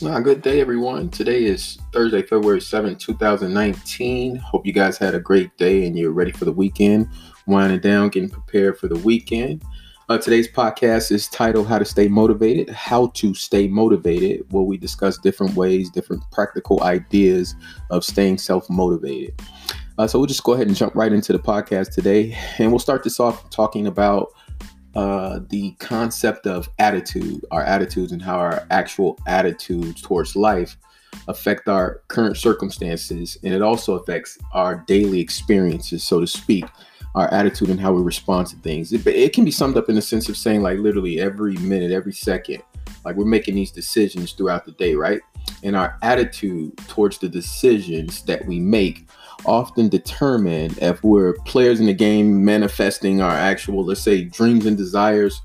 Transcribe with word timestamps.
Good 0.00 0.40
day, 0.40 0.62
everyone. 0.62 1.10
Today 1.10 1.44
is 1.44 1.78
Thursday, 1.92 2.22
February 2.22 2.60
7th, 2.60 3.00
2019. 3.00 4.36
Hope 4.36 4.64
you 4.64 4.72
guys 4.72 4.96
had 4.96 5.14
a 5.14 5.20
great 5.20 5.54
day 5.58 5.86
and 5.86 5.98
you're 5.98 6.10
ready 6.10 6.32
for 6.32 6.46
the 6.46 6.52
weekend. 6.52 7.06
Winding 7.46 7.80
down, 7.80 8.08
getting 8.08 8.30
prepared 8.30 8.78
for 8.78 8.88
the 8.88 8.98
weekend. 9.00 9.62
Uh, 10.08 10.16
today's 10.16 10.48
podcast 10.50 11.12
is 11.12 11.28
titled 11.28 11.68
How 11.68 11.78
to 11.78 11.84
Stay 11.84 12.08
Motivated. 12.08 12.70
How 12.70 13.08
to 13.08 13.34
Stay 13.34 13.68
Motivated, 13.68 14.50
where 14.50 14.62
we 14.62 14.78
discuss 14.78 15.18
different 15.18 15.54
ways, 15.54 15.90
different 15.90 16.22
practical 16.32 16.82
ideas 16.82 17.54
of 17.90 18.02
staying 18.02 18.38
self 18.38 18.70
motivated. 18.70 19.38
Uh, 19.98 20.06
so 20.06 20.18
we'll 20.18 20.26
just 20.26 20.44
go 20.44 20.54
ahead 20.54 20.66
and 20.66 20.76
jump 20.76 20.94
right 20.94 21.12
into 21.12 21.34
the 21.34 21.38
podcast 21.38 21.92
today. 21.92 22.34
And 22.56 22.72
we'll 22.72 22.78
start 22.78 23.04
this 23.04 23.20
off 23.20 23.50
talking 23.50 23.86
about 23.86 24.32
uh, 24.94 25.40
the 25.48 25.72
concept 25.78 26.46
of 26.46 26.68
attitude, 26.78 27.44
our 27.50 27.62
attitudes, 27.62 28.12
and 28.12 28.22
how 28.22 28.36
our 28.36 28.66
actual 28.70 29.18
attitudes 29.26 30.02
towards 30.02 30.34
life 30.34 30.76
affect 31.28 31.68
our 31.68 32.02
current 32.08 32.36
circumstances. 32.36 33.38
And 33.44 33.54
it 33.54 33.62
also 33.62 33.94
affects 33.94 34.38
our 34.52 34.84
daily 34.86 35.20
experiences, 35.20 36.02
so 36.02 36.20
to 36.20 36.26
speak, 36.26 36.64
our 37.14 37.32
attitude 37.32 37.68
and 37.68 37.80
how 37.80 37.92
we 37.92 38.02
respond 38.02 38.46
to 38.48 38.56
things. 38.56 38.92
It, 38.92 39.06
it 39.06 39.32
can 39.32 39.44
be 39.44 39.50
summed 39.50 39.76
up 39.76 39.88
in 39.88 39.94
the 39.94 40.02
sense 40.02 40.28
of 40.28 40.36
saying, 40.36 40.62
like, 40.62 40.78
literally 40.78 41.20
every 41.20 41.54
minute, 41.56 41.90
every 41.90 42.12
second, 42.12 42.62
like 43.04 43.16
we're 43.16 43.24
making 43.24 43.54
these 43.54 43.70
decisions 43.70 44.32
throughout 44.32 44.64
the 44.64 44.72
day, 44.72 44.94
right? 44.94 45.20
And 45.62 45.74
our 45.74 45.96
attitude 46.02 46.76
towards 46.88 47.18
the 47.18 47.28
decisions 47.28 48.22
that 48.22 48.44
we 48.46 48.60
make 48.60 49.08
often 49.44 49.88
determine 49.88 50.74
if 50.80 51.02
we're 51.02 51.34
players 51.46 51.80
in 51.80 51.86
the 51.86 51.94
game 51.94 52.44
manifesting 52.44 53.20
our 53.20 53.32
actual, 53.32 53.84
let's 53.84 54.00
say, 54.00 54.24
dreams 54.24 54.66
and 54.66 54.76
desires, 54.76 55.40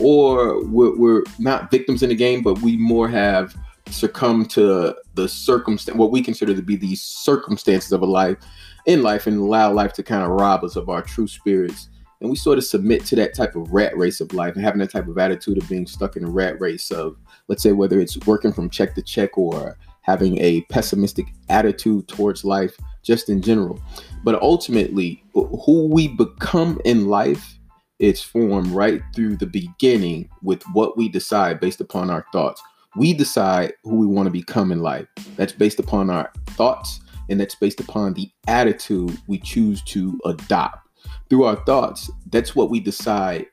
or 0.00 0.64
we're, 0.66 0.96
we're 0.96 1.22
not 1.38 1.70
victims 1.70 2.02
in 2.02 2.08
the 2.08 2.14
game, 2.14 2.42
but 2.42 2.60
we 2.60 2.76
more 2.76 3.08
have 3.08 3.54
succumbed 3.88 4.50
to 4.50 4.94
the 5.14 5.28
circumstance, 5.28 5.96
what 5.96 6.10
we 6.10 6.22
consider 6.22 6.54
to 6.54 6.62
be 6.62 6.76
the 6.76 6.94
circumstances 6.96 7.92
of 7.92 8.02
a 8.02 8.06
life 8.06 8.38
in 8.86 9.02
life, 9.02 9.26
and 9.26 9.38
allow 9.38 9.72
life 9.72 9.92
to 9.94 10.02
kind 10.02 10.22
of 10.22 10.30
rob 10.30 10.64
us 10.64 10.76
of 10.76 10.88
our 10.88 11.02
true 11.02 11.26
spirits. 11.26 11.88
And 12.20 12.30
we 12.30 12.36
sort 12.36 12.58
of 12.58 12.64
submit 12.64 13.04
to 13.06 13.16
that 13.16 13.34
type 13.34 13.54
of 13.54 13.72
rat 13.72 13.96
race 13.96 14.20
of 14.20 14.32
life 14.32 14.54
and 14.54 14.64
having 14.64 14.80
that 14.80 14.90
type 14.90 15.08
of 15.08 15.18
attitude 15.18 15.58
of 15.58 15.68
being 15.68 15.86
stuck 15.86 16.16
in 16.16 16.24
a 16.24 16.30
rat 16.30 16.60
race 16.60 16.90
of, 16.90 17.16
let's 17.48 17.62
say, 17.62 17.72
whether 17.72 18.00
it's 18.00 18.18
working 18.26 18.52
from 18.52 18.70
check 18.70 18.94
to 18.94 19.02
check 19.02 19.36
or 19.36 19.76
having 20.00 20.38
a 20.38 20.62
pessimistic 20.70 21.26
attitude 21.48 22.08
towards 22.08 22.44
life 22.44 22.76
just 23.04 23.28
in 23.28 23.40
general. 23.42 23.78
But 24.24 24.40
ultimately, 24.42 25.22
who 25.34 25.86
we 25.86 26.08
become 26.08 26.80
in 26.84 27.06
life 27.06 27.58
is 27.98 28.20
formed 28.20 28.68
right 28.68 29.02
through 29.14 29.36
the 29.36 29.46
beginning 29.46 30.28
with 30.42 30.62
what 30.72 30.96
we 30.96 31.08
decide 31.08 31.60
based 31.60 31.80
upon 31.80 32.10
our 32.10 32.26
thoughts. 32.32 32.60
We 32.96 33.12
decide 33.12 33.74
who 33.84 33.96
we 33.96 34.06
want 34.06 34.26
to 34.26 34.32
become 34.32 34.72
in 34.72 34.80
life. 34.80 35.06
That's 35.36 35.52
based 35.52 35.78
upon 35.78 36.10
our 36.10 36.32
thoughts 36.50 37.00
and 37.28 37.40
that's 37.40 37.54
based 37.54 37.80
upon 37.80 38.14
the 38.14 38.30
attitude 38.46 39.18
we 39.26 39.38
choose 39.38 39.82
to 39.82 40.18
adopt. 40.24 40.88
Through 41.28 41.44
our 41.44 41.64
thoughts, 41.64 42.10
that's 42.30 42.54
what 42.54 42.70
we 42.70 42.80
decide 42.80 43.46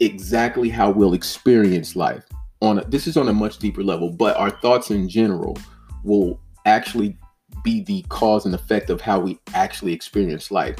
exactly 0.00 0.68
how 0.68 0.90
we'll 0.90 1.14
experience 1.14 1.96
life. 1.96 2.24
On 2.60 2.78
a, 2.78 2.84
this 2.84 3.06
is 3.06 3.16
on 3.16 3.28
a 3.28 3.32
much 3.32 3.58
deeper 3.58 3.82
level, 3.82 4.10
but 4.10 4.36
our 4.36 4.50
thoughts 4.50 4.90
in 4.90 5.08
general 5.08 5.56
will 6.04 6.40
actually 6.66 7.16
be 7.62 7.82
the 7.82 8.02
cause 8.08 8.46
and 8.46 8.54
effect 8.54 8.90
of 8.90 9.00
how 9.00 9.18
we 9.18 9.38
actually 9.54 9.92
experience 9.92 10.50
life. 10.50 10.76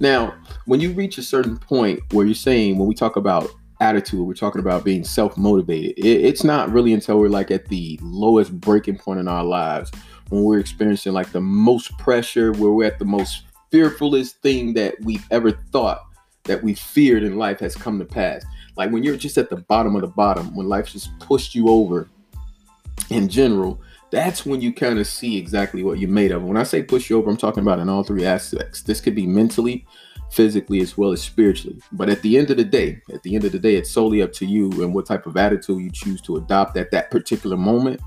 Now, 0.00 0.34
when 0.66 0.80
you 0.80 0.92
reach 0.92 1.18
a 1.18 1.22
certain 1.22 1.58
point 1.58 2.00
where 2.12 2.26
you're 2.26 2.34
saying, 2.34 2.78
when 2.78 2.88
we 2.88 2.94
talk 2.94 3.16
about 3.16 3.50
attitude, 3.80 4.26
we're 4.26 4.34
talking 4.34 4.60
about 4.60 4.84
being 4.84 5.04
self 5.04 5.36
motivated, 5.36 5.98
it, 5.98 6.24
it's 6.24 6.44
not 6.44 6.70
really 6.70 6.92
until 6.92 7.18
we're 7.18 7.28
like 7.28 7.50
at 7.50 7.66
the 7.68 7.98
lowest 8.02 8.58
breaking 8.60 8.98
point 8.98 9.20
in 9.20 9.28
our 9.28 9.44
lives 9.44 9.90
when 10.30 10.44
we're 10.44 10.58
experiencing 10.58 11.12
like 11.12 11.32
the 11.32 11.40
most 11.40 11.96
pressure, 11.98 12.52
where 12.52 12.70
we're 12.70 12.86
at 12.86 12.98
the 12.98 13.04
most 13.04 13.44
fearfulest 13.70 14.40
thing 14.42 14.74
that 14.74 14.94
we've 15.02 15.26
ever 15.30 15.52
thought 15.72 16.02
that 16.44 16.62
we 16.62 16.74
feared 16.74 17.22
in 17.22 17.36
life 17.36 17.60
has 17.60 17.76
come 17.76 17.98
to 17.98 18.04
pass. 18.04 18.44
Like 18.76 18.90
when 18.90 19.02
you're 19.02 19.16
just 19.16 19.38
at 19.38 19.50
the 19.50 19.56
bottom 19.56 19.94
of 19.94 20.02
the 20.02 20.08
bottom, 20.08 20.54
when 20.54 20.68
life 20.68 20.90
just 20.90 21.16
pushed 21.18 21.54
you 21.54 21.68
over 21.68 22.08
in 23.10 23.28
general, 23.28 23.80
that's 24.10 24.44
when 24.44 24.60
you 24.60 24.72
kind 24.72 24.98
of 24.98 25.06
see 25.06 25.36
exactly 25.36 25.84
what 25.84 25.98
you're 25.98 26.10
made 26.10 26.32
of. 26.32 26.42
When 26.42 26.56
I 26.56 26.64
say 26.64 26.82
push 26.82 27.08
you 27.08 27.18
over, 27.18 27.30
I'm 27.30 27.36
talking 27.36 27.62
about 27.62 27.78
in 27.78 27.88
all 27.88 28.02
three 28.02 28.24
aspects. 28.24 28.82
This 28.82 29.00
could 29.00 29.14
be 29.14 29.26
mentally, 29.26 29.86
physically, 30.30 30.80
as 30.80 30.98
well 30.98 31.12
as 31.12 31.22
spiritually. 31.22 31.80
But 31.92 32.08
at 32.08 32.22
the 32.22 32.36
end 32.36 32.50
of 32.50 32.56
the 32.56 32.64
day, 32.64 33.00
at 33.12 33.22
the 33.22 33.34
end 33.34 33.44
of 33.44 33.52
the 33.52 33.58
day, 33.58 33.76
it's 33.76 33.90
solely 33.90 34.22
up 34.22 34.32
to 34.34 34.46
you 34.46 34.70
and 34.82 34.92
what 34.92 35.06
type 35.06 35.26
of 35.26 35.36
attitude 35.36 35.82
you 35.82 35.90
choose 35.90 36.20
to 36.22 36.36
adopt 36.36 36.76
at 36.76 36.90
that 36.90 37.10
particular 37.10 37.56
moment 37.56 38.00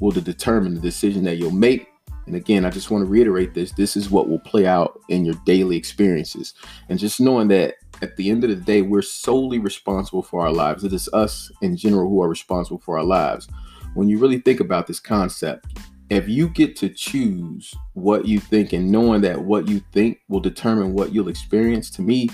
will 0.00 0.12
determine 0.12 0.74
the 0.74 0.80
decision 0.80 1.24
that 1.24 1.36
you'll 1.36 1.50
make. 1.50 1.88
And 2.26 2.36
again, 2.36 2.64
I 2.64 2.70
just 2.70 2.90
want 2.90 3.04
to 3.04 3.10
reiterate 3.10 3.54
this 3.54 3.72
this 3.72 3.96
is 3.96 4.10
what 4.10 4.28
will 4.28 4.38
play 4.40 4.66
out 4.66 5.00
in 5.08 5.24
your 5.24 5.34
daily 5.46 5.76
experiences. 5.76 6.54
And 6.88 6.98
just 6.98 7.20
knowing 7.20 7.48
that 7.48 7.76
at 8.02 8.16
the 8.16 8.30
end 8.30 8.44
of 8.44 8.50
the 8.50 8.56
day, 8.56 8.82
we're 8.82 9.02
solely 9.02 9.58
responsible 9.58 10.22
for 10.22 10.42
our 10.42 10.52
lives. 10.52 10.84
It 10.84 10.92
is 10.92 11.08
us 11.12 11.50
in 11.62 11.76
general 11.76 12.08
who 12.08 12.22
are 12.22 12.28
responsible 12.28 12.78
for 12.78 12.98
our 12.98 13.04
lives 13.04 13.48
when 13.94 14.08
you 14.08 14.18
really 14.18 14.38
think 14.38 14.60
about 14.60 14.86
this 14.86 15.00
concept, 15.00 15.78
if 16.10 16.28
you 16.28 16.48
get 16.48 16.76
to 16.76 16.88
choose 16.88 17.74
what 17.92 18.26
you 18.26 18.40
think 18.40 18.72
and 18.72 18.90
knowing 18.90 19.20
that 19.22 19.44
what 19.44 19.68
you 19.68 19.82
think 19.92 20.20
will 20.28 20.40
determine 20.40 20.94
what 20.94 21.12
you'll 21.12 21.28
experience, 21.28 21.90
to 21.90 22.02
me, 22.02 22.30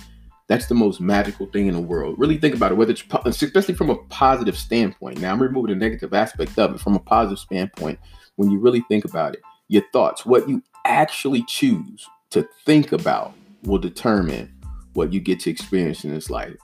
that's 0.47 0.67
the 0.67 0.75
most 0.75 1.01
magical 1.01 1.47
thing 1.47 1.67
in 1.67 1.75
the 1.75 1.81
world. 1.81 2.19
Really 2.19 2.37
think 2.37 2.55
about 2.55 2.71
it, 2.71 2.75
whether 2.77 2.93
it's 2.93 3.03
especially 3.25 3.75
from 3.75 3.91
a 3.91 3.97
positive 4.09 4.57
standpoint. 4.59 5.21
Now, 5.21 5.33
I'm 5.33 5.43
removing 5.43 5.71
the 5.71 5.85
negative 5.85 6.13
aspect 6.13 6.59
of 6.59 6.75
it 6.75 6.81
from 6.81 6.95
a 6.95 7.01
positive 7.01 7.39
standpoint. 7.39 7.99
When 8.37 8.51
you 8.51 8.59
really 8.59 8.85
think 8.89 9.05
about 9.05 9.35
it, 9.35 9.43
your 9.69 9.83
thoughts, 9.93 10.27
what 10.27 10.49
you 10.49 10.63
actually 10.85 11.45
choose 11.45 12.07
to 12.31 12.47
think 12.67 12.93
about, 12.93 13.35
will 13.63 13.79
determine 13.79 14.55
what 14.93 15.13
you 15.13 15.21
get 15.21 15.41
to 15.41 15.51
experience 15.51 16.05
in 16.05 16.13
this 16.13 16.29
life. 16.29 16.55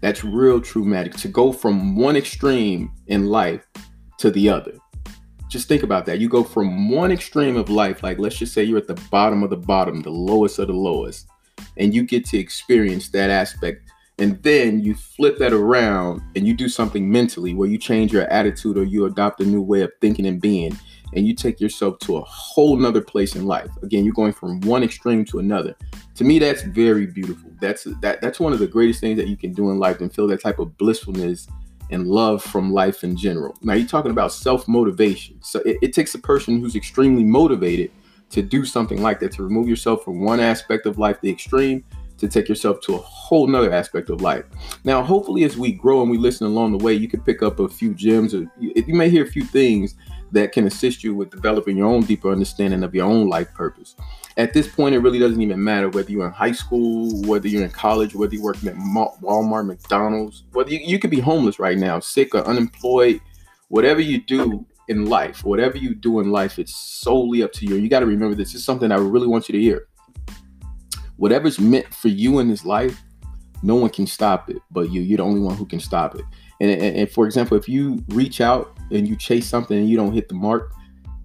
That's 0.00 0.24
real, 0.24 0.60
true 0.60 0.84
magic. 0.84 1.14
To 1.18 1.28
go 1.28 1.52
from 1.52 1.96
one 1.96 2.16
extreme 2.16 2.92
in 3.06 3.26
life 3.26 3.66
to 4.18 4.30
the 4.30 4.48
other. 4.48 4.74
Just 5.48 5.66
think 5.66 5.82
about 5.82 6.04
that. 6.06 6.18
You 6.18 6.28
go 6.28 6.44
from 6.44 6.90
one 6.90 7.10
extreme 7.10 7.56
of 7.56 7.70
life, 7.70 8.02
like 8.02 8.18
let's 8.18 8.36
just 8.36 8.52
say 8.52 8.62
you're 8.62 8.78
at 8.78 8.86
the 8.86 9.02
bottom 9.10 9.42
of 9.42 9.50
the 9.50 9.56
bottom, 9.56 10.02
the 10.02 10.10
lowest 10.10 10.58
of 10.58 10.66
the 10.68 10.74
lowest, 10.74 11.26
and 11.78 11.94
you 11.94 12.02
get 12.02 12.26
to 12.26 12.38
experience 12.38 13.08
that 13.10 13.30
aspect. 13.30 13.90
And 14.20 14.42
then 14.42 14.80
you 14.80 14.94
flip 14.94 15.38
that 15.38 15.52
around 15.52 16.20
and 16.34 16.46
you 16.46 16.52
do 16.52 16.68
something 16.68 17.10
mentally 17.10 17.54
where 17.54 17.68
you 17.68 17.78
change 17.78 18.12
your 18.12 18.24
attitude 18.24 18.76
or 18.76 18.82
you 18.82 19.04
adopt 19.06 19.40
a 19.40 19.44
new 19.44 19.62
way 19.62 19.82
of 19.82 19.92
thinking 20.00 20.26
and 20.26 20.40
being 20.40 20.76
and 21.14 21.26
you 21.26 21.34
take 21.34 21.60
yourself 21.60 21.98
to 22.00 22.16
a 22.16 22.20
whole 22.22 22.76
nother 22.76 23.00
place 23.00 23.34
in 23.34 23.46
life. 23.46 23.70
Again, 23.82 24.04
you're 24.04 24.14
going 24.14 24.32
from 24.32 24.60
one 24.60 24.82
extreme 24.82 25.24
to 25.26 25.38
another. 25.38 25.74
To 26.16 26.24
me, 26.24 26.38
that's 26.38 26.62
very 26.62 27.06
beautiful. 27.06 27.50
That's 27.60 27.84
that 28.02 28.20
that's 28.20 28.40
one 28.40 28.52
of 28.52 28.58
the 28.58 28.66
greatest 28.66 29.00
things 29.00 29.16
that 29.18 29.28
you 29.28 29.36
can 29.36 29.52
do 29.52 29.70
in 29.70 29.78
life 29.78 30.00
and 30.00 30.12
feel 30.12 30.26
that 30.28 30.42
type 30.42 30.58
of 30.58 30.76
blissfulness 30.78 31.48
and 31.90 32.06
love 32.06 32.42
from 32.42 32.72
life 32.72 33.04
in 33.04 33.16
general. 33.16 33.56
Now, 33.62 33.74
you're 33.74 33.86
talking 33.86 34.10
about 34.10 34.32
self 34.32 34.68
motivation. 34.68 35.38
So 35.42 35.60
it, 35.60 35.78
it, 35.82 35.92
takes 35.92 36.14
a 36.14 36.18
person 36.18 36.60
who's 36.60 36.76
extremely 36.76 37.24
motivated 37.24 37.90
to 38.30 38.42
do 38.42 38.64
something 38.64 39.00
like 39.02 39.20
that, 39.20 39.32
to 39.32 39.42
remove 39.42 39.68
yourself 39.68 40.04
from 40.04 40.20
one 40.20 40.40
aspect 40.40 40.86
of 40.86 40.98
life, 40.98 41.20
the 41.20 41.30
extreme, 41.30 41.84
to 42.18 42.28
take 42.28 42.48
yourself 42.48 42.80
to 42.82 42.94
a 42.94 42.98
whole 42.98 43.46
nother 43.46 43.72
aspect 43.72 44.10
of 44.10 44.20
life. 44.20 44.44
Now, 44.84 45.02
hopefully, 45.02 45.44
as 45.44 45.56
we 45.56 45.72
grow 45.72 46.02
and 46.02 46.10
we 46.10 46.18
listen 46.18 46.46
along 46.46 46.76
the 46.76 46.84
way, 46.84 46.92
you 46.92 47.08
can 47.08 47.20
pick 47.20 47.42
up 47.42 47.60
a 47.60 47.68
few 47.68 47.94
gems 47.94 48.34
or 48.34 48.50
you, 48.58 48.72
you 48.74 48.94
may 48.94 49.08
hear 49.08 49.24
a 49.24 49.28
few 49.28 49.44
things 49.44 49.94
that 50.32 50.52
can 50.52 50.66
assist 50.66 51.02
you 51.02 51.14
with 51.14 51.30
developing 51.30 51.76
your 51.76 51.86
own 51.86 52.02
deeper 52.02 52.30
understanding 52.30 52.82
of 52.82 52.94
your 52.94 53.06
own 53.06 53.28
life 53.28 53.52
purpose. 53.54 53.96
At 54.38 54.52
this 54.52 54.68
point, 54.68 54.94
it 54.94 55.00
really 55.00 55.18
doesn't 55.18 55.42
even 55.42 55.62
matter 55.62 55.88
whether 55.88 56.12
you're 56.12 56.24
in 56.24 56.32
high 56.32 56.52
school, 56.52 57.10
whether 57.22 57.48
you're 57.48 57.64
in 57.64 57.70
college, 57.70 58.14
whether 58.14 58.34
you're 58.34 58.44
working 58.44 58.68
at 58.68 58.76
Walmart, 58.76 59.66
McDonald's, 59.66 60.44
whether 60.52 60.70
you, 60.70 60.78
you 60.78 61.00
could 61.00 61.10
be 61.10 61.18
homeless 61.18 61.58
right 61.58 61.76
now, 61.76 61.98
sick 61.98 62.36
or 62.36 62.46
unemployed, 62.46 63.20
whatever 63.66 64.00
you 64.00 64.22
do 64.22 64.64
in 64.86 65.06
life, 65.06 65.44
whatever 65.44 65.76
you 65.76 65.92
do 65.92 66.20
in 66.20 66.30
life, 66.30 66.60
it's 66.60 66.74
solely 66.74 67.42
up 67.42 67.52
to 67.54 67.66
you. 67.66 67.74
You 67.74 67.88
got 67.88 68.00
to 68.00 68.06
remember 68.06 68.36
this 68.36 68.54
is 68.54 68.64
something 68.64 68.92
I 68.92 68.96
really 68.96 69.26
want 69.26 69.48
you 69.48 69.54
to 69.54 69.60
hear. 69.60 69.88
Whatever's 71.16 71.58
meant 71.58 71.92
for 71.92 72.06
you 72.06 72.38
in 72.38 72.48
this 72.48 72.64
life, 72.64 73.02
no 73.64 73.74
one 73.74 73.90
can 73.90 74.06
stop 74.06 74.48
it 74.48 74.58
but 74.70 74.92
you. 74.92 75.00
You're 75.00 75.16
the 75.16 75.24
only 75.24 75.40
one 75.40 75.56
who 75.56 75.66
can 75.66 75.80
stop 75.80 76.14
it. 76.14 76.24
And, 76.60 76.70
and, 76.70 76.96
and, 76.96 77.10
for 77.10 77.26
example, 77.26 77.56
if 77.56 77.68
you 77.68 78.04
reach 78.10 78.40
out 78.40 78.78
and 78.92 79.06
you 79.06 79.16
chase 79.16 79.48
something 79.48 79.76
and 79.76 79.88
you 79.88 79.96
don't 79.96 80.12
hit 80.12 80.28
the 80.28 80.34
mark, 80.34 80.72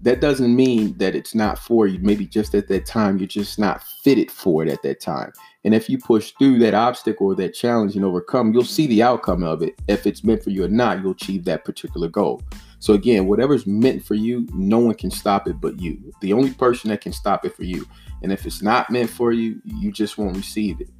that 0.04 0.20
doesn't 0.20 0.54
mean 0.54 0.96
that 0.98 1.14
it's 1.14 1.34
not 1.34 1.58
for 1.58 1.86
you. 1.86 1.98
Maybe 1.98 2.26
just 2.26 2.54
at 2.54 2.68
that 2.68 2.84
time, 2.84 3.16
you're 3.18 3.26
just 3.26 3.58
not 3.58 3.82
fitted 3.82 4.30
for 4.30 4.62
it 4.62 4.68
at 4.68 4.82
that 4.82 5.00
time. 5.00 5.32
And 5.64 5.74
if 5.74 5.88
you 5.88 5.96
push 5.96 6.32
through 6.38 6.58
that 6.58 6.74
obstacle 6.74 7.28
or 7.28 7.34
that 7.36 7.54
challenge 7.54 7.96
and 7.96 8.04
overcome, 8.04 8.52
you'll 8.52 8.64
see 8.64 8.86
the 8.86 9.02
outcome 9.02 9.42
of 9.42 9.62
it. 9.62 9.80
If 9.88 10.06
it's 10.06 10.22
meant 10.22 10.44
for 10.44 10.50
you 10.50 10.64
or 10.64 10.68
not, 10.68 11.00
you'll 11.00 11.12
achieve 11.12 11.46
that 11.46 11.64
particular 11.64 12.08
goal. 12.08 12.42
So 12.80 12.92
again, 12.92 13.26
whatever's 13.26 13.66
meant 13.66 14.04
for 14.04 14.14
you, 14.14 14.46
no 14.52 14.78
one 14.78 14.94
can 14.94 15.10
stop 15.10 15.48
it 15.48 15.58
but 15.58 15.80
you. 15.80 16.12
The 16.20 16.34
only 16.34 16.52
person 16.52 16.90
that 16.90 17.00
can 17.00 17.14
stop 17.14 17.46
it 17.46 17.56
for 17.56 17.64
you. 17.64 17.88
And 18.22 18.30
if 18.30 18.44
it's 18.44 18.60
not 18.60 18.90
meant 18.90 19.08
for 19.08 19.32
you, 19.32 19.62
you 19.64 19.90
just 19.90 20.18
won't 20.18 20.36
receive 20.36 20.82
it. 20.82 20.90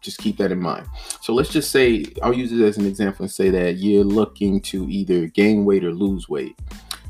Just 0.00 0.18
keep 0.18 0.36
that 0.38 0.50
in 0.50 0.60
mind. 0.60 0.88
So 1.20 1.32
let's 1.32 1.50
just 1.50 1.70
say, 1.70 2.06
I'll 2.22 2.34
use 2.34 2.50
it 2.50 2.64
as 2.64 2.76
an 2.76 2.86
example 2.86 3.22
and 3.22 3.30
say 3.30 3.50
that 3.50 3.76
you're 3.76 4.02
looking 4.02 4.60
to 4.62 4.88
either 4.90 5.28
gain 5.28 5.64
weight 5.64 5.84
or 5.84 5.92
lose 5.92 6.28
weight. 6.28 6.58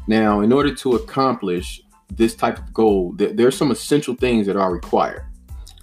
Now, 0.08 0.40
in 0.40 0.52
order 0.52 0.74
to 0.74 0.94
accomplish 0.94 1.82
this 2.10 2.34
type 2.34 2.58
of 2.58 2.72
goal, 2.72 3.14
th- 3.16 3.36
there 3.36 3.46
are 3.46 3.52
some 3.52 3.70
essential 3.70 4.14
things 4.14 4.46
that 4.46 4.56
are 4.56 4.72
required. 4.72 5.26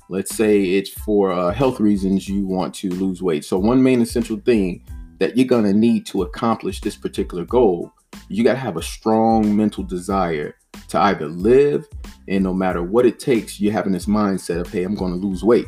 Let's 0.10 0.36
say 0.36 0.64
it's 0.64 0.90
for 0.90 1.32
uh, 1.32 1.54
health 1.54 1.80
reasons 1.80 2.28
you 2.28 2.46
want 2.48 2.74
to 2.76 2.90
lose 2.90 3.22
weight. 3.22 3.46
So, 3.46 3.60
one 3.60 3.82
main 3.82 4.02
essential 4.02 4.38
thing 4.38 4.84
that 5.20 5.38
you're 5.38 5.48
going 5.48 5.66
to 5.66 5.74
need 5.74 6.08
to 6.08 6.24
accomplish 6.24 6.82
this 6.82 6.96
particular 6.96 7.46
goal, 7.46 7.94
you 8.28 8.44
got 8.44 8.54
to 8.54 8.60
have 8.60 8.78
a 8.78 8.82
strong 8.82 9.56
mental 9.56 9.84
desire 9.84 10.56
to 10.90 11.00
either 11.00 11.28
live 11.28 11.88
and 12.28 12.44
no 12.44 12.54
matter 12.54 12.82
what 12.82 13.06
it 13.06 13.20
takes, 13.20 13.60
you're 13.62 13.74
having 13.74 13.94
this 13.94 14.08
mindset 14.08 14.62
of, 14.62 14.72
hey, 14.72 14.84
I'm 14.84 14.96
going 14.96 15.14
to 15.14 15.28
lose 15.28 15.44
weight. 15.44 15.68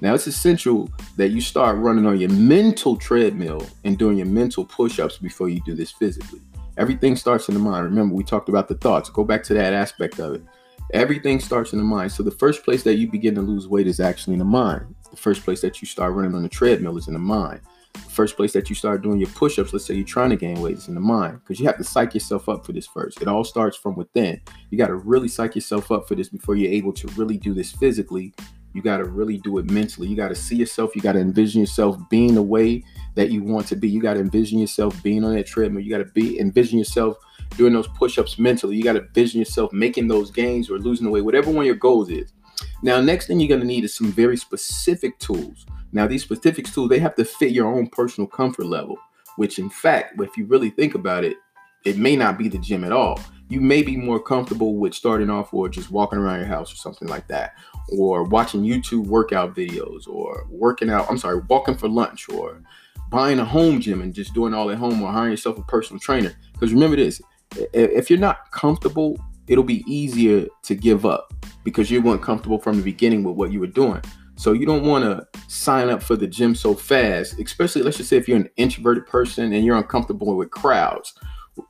Now, 0.00 0.14
it's 0.14 0.28
essential 0.28 0.88
that 1.16 1.30
you 1.30 1.40
start 1.40 1.76
running 1.78 2.06
on 2.06 2.20
your 2.20 2.30
mental 2.30 2.96
treadmill 2.96 3.66
and 3.82 3.98
doing 3.98 4.18
your 4.18 4.26
mental 4.26 4.64
push 4.64 5.00
ups 5.00 5.18
before 5.18 5.48
you 5.48 5.60
do 5.66 5.74
this 5.74 5.90
physically. 5.90 6.40
Everything 6.78 7.16
starts 7.16 7.48
in 7.48 7.54
the 7.54 7.60
mind. 7.60 7.84
Remember, 7.84 8.14
we 8.14 8.22
talked 8.22 8.48
about 8.48 8.68
the 8.68 8.76
thoughts. 8.76 9.10
Go 9.10 9.24
back 9.24 9.42
to 9.44 9.54
that 9.54 9.74
aspect 9.74 10.20
of 10.20 10.34
it. 10.34 10.42
Everything 10.94 11.40
starts 11.40 11.72
in 11.72 11.78
the 11.78 11.84
mind. 11.84 12.12
So, 12.12 12.22
the 12.22 12.30
first 12.30 12.64
place 12.64 12.84
that 12.84 12.94
you 12.94 13.10
begin 13.10 13.34
to 13.34 13.42
lose 13.42 13.68
weight 13.68 13.88
is 13.88 14.00
actually 14.00 14.34
in 14.34 14.38
the 14.38 14.44
mind. 14.44 14.94
The 15.10 15.16
first 15.16 15.42
place 15.42 15.60
that 15.60 15.82
you 15.82 15.86
start 15.86 16.14
running 16.14 16.34
on 16.34 16.42
the 16.42 16.48
treadmill 16.48 16.96
is 16.96 17.08
in 17.08 17.14
the 17.14 17.18
mind. 17.18 17.60
The 17.94 18.00
first 18.00 18.36
place 18.36 18.52
that 18.52 18.70
you 18.70 18.76
start 18.76 19.02
doing 19.02 19.18
your 19.18 19.28
push 19.30 19.58
ups, 19.58 19.72
let's 19.72 19.84
say 19.84 19.94
you're 19.94 20.04
trying 20.04 20.30
to 20.30 20.36
gain 20.36 20.60
weight, 20.60 20.78
is 20.78 20.88
in 20.88 20.94
the 20.94 21.00
mind 21.00 21.40
because 21.40 21.58
you 21.58 21.66
have 21.66 21.78
to 21.78 21.84
psych 21.84 22.14
yourself 22.14 22.48
up 22.48 22.64
for 22.64 22.72
this 22.72 22.86
first. 22.86 23.20
It 23.20 23.28
all 23.28 23.44
starts 23.44 23.76
from 23.76 23.96
within. 23.96 24.40
You 24.70 24.78
got 24.78 24.86
to 24.86 24.94
really 24.94 25.28
psych 25.28 25.56
yourself 25.56 25.90
up 25.90 26.06
for 26.06 26.14
this 26.14 26.28
before 26.28 26.54
you're 26.54 26.72
able 26.72 26.92
to 26.92 27.08
really 27.08 27.38
do 27.38 27.54
this 27.54 27.72
physically 27.72 28.34
you 28.78 28.82
got 28.84 28.98
to 28.98 29.04
really 29.04 29.38
do 29.38 29.58
it 29.58 29.68
mentally. 29.72 30.06
You 30.06 30.14
got 30.14 30.28
to 30.28 30.36
see 30.36 30.54
yourself. 30.54 30.94
You 30.94 31.02
got 31.02 31.14
to 31.14 31.18
envision 31.18 31.60
yourself 31.60 31.98
being 32.08 32.36
the 32.36 32.42
way 32.42 32.84
that 33.16 33.32
you 33.32 33.42
want 33.42 33.66
to 33.66 33.76
be. 33.76 33.88
You 33.88 34.00
got 34.00 34.14
to 34.14 34.20
envision 34.20 34.60
yourself 34.60 35.02
being 35.02 35.24
on 35.24 35.34
that 35.34 35.48
treadmill. 35.48 35.82
You 35.82 35.90
got 35.90 35.98
to 35.98 36.04
be 36.04 36.38
envision 36.38 36.78
yourself 36.78 37.16
doing 37.56 37.72
those 37.72 37.88
push-ups 37.88 38.38
mentally. 38.38 38.76
You 38.76 38.84
got 38.84 38.92
to 38.92 39.00
envision 39.00 39.40
yourself 39.40 39.72
making 39.72 40.06
those 40.06 40.30
gains 40.30 40.70
or 40.70 40.78
losing 40.78 41.06
the 41.06 41.10
weight, 41.10 41.24
whatever 41.24 41.50
one 41.50 41.66
your 41.66 41.74
goals 41.74 42.08
is. 42.08 42.32
Now, 42.84 43.00
next 43.00 43.26
thing 43.26 43.40
you're 43.40 43.48
going 43.48 43.62
to 43.62 43.66
need 43.66 43.82
is 43.82 43.96
some 43.96 44.12
very 44.12 44.36
specific 44.36 45.18
tools. 45.18 45.66
Now, 45.90 46.06
these 46.06 46.22
specific 46.22 46.66
tools 46.66 46.88
they 46.88 47.00
have 47.00 47.16
to 47.16 47.24
fit 47.24 47.50
your 47.50 47.66
own 47.66 47.88
personal 47.88 48.28
comfort 48.28 48.66
level. 48.66 48.96
Which, 49.34 49.58
in 49.58 49.70
fact, 49.70 50.20
if 50.20 50.36
you 50.36 50.46
really 50.46 50.70
think 50.70 50.94
about 50.94 51.24
it, 51.24 51.36
it 51.84 51.98
may 51.98 52.14
not 52.14 52.38
be 52.38 52.48
the 52.48 52.58
gym 52.58 52.84
at 52.84 52.92
all 52.92 53.18
you 53.48 53.60
may 53.60 53.82
be 53.82 53.96
more 53.96 54.20
comfortable 54.20 54.76
with 54.76 54.94
starting 54.94 55.30
off 55.30 55.54
or 55.54 55.68
just 55.68 55.90
walking 55.90 56.18
around 56.18 56.40
your 56.40 56.48
house 56.48 56.72
or 56.72 56.76
something 56.76 57.08
like 57.08 57.26
that, 57.28 57.54
or 57.90 58.24
watching 58.24 58.62
YouTube 58.62 59.06
workout 59.06 59.54
videos, 59.54 60.08
or 60.08 60.46
working 60.50 60.90
out. 60.90 61.06
I'm 61.10 61.18
sorry, 61.18 61.40
walking 61.48 61.76
for 61.76 61.88
lunch, 61.88 62.28
or 62.28 62.62
buying 63.10 63.38
a 63.38 63.44
home 63.44 63.80
gym 63.80 64.02
and 64.02 64.14
just 64.14 64.34
doing 64.34 64.54
all 64.54 64.70
at 64.70 64.78
home, 64.78 65.02
or 65.02 65.10
hiring 65.10 65.30
yourself 65.30 65.58
a 65.58 65.62
personal 65.62 66.00
trainer. 66.00 66.34
Because 66.52 66.72
remember 66.72 66.96
this: 66.96 67.20
if 67.72 68.10
you're 68.10 68.18
not 68.18 68.50
comfortable, 68.50 69.18
it'll 69.46 69.64
be 69.64 69.84
easier 69.86 70.46
to 70.62 70.74
give 70.74 71.06
up 71.06 71.32
because 71.64 71.90
you 71.90 72.00
weren't 72.00 72.22
comfortable 72.22 72.58
from 72.58 72.76
the 72.76 72.82
beginning 72.82 73.24
with 73.24 73.36
what 73.36 73.52
you 73.52 73.60
were 73.60 73.66
doing. 73.66 74.02
So 74.36 74.52
you 74.52 74.66
don't 74.66 74.84
want 74.84 75.04
to 75.04 75.26
sign 75.48 75.88
up 75.88 76.00
for 76.00 76.14
the 76.14 76.26
gym 76.26 76.54
so 76.54 76.72
fast, 76.72 77.40
especially 77.40 77.82
let's 77.82 77.96
just 77.96 78.08
say 78.08 78.16
if 78.16 78.28
you're 78.28 78.36
an 78.36 78.48
introverted 78.56 79.06
person 79.06 79.52
and 79.52 79.64
you're 79.64 79.76
uncomfortable 79.76 80.36
with 80.36 80.50
crowds 80.52 81.14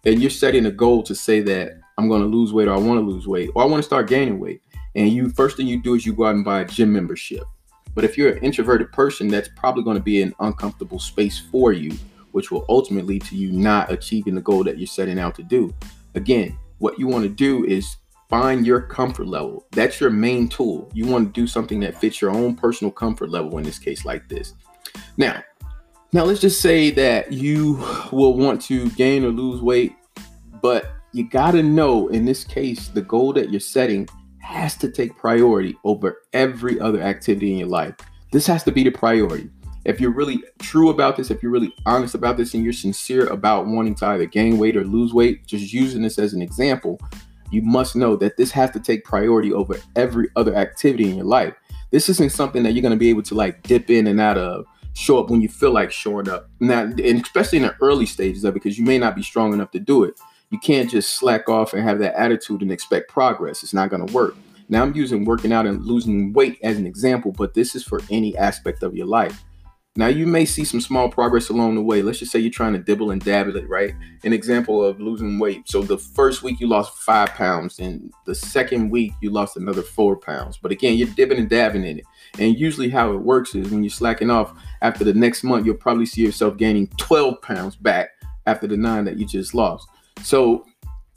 and 0.04 0.20
you're 0.20 0.30
setting 0.30 0.66
a 0.66 0.70
goal 0.70 1.02
to 1.04 1.14
say 1.14 1.40
that 1.40 1.80
I'm 1.96 2.08
going 2.08 2.20
to 2.20 2.28
lose 2.28 2.52
weight 2.52 2.68
or 2.68 2.74
I 2.74 2.78
want 2.78 3.00
to 3.00 3.06
lose 3.10 3.26
weight 3.26 3.50
or 3.54 3.62
I 3.62 3.66
want 3.66 3.78
to 3.78 3.86
start 3.86 4.06
gaining 4.06 4.38
weight. 4.38 4.60
And 4.94 5.08
you 5.08 5.30
first 5.30 5.56
thing 5.56 5.66
you 5.66 5.82
do 5.82 5.94
is 5.94 6.06
you 6.06 6.12
go 6.12 6.26
out 6.26 6.34
and 6.34 6.44
buy 6.44 6.60
a 6.60 6.64
gym 6.64 6.92
membership. 6.92 7.44
But 7.94 8.04
if 8.04 8.16
you're 8.16 8.32
an 8.32 8.44
introverted 8.44 8.92
person, 8.92 9.28
that's 9.28 9.48
probably 9.56 9.82
going 9.82 9.96
to 9.96 10.02
be 10.02 10.22
an 10.22 10.34
uncomfortable 10.40 10.98
space 10.98 11.38
for 11.38 11.72
you, 11.72 11.96
which 12.32 12.50
will 12.50 12.64
ultimately 12.68 13.14
lead 13.14 13.24
to 13.24 13.36
you 13.36 13.50
not 13.50 13.90
achieving 13.90 14.34
the 14.34 14.40
goal 14.40 14.62
that 14.64 14.78
you're 14.78 14.86
setting 14.86 15.18
out 15.18 15.34
to 15.36 15.42
do. 15.42 15.74
Again, 16.14 16.58
what 16.78 16.98
you 16.98 17.06
want 17.06 17.24
to 17.24 17.28
do 17.28 17.64
is 17.64 17.96
find 18.28 18.66
your 18.66 18.82
comfort 18.82 19.26
level. 19.26 19.66
That's 19.72 20.00
your 20.00 20.10
main 20.10 20.48
tool. 20.48 20.90
You 20.94 21.06
want 21.06 21.34
to 21.34 21.40
do 21.40 21.46
something 21.46 21.80
that 21.80 21.98
fits 21.98 22.20
your 22.20 22.30
own 22.30 22.54
personal 22.54 22.92
comfort 22.92 23.30
level 23.30 23.58
in 23.58 23.64
this 23.64 23.78
case 23.78 24.04
like 24.04 24.28
this. 24.28 24.54
Now, 25.16 25.42
now, 26.10 26.24
let's 26.24 26.40
just 26.40 26.62
say 26.62 26.90
that 26.92 27.32
you 27.32 27.84
will 28.12 28.34
want 28.34 28.62
to 28.62 28.88
gain 28.92 29.24
or 29.24 29.28
lose 29.28 29.60
weight, 29.60 29.94
but 30.62 30.92
you 31.12 31.28
got 31.28 31.50
to 31.50 31.62
know 31.62 32.08
in 32.08 32.24
this 32.24 32.44
case, 32.44 32.88
the 32.88 33.02
goal 33.02 33.34
that 33.34 33.50
you're 33.50 33.60
setting 33.60 34.08
has 34.48 34.74
to 34.74 34.90
take 34.90 35.14
priority 35.14 35.76
over 35.84 36.22
every 36.32 36.80
other 36.80 37.02
activity 37.02 37.52
in 37.52 37.58
your 37.58 37.68
life. 37.68 37.94
This 38.32 38.46
has 38.46 38.64
to 38.64 38.72
be 38.72 38.82
the 38.82 38.90
priority. 38.90 39.50
If 39.84 40.00
you're 40.00 40.10
really 40.10 40.42
true 40.58 40.88
about 40.88 41.18
this, 41.18 41.30
if 41.30 41.42
you're 41.42 41.52
really 41.52 41.74
honest 41.84 42.14
about 42.14 42.38
this, 42.38 42.54
and 42.54 42.64
you're 42.64 42.72
sincere 42.72 43.26
about 43.26 43.66
wanting 43.66 43.94
to 43.96 44.06
either 44.06 44.24
gain 44.24 44.56
weight 44.56 44.74
or 44.74 44.84
lose 44.84 45.12
weight, 45.12 45.46
just 45.46 45.74
using 45.74 46.00
this 46.00 46.18
as 46.18 46.32
an 46.32 46.40
example, 46.40 46.98
you 47.50 47.60
must 47.60 47.94
know 47.94 48.16
that 48.16 48.38
this 48.38 48.50
has 48.52 48.70
to 48.70 48.80
take 48.80 49.04
priority 49.04 49.52
over 49.52 49.76
every 49.96 50.28
other 50.34 50.54
activity 50.54 51.10
in 51.10 51.16
your 51.16 51.26
life. 51.26 51.52
This 51.90 52.08
isn't 52.08 52.32
something 52.32 52.62
that 52.62 52.72
you're 52.72 52.82
going 52.82 52.92
to 52.92 52.98
be 52.98 53.10
able 53.10 53.24
to 53.24 53.34
like 53.34 53.62
dip 53.64 53.90
in 53.90 54.06
and 54.06 54.18
out 54.18 54.38
of 54.38 54.64
show 54.94 55.18
up 55.20 55.28
when 55.28 55.42
you 55.42 55.48
feel 55.50 55.72
like 55.72 55.92
showing 55.92 56.28
up. 56.28 56.48
Now, 56.58 56.84
and 56.84 57.22
especially 57.22 57.58
in 57.58 57.64
the 57.64 57.76
early 57.82 58.06
stages 58.06 58.44
of 58.44 58.52
it, 58.52 58.62
because 58.62 58.78
you 58.78 58.84
may 58.86 58.96
not 58.96 59.14
be 59.14 59.22
strong 59.22 59.52
enough 59.52 59.72
to 59.72 59.78
do 59.78 60.04
it. 60.04 60.18
You 60.50 60.58
can't 60.58 60.90
just 60.90 61.14
slack 61.14 61.48
off 61.48 61.74
and 61.74 61.82
have 61.82 61.98
that 61.98 62.18
attitude 62.18 62.62
and 62.62 62.72
expect 62.72 63.10
progress. 63.10 63.62
It's 63.62 63.74
not 63.74 63.90
going 63.90 64.06
to 64.06 64.12
work. 64.12 64.34
Now, 64.70 64.82
I'm 64.82 64.94
using 64.94 65.24
working 65.24 65.52
out 65.52 65.66
and 65.66 65.84
losing 65.84 66.32
weight 66.32 66.58
as 66.62 66.76
an 66.76 66.86
example, 66.86 67.32
but 67.32 67.54
this 67.54 67.74
is 67.74 67.84
for 67.84 68.00
any 68.10 68.36
aspect 68.36 68.82
of 68.82 68.94
your 68.94 69.06
life. 69.06 69.44
Now, 69.96 70.06
you 70.06 70.26
may 70.26 70.44
see 70.44 70.64
some 70.64 70.80
small 70.80 71.08
progress 71.08 71.48
along 71.48 71.74
the 71.74 71.82
way. 71.82 72.02
Let's 72.02 72.20
just 72.20 72.30
say 72.30 72.38
you're 72.38 72.52
trying 72.52 72.74
to 72.74 72.78
dibble 72.78 73.10
and 73.10 73.20
dabble 73.24 73.56
it, 73.56 73.68
right? 73.68 73.94
An 74.22 74.32
example 74.32 74.84
of 74.84 75.00
losing 75.00 75.40
weight. 75.40 75.68
So, 75.68 75.82
the 75.82 75.98
first 75.98 76.42
week 76.42 76.60
you 76.60 76.68
lost 76.68 76.96
five 76.98 77.30
pounds, 77.30 77.80
and 77.80 78.12
the 78.24 78.34
second 78.34 78.90
week 78.90 79.12
you 79.20 79.30
lost 79.30 79.56
another 79.56 79.82
four 79.82 80.16
pounds. 80.16 80.56
But 80.56 80.70
again, 80.70 80.96
you're 80.96 81.08
dipping 81.08 81.38
and 81.38 81.48
dabbing 81.48 81.84
in 81.84 81.98
it. 81.98 82.04
And 82.38 82.56
usually, 82.56 82.90
how 82.90 83.12
it 83.12 83.18
works 83.18 83.54
is 83.56 83.70
when 83.70 83.82
you're 83.82 83.90
slacking 83.90 84.30
off 84.30 84.52
after 84.82 85.02
the 85.02 85.14
next 85.14 85.42
month, 85.42 85.66
you'll 85.66 85.74
probably 85.74 86.06
see 86.06 86.22
yourself 86.22 86.58
gaining 86.58 86.86
12 86.98 87.42
pounds 87.42 87.74
back 87.74 88.10
after 88.46 88.68
the 88.68 88.76
nine 88.76 89.04
that 89.04 89.18
you 89.18 89.26
just 89.26 89.52
lost. 89.52 89.88
So, 90.22 90.66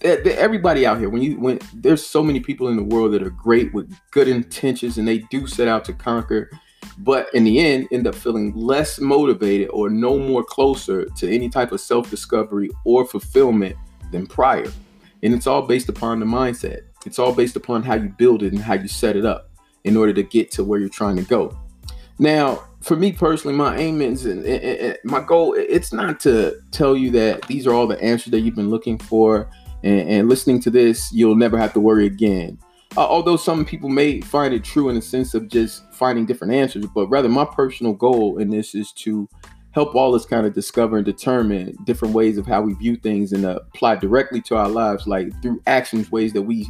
everybody 0.04 0.86
out 0.86 0.98
here, 1.00 1.10
when 1.10 1.22
you 1.22 1.40
when 1.40 1.60
there's 1.74 2.06
so 2.06 2.24
many 2.24 2.40
people 2.40 2.68
in 2.68 2.76
the 2.76 2.84
world 2.84 3.14
that 3.14 3.24
are 3.24 3.30
great 3.30 3.74
with 3.74 3.94
good 4.12 4.28
intentions 4.28 4.98
and 4.98 5.08
they 5.08 5.20
do 5.30 5.48
set 5.48 5.68
out 5.68 5.86
to 5.86 5.94
conquer, 5.94 6.50
but 7.00 7.34
in 7.34 7.44
the 7.44 7.60
end, 7.60 7.88
end 7.92 8.08
up 8.08 8.16
feeling 8.16 8.54
less 8.56 9.00
motivated 9.00 9.70
or 9.70 9.90
no 9.90 10.18
more 10.18 10.44
closer 10.44 11.06
to 11.06 11.34
any 11.34 11.50
type 11.50 11.72
of 11.72 11.82
self 11.82 12.10
discovery 12.10 12.70
or 12.86 13.06
fulfillment 13.06 13.76
than 14.12 14.28
prior. 14.28 14.72
And 15.24 15.34
it's 15.34 15.48
all 15.48 15.62
based 15.62 15.90
upon 15.90 16.20
the 16.20 16.26
mindset. 16.26 16.82
It's 17.06 17.20
all 17.20 17.34
based 17.34 17.56
upon 17.56 17.84
how 17.84 17.96
you 17.96 18.10
build 18.10 18.44
it 18.44 18.54
and 18.54 18.62
how 18.62 18.74
you 18.74 18.88
set 18.88 19.16
it 19.16 19.26
up 19.26 19.50
in 19.84 19.98
order 19.98 20.14
to 20.14 20.24
get 20.24 20.52
to 20.52 20.64
where 20.64 20.80
you're 20.80 20.90
trying 20.90 21.16
to 21.16 21.24
go. 21.24 21.58
Now, 22.20 22.64
for 22.82 22.96
me 22.96 23.12
personally, 23.12 23.56
my 23.56 23.78
aim 23.78 24.02
is 24.02 24.26
and, 24.26 24.46
and, 24.46 24.64
and, 24.64 24.98
my 25.04 25.22
goal. 25.22 25.54
It's 25.54 25.94
not 25.94 26.20
to 26.22 26.56
tell 26.72 26.96
you 26.96 27.12
that 27.12 27.44
these 27.48 27.68
are 27.68 27.74
all 27.74 27.88
the 27.88 28.02
answers 28.02 28.32
that 28.32 28.42
you've 28.42 28.56
been 28.56 28.70
looking 28.70 28.98
for, 28.98 29.50
and, 29.84 30.10
and 30.10 30.30
listening 30.30 30.60
to 30.62 30.70
this, 30.70 31.12
you'll 31.12 31.36
never 31.36 31.58
have 31.58 31.74
to 31.74 31.80
worry 31.80 32.06
again. 32.06 32.58
Uh, 32.98 33.06
although 33.08 33.38
some 33.38 33.64
people 33.64 33.90
may 33.90 34.20
find 34.20 34.54
it 34.54 34.64
true 34.64 34.90
in 34.90 34.96
the 34.96 35.02
sense 35.02 35.34
of 35.34 35.48
just 35.48 35.84
finding 35.94 36.26
different 36.26 36.54
answers, 36.54 36.86
but 36.94 37.08
rather 37.08 37.30
my 37.30 37.46
personal 37.46 37.94
goal 37.94 38.38
in 38.38 38.50
this 38.50 38.76
is 38.76 38.92
to 38.92 39.30
help 39.72 39.96
all 39.96 40.14
us 40.14 40.26
kind 40.26 40.46
of 40.46 40.54
discover 40.54 40.98
and 40.98 41.06
determine 41.06 41.78
different 41.86 42.14
ways 42.14 42.38
of 42.38 42.46
how 42.46 42.62
we 42.62 42.74
view 42.74 42.98
things 42.98 43.32
and 43.32 43.46
apply 43.46 43.96
directly 43.96 44.42
to 44.42 44.58
our 44.58 44.68
lives, 44.68 45.08
like 45.08 45.30
through 45.42 45.62
actions, 45.68 46.12
ways 46.12 46.34
that 46.34 46.42
we 46.42 46.70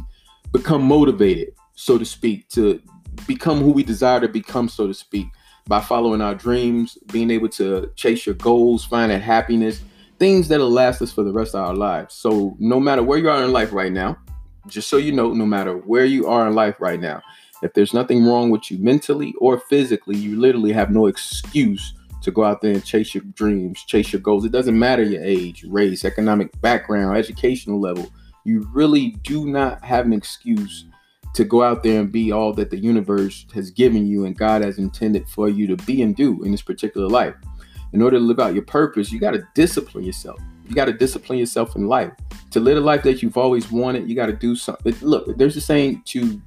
become 0.52 0.82
motivated, 0.82 1.52
so 1.74 1.98
to 1.98 2.04
speak, 2.04 2.48
to 2.50 2.80
become 3.26 3.58
who 3.58 3.72
we 3.72 3.82
desire 3.82 4.20
to 4.20 4.28
become, 4.28 4.68
so 4.68 4.86
to 4.86 4.94
speak, 4.94 5.26
by 5.66 5.80
following 5.80 6.20
our 6.20 6.34
dreams, 6.34 6.98
being 7.12 7.30
able 7.30 7.48
to 7.50 7.90
chase 7.94 8.26
your 8.26 8.34
goals, 8.34 8.84
find 8.84 9.10
that 9.10 9.22
happiness, 9.22 9.80
things 10.18 10.48
that'll 10.48 10.70
last 10.70 11.02
us 11.02 11.12
for 11.12 11.22
the 11.22 11.32
rest 11.32 11.54
of 11.54 11.66
our 11.66 11.74
lives. 11.74 12.14
So, 12.14 12.56
no 12.58 12.80
matter 12.80 13.02
where 13.02 13.18
you 13.18 13.30
are 13.30 13.44
in 13.44 13.52
life 13.52 13.72
right 13.72 13.92
now, 13.92 14.18
just 14.66 14.88
so 14.88 14.96
you 14.96 15.12
know, 15.12 15.32
no 15.32 15.46
matter 15.46 15.76
where 15.76 16.04
you 16.04 16.28
are 16.28 16.46
in 16.46 16.54
life 16.54 16.76
right 16.78 17.00
now, 17.00 17.22
if 17.62 17.74
there's 17.74 17.94
nothing 17.94 18.24
wrong 18.24 18.50
with 18.50 18.70
you 18.70 18.78
mentally 18.78 19.34
or 19.38 19.58
physically, 19.58 20.16
you 20.16 20.38
literally 20.38 20.72
have 20.72 20.90
no 20.90 21.06
excuse 21.06 21.94
to 22.22 22.30
go 22.30 22.44
out 22.44 22.60
there 22.60 22.72
and 22.72 22.84
chase 22.84 23.14
your 23.14 23.24
dreams, 23.34 23.82
chase 23.84 24.12
your 24.12 24.22
goals. 24.22 24.44
It 24.44 24.52
doesn't 24.52 24.78
matter 24.78 25.02
your 25.02 25.22
age, 25.24 25.64
race, 25.64 26.04
economic 26.04 26.60
background, 26.60 27.16
educational 27.16 27.80
level. 27.80 28.10
You 28.44 28.68
really 28.72 29.10
do 29.22 29.46
not 29.46 29.84
have 29.84 30.06
an 30.06 30.12
excuse 30.12 30.84
to 31.34 31.44
go 31.44 31.62
out 31.62 31.82
there 31.82 32.00
and 32.00 32.12
be 32.12 32.32
all 32.32 32.52
that 32.52 32.70
the 32.70 32.78
universe 32.78 33.46
has 33.54 33.70
given 33.70 34.06
you 34.06 34.24
and 34.24 34.36
God 34.36 34.62
has 34.62 34.78
intended 34.78 35.28
for 35.28 35.48
you 35.48 35.66
to 35.68 35.76
be 35.84 36.02
and 36.02 36.14
do 36.14 36.42
in 36.42 36.52
this 36.52 36.62
particular 36.62 37.08
life. 37.08 37.34
In 37.92 38.02
order 38.02 38.18
to 38.18 38.24
live 38.24 38.40
out 38.40 38.54
your 38.54 38.64
purpose, 38.64 39.12
you 39.12 39.20
got 39.20 39.32
to 39.32 39.46
discipline 39.54 40.04
yourself. 40.04 40.40
You 40.68 40.74
got 40.74 40.86
to 40.86 40.92
discipline 40.92 41.38
yourself 41.38 41.76
in 41.76 41.86
life. 41.86 42.12
To 42.52 42.60
live 42.60 42.78
a 42.78 42.80
life 42.80 43.02
that 43.02 43.22
you've 43.22 43.36
always 43.36 43.70
wanted, 43.70 44.08
you 44.08 44.14
got 44.14 44.26
to 44.26 44.32
do 44.32 44.56
something. 44.56 44.94
Look, 45.00 45.36
there's 45.36 45.56
a 45.56 45.60
saying 45.60 46.02
to 46.06 46.40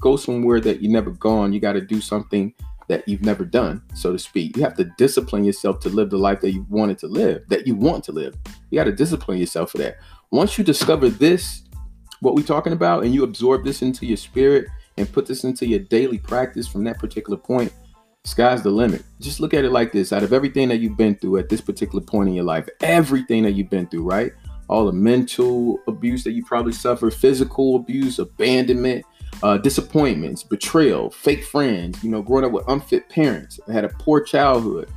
go 0.00 0.16
somewhere 0.16 0.60
that 0.60 0.80
you've 0.80 0.92
never 0.92 1.10
gone, 1.10 1.52
you 1.52 1.60
got 1.60 1.72
to 1.72 1.80
do 1.80 2.00
something 2.00 2.52
that 2.88 3.06
you've 3.08 3.22
never 3.22 3.44
done, 3.44 3.82
so 3.94 4.12
to 4.12 4.18
speak. 4.18 4.56
You 4.56 4.62
have 4.64 4.76
to 4.76 4.90
discipline 4.98 5.44
yourself 5.44 5.80
to 5.80 5.88
live 5.88 6.10
the 6.10 6.18
life 6.18 6.40
that 6.40 6.52
you 6.52 6.66
wanted 6.68 6.98
to 6.98 7.06
live, 7.06 7.42
that 7.48 7.66
you 7.66 7.74
want 7.74 8.04
to 8.04 8.12
live. 8.12 8.34
You 8.70 8.78
got 8.78 8.84
to 8.84 8.92
discipline 8.92 9.38
yourself 9.38 9.70
for 9.70 9.78
that. 9.78 9.96
Once 10.30 10.58
you 10.58 10.64
discover 10.64 11.08
this, 11.08 11.62
what 12.22 12.36
we're 12.36 12.42
talking 12.42 12.72
about, 12.72 13.02
and 13.02 13.12
you 13.12 13.24
absorb 13.24 13.64
this 13.64 13.82
into 13.82 14.06
your 14.06 14.16
spirit 14.16 14.68
and 14.96 15.12
put 15.12 15.26
this 15.26 15.42
into 15.42 15.66
your 15.66 15.80
daily 15.80 16.18
practice 16.18 16.68
from 16.68 16.84
that 16.84 17.00
particular 17.00 17.36
point, 17.36 17.72
sky's 18.24 18.62
the 18.62 18.70
limit. 18.70 19.02
Just 19.20 19.40
look 19.40 19.52
at 19.52 19.64
it 19.64 19.72
like 19.72 19.90
this 19.90 20.12
out 20.12 20.22
of 20.22 20.32
everything 20.32 20.68
that 20.68 20.78
you've 20.78 20.96
been 20.96 21.16
through 21.16 21.38
at 21.38 21.48
this 21.48 21.60
particular 21.60 22.02
point 22.02 22.28
in 22.28 22.34
your 22.36 22.44
life, 22.44 22.68
everything 22.80 23.42
that 23.42 23.52
you've 23.52 23.70
been 23.70 23.88
through, 23.88 24.04
right? 24.04 24.30
All 24.68 24.86
the 24.86 24.92
mental 24.92 25.80
abuse 25.88 26.22
that 26.22 26.30
you 26.30 26.44
probably 26.44 26.72
suffered, 26.72 27.12
physical 27.12 27.74
abuse, 27.74 28.20
abandonment, 28.20 29.04
uh, 29.42 29.58
disappointments, 29.58 30.44
betrayal, 30.44 31.10
fake 31.10 31.42
friends, 31.42 32.04
you 32.04 32.10
know, 32.10 32.22
growing 32.22 32.44
up 32.44 32.52
with 32.52 32.68
unfit 32.68 33.08
parents, 33.08 33.58
had 33.66 33.84
a 33.84 33.88
poor 33.88 34.20
childhood. 34.20 34.88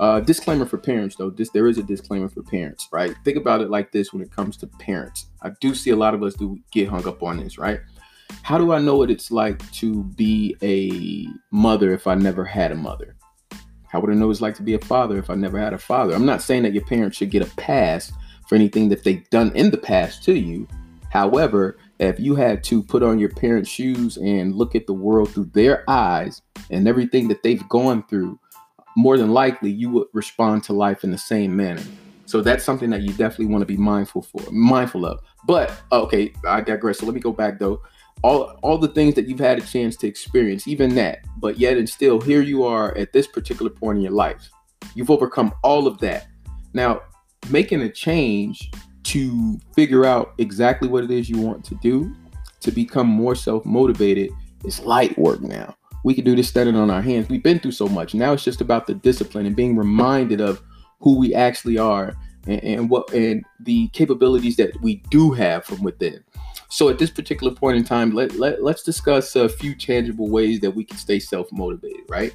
Uh, 0.00 0.20
disclaimer 0.20 0.66
for 0.66 0.78
parents, 0.78 1.16
though. 1.16 1.30
This 1.30 1.50
there 1.50 1.68
is 1.68 1.78
a 1.78 1.82
disclaimer 1.82 2.28
for 2.28 2.42
parents, 2.42 2.88
right? 2.92 3.14
Think 3.24 3.36
about 3.36 3.60
it 3.60 3.70
like 3.70 3.92
this 3.92 4.12
when 4.12 4.22
it 4.22 4.30
comes 4.30 4.56
to 4.58 4.66
parents. 4.66 5.26
I 5.42 5.50
do 5.60 5.74
see 5.74 5.90
a 5.90 5.96
lot 5.96 6.14
of 6.14 6.22
us 6.22 6.34
do 6.34 6.58
get 6.72 6.88
hung 6.88 7.06
up 7.06 7.22
on 7.22 7.38
this, 7.38 7.58
right? 7.58 7.80
How 8.42 8.58
do 8.58 8.72
I 8.72 8.80
know 8.80 8.96
what 8.96 9.10
it's 9.10 9.30
like 9.30 9.70
to 9.72 10.02
be 10.02 10.56
a 10.62 11.26
mother 11.54 11.92
if 11.92 12.06
I 12.06 12.14
never 12.14 12.44
had 12.44 12.72
a 12.72 12.76
mother? 12.76 13.16
How 13.86 14.00
would 14.00 14.10
I 14.10 14.14
know 14.14 14.26
what 14.26 14.32
it's 14.32 14.40
like 14.40 14.56
to 14.56 14.62
be 14.62 14.74
a 14.74 14.80
father 14.80 15.18
if 15.18 15.30
I 15.30 15.34
never 15.36 15.58
had 15.58 15.72
a 15.72 15.78
father? 15.78 16.14
I'm 16.14 16.26
not 16.26 16.42
saying 16.42 16.64
that 16.64 16.74
your 16.74 16.84
parents 16.84 17.16
should 17.16 17.30
get 17.30 17.42
a 17.42 17.56
pass 17.56 18.12
for 18.48 18.56
anything 18.56 18.88
that 18.88 19.04
they've 19.04 19.28
done 19.30 19.52
in 19.54 19.70
the 19.70 19.78
past 19.78 20.24
to 20.24 20.34
you. 20.34 20.66
However, 21.10 21.78
if 22.00 22.18
you 22.18 22.34
had 22.34 22.64
to 22.64 22.82
put 22.82 23.04
on 23.04 23.20
your 23.20 23.28
parents' 23.28 23.70
shoes 23.70 24.16
and 24.16 24.56
look 24.56 24.74
at 24.74 24.88
the 24.88 24.92
world 24.92 25.30
through 25.30 25.50
their 25.54 25.88
eyes 25.88 26.42
and 26.70 26.88
everything 26.88 27.28
that 27.28 27.44
they've 27.44 27.66
gone 27.68 28.02
through, 28.08 28.38
more 28.96 29.18
than 29.18 29.32
likely 29.32 29.70
you 29.70 29.90
would 29.90 30.08
respond 30.12 30.62
to 30.64 30.72
life 30.72 31.04
in 31.04 31.10
the 31.10 31.18
same 31.18 31.56
manner. 31.56 31.82
So 32.26 32.40
that's 32.40 32.64
something 32.64 32.90
that 32.90 33.02
you 33.02 33.10
definitely 33.10 33.46
want 33.46 33.62
to 33.62 33.66
be 33.66 33.76
mindful 33.76 34.22
for, 34.22 34.40
mindful 34.50 35.04
of. 35.04 35.20
But 35.46 35.72
oh, 35.92 36.02
okay, 36.04 36.32
I 36.46 36.60
digress. 36.60 36.98
So 36.98 37.06
let 37.06 37.14
me 37.14 37.20
go 37.20 37.32
back 37.32 37.58
though. 37.58 37.82
All 38.22 38.58
all 38.62 38.78
the 38.78 38.88
things 38.88 39.14
that 39.14 39.28
you've 39.28 39.40
had 39.40 39.58
a 39.58 39.60
chance 39.60 39.96
to 39.96 40.06
experience, 40.06 40.66
even 40.66 40.94
that, 40.94 41.18
but 41.36 41.58
yet 41.58 41.76
and 41.76 41.88
still 41.88 42.20
here 42.20 42.40
you 42.40 42.64
are 42.64 42.96
at 42.96 43.12
this 43.12 43.26
particular 43.26 43.70
point 43.70 43.98
in 43.98 44.02
your 44.02 44.12
life. 44.12 44.48
You've 44.94 45.10
overcome 45.10 45.52
all 45.62 45.86
of 45.86 45.98
that. 45.98 46.26
Now, 46.72 47.02
making 47.50 47.82
a 47.82 47.90
change 47.90 48.70
to 49.04 49.58
figure 49.74 50.04
out 50.06 50.32
exactly 50.38 50.88
what 50.88 51.04
it 51.04 51.10
is 51.10 51.28
you 51.28 51.38
want 51.38 51.64
to 51.66 51.74
do 51.76 52.14
to 52.60 52.70
become 52.70 53.06
more 53.06 53.34
self-motivated 53.34 54.30
is 54.64 54.80
light 54.80 55.16
work 55.18 55.42
now. 55.42 55.76
We 56.04 56.14
could 56.14 56.24
do 56.24 56.36
this 56.36 56.48
standing 56.48 56.76
on 56.76 56.90
our 56.90 57.02
hands. 57.02 57.28
We've 57.28 57.42
been 57.42 57.58
through 57.58 57.72
so 57.72 57.88
much. 57.88 58.14
Now 58.14 58.34
it's 58.34 58.44
just 58.44 58.60
about 58.60 58.86
the 58.86 58.94
discipline 58.94 59.46
and 59.46 59.56
being 59.56 59.76
reminded 59.76 60.40
of 60.40 60.62
who 61.00 61.18
we 61.18 61.34
actually 61.34 61.78
are 61.78 62.14
and, 62.46 62.62
and 62.62 62.90
what 62.90 63.12
and 63.12 63.44
the 63.60 63.88
capabilities 63.88 64.56
that 64.56 64.80
we 64.82 64.96
do 65.10 65.32
have 65.32 65.64
from 65.64 65.82
within. 65.82 66.22
So 66.68 66.88
at 66.88 66.98
this 66.98 67.10
particular 67.10 67.54
point 67.54 67.78
in 67.78 67.84
time, 67.84 68.12
let, 68.12 68.36
let 68.36 68.62
let's 68.62 68.82
discuss 68.82 69.34
a 69.34 69.48
few 69.48 69.74
tangible 69.74 70.28
ways 70.28 70.60
that 70.60 70.70
we 70.70 70.84
can 70.84 70.98
stay 70.98 71.18
self-motivated, 71.18 72.02
right? 72.08 72.34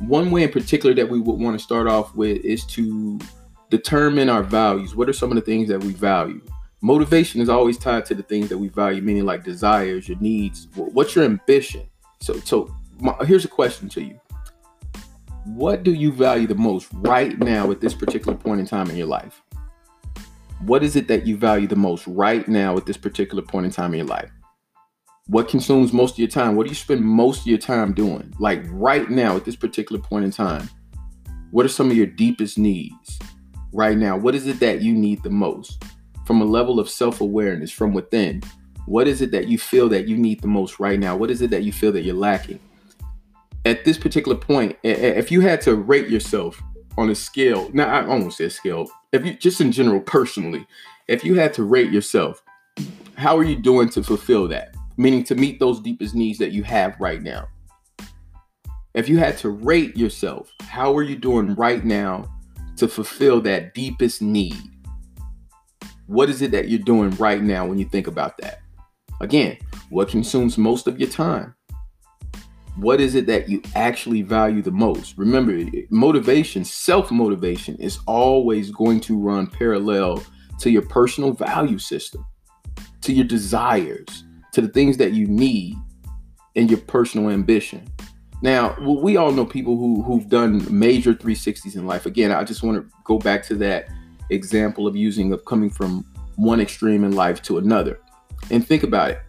One 0.00 0.30
way 0.30 0.44
in 0.44 0.50
particular 0.50 0.94
that 0.94 1.08
we 1.08 1.20
would 1.20 1.38
want 1.38 1.58
to 1.58 1.62
start 1.62 1.86
off 1.86 2.14
with 2.14 2.44
is 2.44 2.64
to 2.66 3.18
determine 3.70 4.28
our 4.28 4.42
values. 4.42 4.96
What 4.96 5.08
are 5.08 5.12
some 5.12 5.30
of 5.30 5.36
the 5.36 5.42
things 5.42 5.68
that 5.68 5.82
we 5.82 5.92
value? 5.92 6.40
Motivation 6.80 7.40
is 7.40 7.48
always 7.48 7.78
tied 7.78 8.04
to 8.06 8.14
the 8.14 8.22
things 8.22 8.48
that 8.48 8.58
we 8.58 8.68
value, 8.68 9.02
meaning 9.02 9.24
like 9.24 9.44
desires, 9.44 10.08
your 10.08 10.18
needs. 10.18 10.66
What's 10.74 11.14
your 11.14 11.24
ambition? 11.24 11.88
So, 12.20 12.34
so 12.40 12.74
my, 13.02 13.14
here's 13.24 13.44
a 13.44 13.48
question 13.48 13.88
to 13.90 14.02
you: 14.02 14.20
What 15.44 15.82
do 15.82 15.92
you 15.92 16.12
value 16.12 16.46
the 16.46 16.54
most 16.54 16.88
right 16.92 17.38
now 17.38 17.70
at 17.70 17.80
this 17.80 17.94
particular 17.94 18.36
point 18.36 18.60
in 18.60 18.66
time 18.66 18.88
in 18.90 18.96
your 18.96 19.08
life? 19.08 19.42
What 20.60 20.84
is 20.84 20.94
it 20.94 21.08
that 21.08 21.26
you 21.26 21.36
value 21.36 21.66
the 21.66 21.76
most 21.76 22.06
right 22.06 22.46
now 22.46 22.76
at 22.76 22.86
this 22.86 22.96
particular 22.96 23.42
point 23.42 23.66
in 23.66 23.72
time 23.72 23.92
in 23.92 23.98
your 23.98 24.06
life? 24.06 24.30
What 25.26 25.48
consumes 25.48 25.92
most 25.92 26.12
of 26.12 26.18
your 26.20 26.28
time? 26.28 26.54
What 26.54 26.64
do 26.64 26.68
you 26.68 26.76
spend 26.76 27.04
most 27.04 27.40
of 27.40 27.46
your 27.48 27.58
time 27.58 27.92
doing? 27.92 28.32
Like 28.38 28.62
right 28.68 29.10
now 29.10 29.36
at 29.36 29.44
this 29.44 29.56
particular 29.56 30.00
point 30.00 30.24
in 30.24 30.30
time, 30.30 30.68
what 31.50 31.66
are 31.66 31.70
some 31.70 31.90
of 31.90 31.96
your 31.96 32.06
deepest 32.06 32.58
needs 32.58 33.18
right 33.72 33.98
now? 33.98 34.16
What 34.16 34.36
is 34.36 34.46
it 34.46 34.60
that 34.60 34.82
you 34.82 34.94
need 34.94 35.22
the 35.22 35.30
most? 35.30 35.82
From 36.26 36.40
a 36.40 36.44
level 36.44 36.78
of 36.78 36.88
self 36.88 37.20
awareness 37.20 37.72
from 37.72 37.92
within, 37.92 38.42
what 38.86 39.08
is 39.08 39.22
it 39.22 39.32
that 39.32 39.48
you 39.48 39.58
feel 39.58 39.88
that 39.88 40.06
you 40.06 40.16
need 40.16 40.40
the 40.40 40.48
most 40.48 40.78
right 40.78 40.98
now? 40.98 41.16
What 41.16 41.30
is 41.30 41.42
it 41.42 41.50
that 41.50 41.64
you 41.64 41.72
feel 41.72 41.92
that 41.92 42.02
you're 42.02 42.14
lacking? 42.14 42.60
At 43.64 43.84
this 43.84 43.96
particular 43.96 44.36
point, 44.36 44.76
if 44.82 45.30
you 45.30 45.40
had 45.40 45.60
to 45.62 45.76
rate 45.76 46.08
yourself 46.08 46.60
on 46.98 47.10
a 47.10 47.14
scale, 47.14 47.70
now 47.72 47.86
I 47.86 48.06
almost 48.06 48.38
say 48.38 48.44
a 48.46 48.50
scale, 48.50 48.90
if 49.12 49.24
you 49.24 49.34
just 49.34 49.60
in 49.60 49.70
general 49.70 50.00
personally, 50.00 50.66
if 51.08 51.24
you 51.24 51.34
had 51.34 51.54
to 51.54 51.62
rate 51.62 51.92
yourself, 51.92 52.42
how 53.14 53.36
are 53.36 53.44
you 53.44 53.56
doing 53.56 53.88
to 53.90 54.02
fulfill 54.02 54.48
that? 54.48 54.74
Meaning 54.96 55.22
to 55.24 55.34
meet 55.34 55.60
those 55.60 55.80
deepest 55.80 56.14
needs 56.14 56.38
that 56.38 56.52
you 56.52 56.64
have 56.64 56.96
right 56.98 57.22
now. 57.22 57.48
If 58.94 59.08
you 59.08 59.18
had 59.18 59.38
to 59.38 59.50
rate 59.50 59.96
yourself, 59.96 60.52
how 60.62 60.94
are 60.96 61.02
you 61.02 61.16
doing 61.16 61.54
right 61.54 61.84
now 61.84 62.28
to 62.76 62.88
fulfill 62.88 63.40
that 63.42 63.74
deepest 63.74 64.22
need? 64.22 64.56
What 66.06 66.28
is 66.28 66.42
it 66.42 66.50
that 66.50 66.68
you're 66.68 66.80
doing 66.80 67.10
right 67.12 67.42
now 67.42 67.64
when 67.64 67.78
you 67.78 67.84
think 67.84 68.06
about 68.06 68.36
that? 68.38 68.60
Again, 69.20 69.56
what 69.88 70.08
consumes 70.08 70.58
most 70.58 70.86
of 70.86 70.98
your 70.98 71.08
time? 71.08 71.54
What 72.76 73.00
is 73.00 73.14
it 73.14 73.26
that 73.26 73.48
you 73.48 73.62
actually 73.74 74.22
value 74.22 74.62
the 74.62 74.70
most? 74.70 75.18
Remember, 75.18 75.64
motivation, 75.90 76.64
self 76.64 77.10
motivation 77.10 77.76
is 77.76 77.98
always 78.06 78.70
going 78.70 79.00
to 79.00 79.18
run 79.18 79.46
parallel 79.46 80.22
to 80.60 80.70
your 80.70 80.82
personal 80.82 81.32
value 81.32 81.78
system, 81.78 82.24
to 83.02 83.12
your 83.12 83.26
desires, 83.26 84.24
to 84.52 84.60
the 84.60 84.68
things 84.68 84.96
that 84.96 85.12
you 85.12 85.26
need, 85.26 85.76
and 86.56 86.70
your 86.70 86.80
personal 86.80 87.30
ambition. 87.30 87.86
Now, 88.42 88.76
we 88.80 89.16
all 89.16 89.32
know 89.32 89.44
people 89.46 89.76
who, 89.76 90.02
who've 90.02 90.28
done 90.28 90.66
major 90.76 91.14
360s 91.14 91.76
in 91.76 91.86
life. 91.86 92.06
Again, 92.06 92.32
I 92.32 92.42
just 92.42 92.62
want 92.62 92.78
to 92.78 92.96
go 93.04 93.18
back 93.18 93.44
to 93.46 93.54
that 93.56 93.88
example 94.30 94.86
of 94.86 94.96
using, 94.96 95.32
of 95.32 95.44
coming 95.44 95.70
from 95.70 96.04
one 96.36 96.60
extreme 96.60 97.04
in 97.04 97.12
life 97.12 97.42
to 97.42 97.58
another. 97.58 98.00
And 98.50 98.66
think 98.66 98.82
about 98.82 99.10
it. 99.10 99.20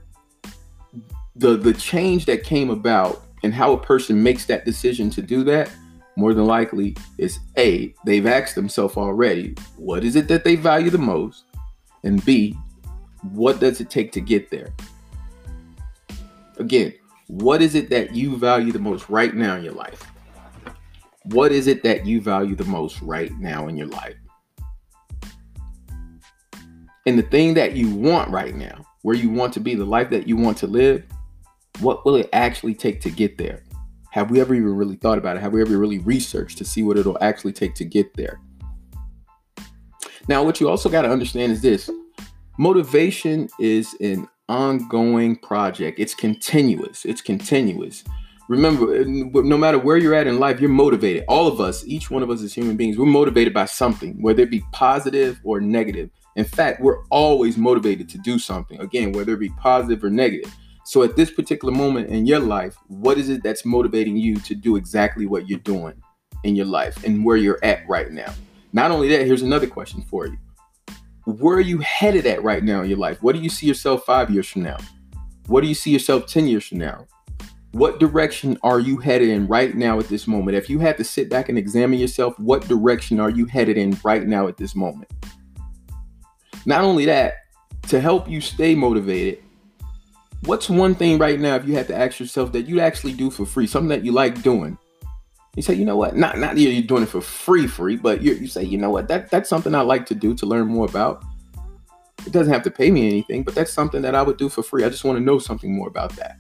The, 1.36 1.58
the 1.58 1.74
change 1.74 2.26
that 2.26 2.44
came 2.44 2.70
about 2.70 3.24
and 3.44 3.54
how 3.54 3.74
a 3.74 3.78
person 3.78 4.22
makes 4.24 4.46
that 4.46 4.66
decision 4.66 5.10
to 5.12 5.22
do 5.22 5.44
that, 5.44 5.70
more 6.16 6.34
than 6.34 6.46
likely, 6.46 6.96
is 7.18 7.40
A, 7.58 7.94
they've 8.06 8.26
asked 8.26 8.56
themselves 8.56 8.98
already, 8.98 9.56
what 9.78 10.04
is 10.04 10.16
it 10.16 10.28
that 10.28 10.44
they 10.44 10.56
value 10.56 10.90
the 10.90 10.98
most? 10.98 11.46
And 12.04 12.24
B, 12.24 12.58
what 13.32 13.60
does 13.60 13.82
it 13.82 13.90
take 13.90 14.12
to 14.14 14.22
get 14.22 14.50
there? 14.50 14.74
Again, 16.58 16.94
what 17.28 17.62
is 17.62 17.74
it 17.74 17.90
that 17.90 18.14
you 18.14 18.38
value 18.38 18.72
the 18.72 18.80
most 18.80 19.10
right 19.10 19.34
now 19.34 19.56
in 19.56 19.64
your 19.64 19.74
life? 19.74 20.04
What 21.26 21.52
is 21.52 21.68
it 21.68 21.84
that 21.84 22.06
you 22.06 22.22
value 22.22 22.56
the 22.56 22.66
most 22.66 23.02
right 23.02 23.32
now 23.40 23.68
in 23.68 23.78
your 23.78 23.88
life? 23.88 24.16
And 27.06 27.18
the 27.18 27.24
thing 27.24 27.54
that 27.56 27.74
you 27.74 27.94
want 27.94 28.30
right 28.30 28.56
now, 28.56 28.86
where 29.02 29.16
you 29.16 29.30
want 29.30 29.54
to 29.54 29.60
be, 29.60 29.74
the 29.76 29.84
life 29.84 30.10
that 30.10 30.28
you 30.28 30.38
want 30.38 30.58
to 30.60 30.68
live, 30.68 31.04
what 31.80 32.06
will 32.06 32.16
it 32.16 32.30
actually 32.34 32.76
take 32.76 33.02
to 33.02 33.10
get 33.10 33.38
there? 33.38 33.64
Have 34.12 34.30
we 34.30 34.40
ever 34.40 34.54
even 34.54 34.76
really 34.76 34.96
thought 34.96 35.18
about 35.18 35.38
it? 35.38 35.42
Have 35.42 35.54
we 35.54 35.62
ever 35.62 35.78
really 35.78 36.00
researched 36.00 36.58
to 36.60 36.66
see 36.66 36.84
what 36.84 36.98
it'll 36.98 37.18
actually 37.22 37.54
take 37.54 37.74
to 37.76 37.86
get 37.86 38.14
there? 38.16 38.40
Now, 40.28 40.44
what 40.44 40.60
you 40.60 40.70
also 40.70 40.90
got 40.90 41.02
to 41.02 41.10
understand 41.10 41.52
is 41.52 41.62
this 41.62 41.90
motivation 42.58 43.50
is 43.60 43.96
an 44.00 44.28
ongoing 44.48 45.36
project, 45.38 46.00
it's 46.00 46.14
continuous. 46.14 47.06
It's 47.06 47.22
continuous. 47.22 48.04
Remember, 48.50 49.02
uh, 49.02 49.04
no 49.06 49.58
matter 49.58 49.80
where 49.80 49.98
you're 49.98 50.14
at 50.14 50.28
in 50.28 50.38
life, 50.38 50.60
you're 50.60 50.70
motivated. 50.70 51.24
All 51.28 51.48
of 51.48 51.62
us, 51.62 51.86
each 51.88 52.12
one 52.12 52.22
of 52.24 52.30
us 52.30 52.42
as 52.42 52.54
human 52.54 52.76
beings, 52.76 52.98
we're 52.98 53.06
motivated 53.06 53.54
by 53.54 53.66
something, 53.66 54.22
whether 54.22 54.44
it 54.44 54.52
be 54.52 54.64
positive 54.74 55.40
or 55.44 55.62
negative. 55.62 56.10
In 56.36 56.44
fact, 56.46 56.82
we're 56.82 57.06
always 57.06 57.58
motivated 57.58 58.10
to 58.10 58.18
do 58.18 58.38
something. 58.38 58.80
Again, 58.80 59.14
whether 59.14 59.34
it 59.34 59.40
be 59.40 59.50
positive 59.50 60.04
or 60.04 60.10
negative. 60.10 60.54
So 60.94 61.02
at 61.02 61.16
this 61.16 61.32
particular 61.32 61.74
moment 61.74 62.10
in 62.10 62.28
your 62.28 62.40
life, 62.40 62.78
what 62.88 63.18
is 63.18 63.28
it 63.28 63.42
that's 63.42 63.66
motivating 63.66 64.16
you 64.16 64.36
to 64.36 64.54
do 64.54 64.76
exactly 64.76 65.26
what 65.26 65.50
you're 65.50 65.58
doing 65.58 65.96
in 66.44 66.56
your 66.56 66.68
life 66.68 67.04
and 67.04 67.26
where 67.26 67.36
you're 67.36 67.58
at 67.64 67.80
right 67.90 68.12
now? 68.12 68.32
Not 68.74 68.92
only 68.92 69.08
that, 69.08 69.26
here's 69.26 69.42
another 69.42 69.66
question 69.66 70.04
for 70.04 70.28
you. 70.28 70.38
Where 71.26 71.58
are 71.58 71.62
you 71.62 71.80
headed 71.80 72.28
at 72.28 72.44
right 72.44 72.64
now 72.64 72.84
in 72.84 72.90
your 72.90 73.00
life? 73.00 73.24
What 73.24 73.36
do 73.36 73.42
you 73.42 73.50
see 73.50 73.66
yourself 73.66 74.06
five 74.06 74.30
years 74.30 74.48
from 74.48 74.62
now? 74.62 74.78
What 75.48 75.62
do 75.62 75.68
you 75.68 75.74
see 75.74 75.90
yourself 75.90 76.28
10 76.28 76.46
years 76.46 76.68
from 76.68 76.78
now? 76.78 77.08
What 77.72 78.00
direction 78.00 78.60
are 78.62 78.80
you 78.80 78.98
headed 78.98 79.30
in 79.30 79.48
right 79.48 79.76
now 79.76 79.98
at 79.98 80.10
this 80.10 80.28
moment? 80.28 80.58
If 80.58 80.70
you 80.70 80.78
had 80.78 80.98
to 80.98 81.04
sit 81.04 81.28
back 81.28 81.50
and 81.50 81.58
examine 81.58 81.98
yourself, 81.98 82.38
what 82.38 82.68
direction 82.68 83.20
are 83.20 83.32
you 83.32 83.48
headed 83.48 83.80
in 83.80 83.98
right 84.04 84.28
now 84.28 84.48
at 84.48 84.58
this 84.58 84.76
moment? 84.76 85.10
Not 86.68 86.84
only 86.84 87.06
that, 87.06 87.38
to 87.88 88.00
help 88.00 88.30
you 88.30 88.42
stay 88.42 88.76
motivated, 88.76 89.44
what's 90.46 90.70
one 90.70 90.96
thing 90.96 91.18
right 91.18 91.40
now 91.40 91.56
if 91.56 91.66
you 91.66 91.74
had 91.74 91.88
to 91.88 91.96
ask 91.96 92.20
yourself 92.20 92.52
that 92.54 92.68
you'd 92.68 92.80
actually 92.80 93.14
do 93.14 93.30
for 93.30 93.46
free, 93.46 93.68
something 93.68 93.90
that 93.90 94.06
you 94.06 94.12
like 94.12 94.42
doing? 94.42 94.78
You 95.56 95.62
say, 95.62 95.76
you 95.76 95.86
know 95.86 95.98
what? 95.98 96.16
Not 96.16 96.40
not 96.40 96.56
that 96.56 96.62
you're 96.62 96.82
doing 96.82 97.04
it 97.04 97.10
for 97.10 97.22
free, 97.22 97.68
free, 97.68 97.96
but 97.96 98.22
you 98.22 98.34
you 98.34 98.48
say, 98.48 98.64
you 98.64 98.78
know 98.78 98.90
what? 98.90 99.08
That 99.08 99.30
that's 99.30 99.50
something 99.50 99.76
I 99.76 99.82
like 99.82 100.06
to 100.08 100.16
do 100.16 100.34
to 100.36 100.46
learn 100.46 100.68
more 100.68 100.86
about. 100.86 101.24
It 102.26 102.32
doesn't 102.32 102.52
have 102.52 102.64
to 102.64 102.72
pay 102.72 102.90
me 102.90 103.08
anything, 103.08 103.44
but 103.44 103.54
that's 103.54 103.72
something 103.72 104.02
that 104.02 104.16
I 104.16 104.24
would 104.24 104.38
do 104.38 104.50
for 104.50 104.64
free. 104.64 104.84
I 104.84 104.90
just 104.90 105.04
want 105.04 105.18
to 105.18 105.24
know 105.24 105.40
something 105.40 105.76
more 105.76 105.88
about 105.88 106.16
that. 106.16 106.38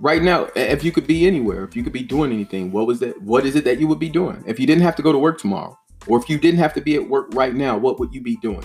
Right 0.00 0.22
now, 0.22 0.48
if 0.56 0.82
you 0.82 0.90
could 0.90 1.06
be 1.06 1.26
anywhere, 1.26 1.62
if 1.62 1.76
you 1.76 1.84
could 1.84 1.92
be 1.92 2.02
doing 2.02 2.32
anything, 2.32 2.72
what 2.72 2.88
was 2.88 2.98
that? 3.00 3.20
What 3.22 3.46
is 3.46 3.54
it 3.54 3.64
that 3.64 3.78
you 3.78 3.86
would 3.86 4.00
be 4.00 4.08
doing? 4.08 4.42
If 4.46 4.58
you 4.58 4.66
didn't 4.66 4.82
have 4.82 4.96
to 4.96 5.02
go 5.02 5.12
to 5.12 5.18
work 5.18 5.38
tomorrow, 5.38 5.78
or 6.08 6.18
if 6.18 6.28
you 6.28 6.38
didn't 6.38 6.58
have 6.58 6.74
to 6.74 6.80
be 6.80 6.96
at 6.96 7.08
work 7.08 7.28
right 7.34 7.54
now, 7.54 7.76
what 7.76 8.00
would 8.00 8.12
you 8.12 8.22
be 8.22 8.36
doing? 8.36 8.64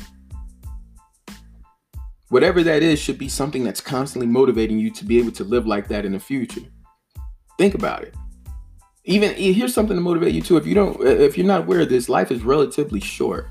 Whatever 2.30 2.62
that 2.64 2.84
is 2.84 3.00
should 3.00 3.18
be 3.18 3.30
something 3.30 3.64
that's 3.64 3.80
constantly 3.80 4.28
motivating 4.28 4.80
you 4.80 4.92
to 4.92 5.06
be 5.06 5.18
able 5.18 5.32
to 5.32 5.46
live 5.46 5.66
like 5.66 5.88
that 5.88 6.06
in 6.06 6.12
the 6.12 6.20
future. 6.20 6.62
Think 7.58 7.74
about 7.74 8.04
it. 8.04 8.16
Even 9.06 9.32
eh, 9.32 9.54
here's 9.54 9.74
something 9.74 9.96
to 9.96 10.02
motivate 10.02 10.34
you 10.34 10.42
too. 10.42 10.58
If 10.58 10.68
you 10.68 10.76
don't, 10.76 11.00
eh, 11.06 11.12
if 11.12 11.38
you're 11.38 11.48
not 11.48 11.62
aware 11.62 11.82
of 11.82 11.90
this, 11.90 12.10
life 12.10 12.30
is 12.30 12.44
relatively 12.44 13.00
short. 13.00 13.48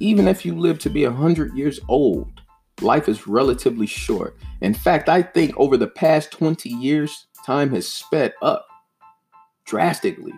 Even 0.00 0.28
if 0.28 0.44
you 0.44 0.54
live 0.54 0.78
to 0.80 0.90
be 0.90 1.06
100 1.06 1.56
years 1.56 1.80
old, 1.88 2.42
life 2.82 3.08
is 3.08 3.26
relatively 3.26 3.86
short. 3.86 4.36
In 4.60 4.74
fact, 4.74 5.08
I 5.08 5.22
think 5.22 5.56
over 5.56 5.78
the 5.78 5.86
past 5.86 6.32
20 6.32 6.68
years, 6.68 7.26
time 7.46 7.70
has 7.70 7.88
sped 7.88 8.34
up 8.42 8.66
drastically. 9.64 10.34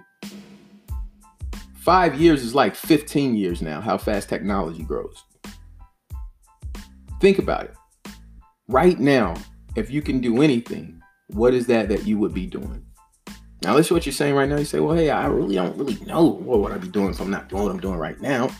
Five 1.76 2.20
years 2.20 2.44
is 2.44 2.54
like 2.54 2.76
15 2.76 3.34
years 3.34 3.60
now, 3.60 3.80
how 3.80 3.98
fast 3.98 4.28
technology 4.28 4.84
grows. 4.84 5.24
Think 7.24 7.38
about 7.38 7.64
it. 7.64 7.74
Right 8.68 9.00
now, 9.00 9.32
if 9.76 9.90
you 9.90 10.02
can 10.02 10.20
do 10.20 10.42
anything, 10.42 11.00
what 11.28 11.54
is 11.54 11.66
that 11.68 11.88
that 11.88 12.06
you 12.06 12.18
would 12.18 12.34
be 12.34 12.44
doing? 12.44 12.84
Now, 13.62 13.74
listen 13.74 13.88
to 13.88 13.94
what 13.94 14.04
you're 14.04 14.12
saying 14.12 14.34
right 14.34 14.46
now. 14.46 14.58
You 14.58 14.66
say, 14.66 14.78
well, 14.78 14.94
hey, 14.94 15.08
I 15.08 15.24
really 15.28 15.54
don't 15.54 15.74
really 15.78 15.98
know 16.04 16.26
what 16.26 16.60
would 16.60 16.72
I 16.72 16.76
be 16.76 16.88
doing 16.88 17.12
if 17.12 17.20
I'm 17.22 17.30
not 17.30 17.48
doing 17.48 17.62
what 17.62 17.72
I'm 17.72 17.80
doing 17.80 17.96
right 17.96 18.20
now. 18.20 18.50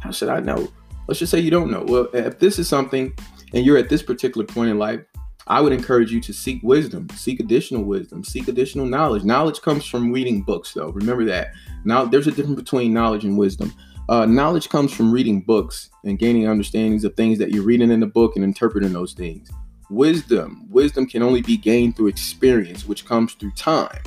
How 0.00 0.10
should 0.10 0.30
I 0.30 0.40
know? 0.40 0.66
Let's 1.06 1.20
just 1.20 1.30
say 1.30 1.38
you 1.38 1.52
don't 1.52 1.70
know. 1.70 1.84
Well, 1.86 2.08
if 2.12 2.40
this 2.40 2.58
is 2.58 2.68
something 2.68 3.12
and 3.54 3.64
you're 3.64 3.78
at 3.78 3.88
this 3.88 4.02
particular 4.02 4.48
point 4.48 4.70
in 4.70 4.80
life, 4.80 5.02
I 5.46 5.60
would 5.60 5.72
encourage 5.72 6.10
you 6.10 6.20
to 6.22 6.32
seek 6.32 6.60
wisdom, 6.64 7.08
seek 7.14 7.38
additional 7.38 7.84
wisdom, 7.84 8.24
seek 8.24 8.48
additional 8.48 8.86
knowledge. 8.86 9.22
Knowledge 9.22 9.60
comes 9.60 9.86
from 9.86 10.10
reading 10.10 10.42
books, 10.42 10.72
though. 10.72 10.88
Remember 10.88 11.24
that. 11.26 11.52
Now, 11.84 12.04
there's 12.04 12.26
a 12.26 12.32
difference 12.32 12.60
between 12.60 12.92
knowledge 12.92 13.24
and 13.24 13.38
wisdom. 13.38 13.72
Uh, 14.08 14.26
knowledge 14.26 14.68
comes 14.68 14.92
from 14.92 15.12
reading 15.12 15.40
books 15.40 15.90
and 16.04 16.18
gaining 16.18 16.48
understandings 16.48 17.04
of 17.04 17.14
things 17.14 17.38
that 17.38 17.50
you're 17.50 17.62
reading 17.62 17.90
in 17.90 18.00
the 18.00 18.06
book 18.06 18.34
and 18.36 18.44
interpreting 18.44 18.92
those 18.92 19.12
things. 19.12 19.50
Wisdom, 19.90 20.66
wisdom 20.68 21.06
can 21.06 21.22
only 21.22 21.42
be 21.42 21.56
gained 21.56 21.96
through 21.96 22.08
experience, 22.08 22.86
which 22.86 23.04
comes 23.04 23.34
through 23.34 23.52
time, 23.52 24.02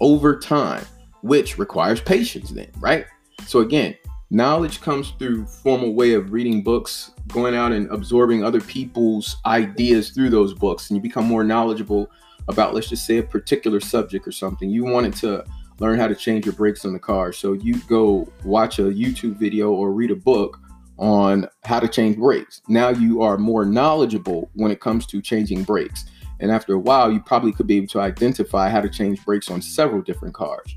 over 0.00 0.38
time, 0.38 0.84
which 1.22 1.58
requires 1.58 2.00
patience. 2.00 2.50
Then, 2.50 2.70
right? 2.78 3.06
So 3.46 3.60
again, 3.60 3.96
knowledge 4.30 4.80
comes 4.80 5.12
through 5.18 5.46
formal 5.46 5.94
way 5.94 6.14
of 6.14 6.32
reading 6.32 6.62
books, 6.62 7.10
going 7.28 7.54
out 7.54 7.72
and 7.72 7.90
absorbing 7.90 8.44
other 8.44 8.60
people's 8.60 9.36
ideas 9.44 10.10
through 10.10 10.30
those 10.30 10.54
books, 10.54 10.88
and 10.88 10.96
you 10.96 11.02
become 11.02 11.26
more 11.26 11.44
knowledgeable 11.44 12.10
about, 12.48 12.74
let's 12.74 12.88
just 12.88 13.06
say, 13.06 13.18
a 13.18 13.22
particular 13.22 13.80
subject 13.80 14.26
or 14.26 14.32
something. 14.32 14.70
You 14.70 14.84
wanted 14.84 15.14
to 15.16 15.44
learn 15.80 15.98
how 15.98 16.06
to 16.06 16.14
change 16.14 16.46
your 16.46 16.54
brakes 16.54 16.84
on 16.84 16.92
the 16.92 16.98
car. 16.98 17.32
So 17.32 17.52
you 17.52 17.78
go 17.88 18.28
watch 18.44 18.78
a 18.78 18.84
YouTube 18.84 19.36
video 19.36 19.72
or 19.72 19.92
read 19.92 20.10
a 20.10 20.16
book 20.16 20.60
on 20.98 21.48
how 21.64 21.80
to 21.80 21.88
change 21.88 22.16
brakes. 22.16 22.62
Now 22.68 22.90
you 22.90 23.22
are 23.22 23.36
more 23.36 23.64
knowledgeable 23.64 24.50
when 24.54 24.70
it 24.70 24.80
comes 24.80 25.06
to 25.06 25.20
changing 25.20 25.64
brakes. 25.64 26.04
And 26.40 26.50
after 26.50 26.74
a 26.74 26.78
while, 26.78 27.10
you 27.10 27.20
probably 27.20 27.52
could 27.52 27.66
be 27.66 27.76
able 27.76 27.88
to 27.88 28.00
identify 28.00 28.68
how 28.68 28.80
to 28.80 28.88
change 28.88 29.24
brakes 29.24 29.50
on 29.50 29.62
several 29.62 30.02
different 30.02 30.34
cars. 30.34 30.74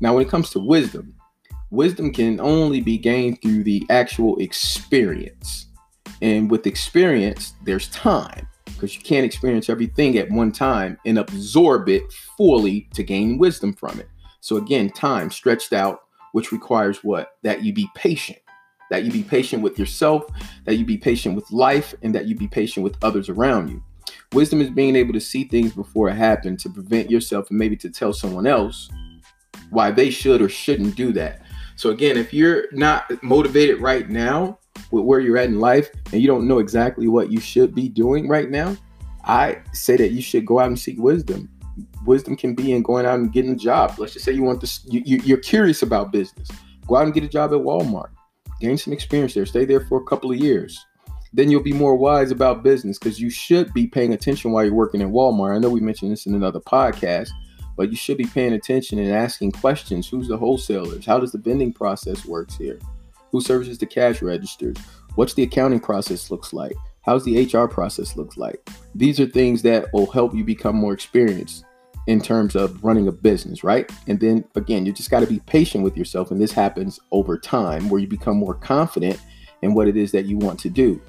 Now, 0.00 0.14
when 0.14 0.24
it 0.24 0.30
comes 0.30 0.50
to 0.50 0.60
wisdom, 0.60 1.14
wisdom 1.70 2.12
can 2.12 2.40
only 2.40 2.80
be 2.80 2.96
gained 2.96 3.42
through 3.42 3.64
the 3.64 3.84
actual 3.90 4.38
experience. 4.38 5.66
And 6.22 6.50
with 6.50 6.66
experience, 6.66 7.54
there's 7.64 7.88
time 7.88 8.46
because 8.66 8.96
you 8.96 9.02
can't 9.02 9.26
experience 9.26 9.68
everything 9.68 10.16
at 10.16 10.30
one 10.30 10.52
time 10.52 10.98
and 11.04 11.18
absorb 11.18 11.88
it 11.88 12.10
fully 12.36 12.88
to 12.94 13.02
gain 13.02 13.36
wisdom 13.36 13.72
from 13.72 14.00
it. 14.00 14.08
So 14.40 14.56
again, 14.56 14.90
time 14.90 15.30
stretched 15.30 15.72
out, 15.72 16.00
which 16.32 16.52
requires 16.52 17.04
what? 17.04 17.32
That 17.42 17.62
you 17.62 17.72
be 17.72 17.88
patient. 17.94 18.38
That 18.90 19.04
you 19.04 19.12
be 19.12 19.22
patient 19.22 19.62
with 19.62 19.78
yourself, 19.78 20.24
that 20.64 20.74
you 20.74 20.84
be 20.84 20.98
patient 20.98 21.36
with 21.36 21.50
life, 21.52 21.94
and 22.02 22.14
that 22.14 22.26
you 22.26 22.34
be 22.34 22.48
patient 22.48 22.82
with 22.82 22.96
others 23.02 23.28
around 23.28 23.68
you. 23.68 23.82
Wisdom 24.32 24.60
is 24.60 24.70
being 24.70 24.96
able 24.96 25.12
to 25.12 25.20
see 25.20 25.44
things 25.44 25.72
before 25.72 26.08
it 26.08 26.14
happens 26.14 26.62
to 26.62 26.70
prevent 26.70 27.10
yourself 27.10 27.50
and 27.50 27.58
maybe 27.58 27.76
to 27.76 27.90
tell 27.90 28.12
someone 28.12 28.46
else 28.46 28.88
why 29.70 29.90
they 29.90 30.10
should 30.10 30.42
or 30.42 30.48
shouldn't 30.48 30.96
do 30.96 31.12
that. 31.12 31.42
So 31.76 31.90
again, 31.90 32.16
if 32.16 32.34
you're 32.34 32.64
not 32.72 33.22
motivated 33.22 33.80
right 33.80 34.08
now 34.08 34.58
with 34.90 35.04
where 35.04 35.20
you're 35.20 35.38
at 35.38 35.48
in 35.48 35.60
life 35.60 35.90
and 36.12 36.20
you 36.20 36.26
don't 36.26 36.46
know 36.46 36.58
exactly 36.58 37.08
what 37.08 37.30
you 37.30 37.40
should 37.40 37.74
be 37.74 37.88
doing 37.88 38.28
right 38.28 38.50
now, 38.50 38.76
I 39.24 39.58
say 39.72 39.96
that 39.96 40.10
you 40.10 40.22
should 40.22 40.46
go 40.46 40.58
out 40.58 40.66
and 40.66 40.78
seek 40.78 40.98
wisdom 40.98 41.48
wisdom 42.04 42.36
can 42.36 42.54
be 42.54 42.72
in 42.72 42.82
going 42.82 43.06
out 43.06 43.18
and 43.18 43.32
getting 43.32 43.52
a 43.52 43.56
job. 43.56 43.94
Let's 43.98 44.12
just 44.12 44.24
say 44.24 44.32
you 44.32 44.42
want 44.42 44.60
this, 44.60 44.84
you, 44.86 45.02
you, 45.04 45.20
you're 45.24 45.38
curious 45.38 45.82
about 45.82 46.12
business. 46.12 46.48
Go 46.86 46.96
out 46.96 47.04
and 47.04 47.14
get 47.14 47.24
a 47.24 47.28
job 47.28 47.52
at 47.52 47.60
Walmart. 47.60 48.10
Gain 48.60 48.76
some 48.78 48.92
experience 48.92 49.34
there. 49.34 49.46
Stay 49.46 49.64
there 49.64 49.80
for 49.80 50.00
a 50.00 50.04
couple 50.04 50.30
of 50.30 50.38
years. 50.38 50.84
Then 51.32 51.50
you'll 51.50 51.62
be 51.62 51.72
more 51.72 51.94
wise 51.94 52.30
about 52.30 52.62
business 52.62 52.98
because 52.98 53.20
you 53.20 53.30
should 53.30 53.72
be 53.72 53.86
paying 53.86 54.12
attention 54.12 54.50
while 54.50 54.64
you're 54.64 54.74
working 54.74 55.00
at 55.00 55.08
Walmart. 55.08 55.54
I 55.54 55.58
know 55.58 55.70
we 55.70 55.80
mentioned 55.80 56.10
this 56.10 56.26
in 56.26 56.34
another 56.34 56.60
podcast, 56.60 57.30
but 57.76 57.90
you 57.90 57.96
should 57.96 58.18
be 58.18 58.24
paying 58.24 58.52
attention 58.52 58.98
and 58.98 59.12
asking 59.12 59.52
questions. 59.52 60.08
Who's 60.08 60.28
the 60.28 60.36
wholesalers? 60.36 61.06
How 61.06 61.20
does 61.20 61.32
the 61.32 61.38
vending 61.38 61.72
process 61.72 62.24
works 62.24 62.56
here? 62.56 62.80
Who 63.30 63.40
services 63.40 63.78
the 63.78 63.86
cash 63.86 64.22
registers? 64.22 64.76
What's 65.14 65.34
the 65.34 65.44
accounting 65.44 65.80
process 65.80 66.30
looks 66.30 66.52
like? 66.52 66.74
How's 67.02 67.24
the 67.24 67.46
HR 67.46 67.66
process 67.66 68.16
looks 68.16 68.36
like? 68.36 68.68
These 68.94 69.20
are 69.20 69.26
things 69.26 69.62
that 69.62 69.92
will 69.92 70.10
help 70.10 70.34
you 70.34 70.44
become 70.44 70.76
more 70.76 70.92
experienced 70.92 71.64
in 72.10 72.20
terms 72.20 72.56
of 72.56 72.82
running 72.82 73.06
a 73.06 73.12
business, 73.12 73.62
right? 73.62 73.88
And 74.08 74.18
then 74.18 74.44
again, 74.56 74.84
you 74.84 74.92
just 74.92 75.12
got 75.12 75.20
to 75.20 75.28
be 75.28 75.38
patient 75.46 75.84
with 75.84 75.96
yourself. 75.96 76.32
And 76.32 76.40
this 76.40 76.50
happens 76.50 76.98
over 77.12 77.38
time 77.38 77.88
where 77.88 78.00
you 78.00 78.08
become 78.08 78.36
more 78.36 78.54
confident 78.54 79.20
in 79.62 79.74
what 79.74 79.86
it 79.86 79.96
is 79.96 80.10
that 80.10 80.24
you 80.24 80.36
want 80.36 80.58
to 80.58 80.68
do 80.68 81.00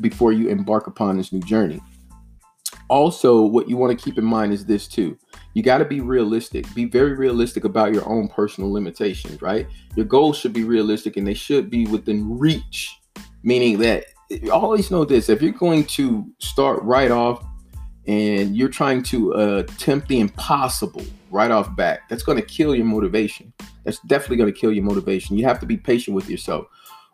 before 0.00 0.32
you 0.32 0.48
embark 0.48 0.88
upon 0.88 1.16
this 1.16 1.32
new 1.32 1.38
journey. 1.42 1.80
Also, 2.88 3.42
what 3.42 3.68
you 3.68 3.76
want 3.76 3.96
to 3.96 4.04
keep 4.04 4.18
in 4.18 4.24
mind 4.24 4.52
is 4.52 4.66
this 4.66 4.88
too. 4.88 5.16
You 5.54 5.62
got 5.62 5.78
to 5.78 5.84
be 5.84 6.00
realistic. 6.00 6.66
Be 6.74 6.86
very 6.86 7.14
realistic 7.14 7.62
about 7.62 7.94
your 7.94 8.08
own 8.08 8.26
personal 8.26 8.72
limitations, 8.72 9.40
right? 9.40 9.68
Your 9.94 10.06
goals 10.06 10.36
should 10.36 10.52
be 10.52 10.64
realistic 10.64 11.16
and 11.16 11.24
they 11.24 11.34
should 11.34 11.70
be 11.70 11.86
within 11.86 12.40
reach, 12.40 12.98
meaning 13.44 13.78
that 13.78 14.06
eh, 14.32 14.48
always 14.48 14.90
know 14.90 15.04
this 15.04 15.28
if 15.28 15.40
you're 15.40 15.52
going 15.52 15.84
to 15.84 16.26
start 16.40 16.82
right 16.82 17.12
off 17.12 17.44
and 18.06 18.56
you're 18.56 18.68
trying 18.68 19.02
to 19.04 19.34
uh, 19.34 19.64
attempt 19.68 20.08
the 20.08 20.20
impossible 20.20 21.04
right 21.30 21.50
off 21.50 21.74
back, 21.76 22.08
that's 22.08 22.22
going 22.22 22.38
to 22.38 22.44
kill 22.44 22.74
your 22.74 22.86
motivation. 22.86 23.52
That's 23.84 23.98
definitely 24.00 24.36
going 24.38 24.52
to 24.52 24.58
kill 24.58 24.72
your 24.72 24.84
motivation. 24.84 25.36
You 25.36 25.44
have 25.44 25.60
to 25.60 25.66
be 25.66 25.76
patient 25.76 26.14
with 26.14 26.28
yourself. 26.28 26.66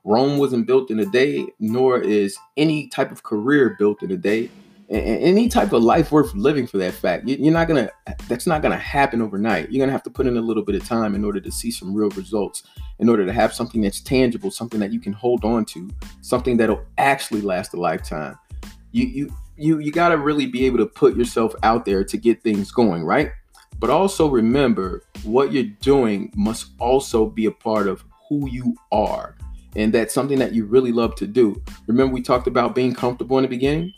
Rome 0.04 0.38
wasn't 0.38 0.66
built 0.66 0.90
in 0.90 1.00
a 1.00 1.06
day, 1.06 1.46
nor 1.58 2.00
is 2.00 2.38
any 2.56 2.88
type 2.88 3.10
of 3.10 3.24
career 3.24 3.76
built 3.78 4.02
in 4.02 4.12
a 4.12 4.16
day. 4.16 4.48
And 4.88 5.00
any 5.00 5.48
type 5.48 5.72
of 5.72 5.82
life 5.82 6.12
worth 6.12 6.32
living 6.34 6.64
for 6.64 6.78
that 6.78 6.94
fact. 6.94 7.26
You're 7.26 7.52
not 7.52 7.66
gonna 7.66 7.90
that's 8.28 8.46
not 8.46 8.62
gonna 8.62 8.78
happen 8.78 9.20
overnight. 9.20 9.72
You're 9.72 9.82
gonna 9.82 9.90
have 9.90 10.04
to 10.04 10.10
put 10.10 10.28
in 10.28 10.36
a 10.36 10.40
little 10.40 10.62
bit 10.62 10.76
of 10.76 10.86
time 10.86 11.16
in 11.16 11.24
order 11.24 11.40
to 11.40 11.50
see 11.50 11.72
some 11.72 11.92
real 11.92 12.08
results, 12.10 12.62
in 13.00 13.08
order 13.08 13.26
to 13.26 13.32
have 13.32 13.52
something 13.52 13.80
that's 13.80 14.00
tangible, 14.00 14.52
something 14.52 14.78
that 14.78 14.92
you 14.92 15.00
can 15.00 15.12
hold 15.12 15.44
on 15.44 15.64
to, 15.64 15.90
something 16.20 16.56
that'll 16.56 16.84
actually 16.98 17.40
last 17.40 17.74
a 17.74 17.80
lifetime. 17.80 18.38
You 18.92 19.06
you 19.06 19.34
you 19.56 19.78
you 19.78 19.92
got 19.92 20.10
to 20.10 20.18
really 20.18 20.46
be 20.46 20.66
able 20.66 20.78
to 20.78 20.86
put 20.86 21.16
yourself 21.16 21.54
out 21.62 21.84
there 21.84 22.04
to 22.04 22.16
get 22.16 22.42
things 22.42 22.70
going, 22.70 23.04
right? 23.04 23.30
But 23.78 23.90
also 23.90 24.28
remember 24.28 25.02
what 25.24 25.52
you're 25.52 25.64
doing 25.80 26.32
must 26.34 26.72
also 26.78 27.26
be 27.26 27.46
a 27.46 27.50
part 27.50 27.88
of 27.88 28.04
who 28.28 28.48
you 28.48 28.74
are. 28.90 29.36
And 29.74 29.92
that's 29.92 30.14
something 30.14 30.38
that 30.38 30.54
you 30.54 30.64
really 30.64 30.92
love 30.92 31.14
to 31.16 31.26
do. 31.26 31.62
Remember, 31.86 32.14
we 32.14 32.22
talked 32.22 32.46
about 32.46 32.74
being 32.74 32.94
comfortable 32.94 33.36
in 33.36 33.42
the 33.42 33.48
beginning? 33.48 33.92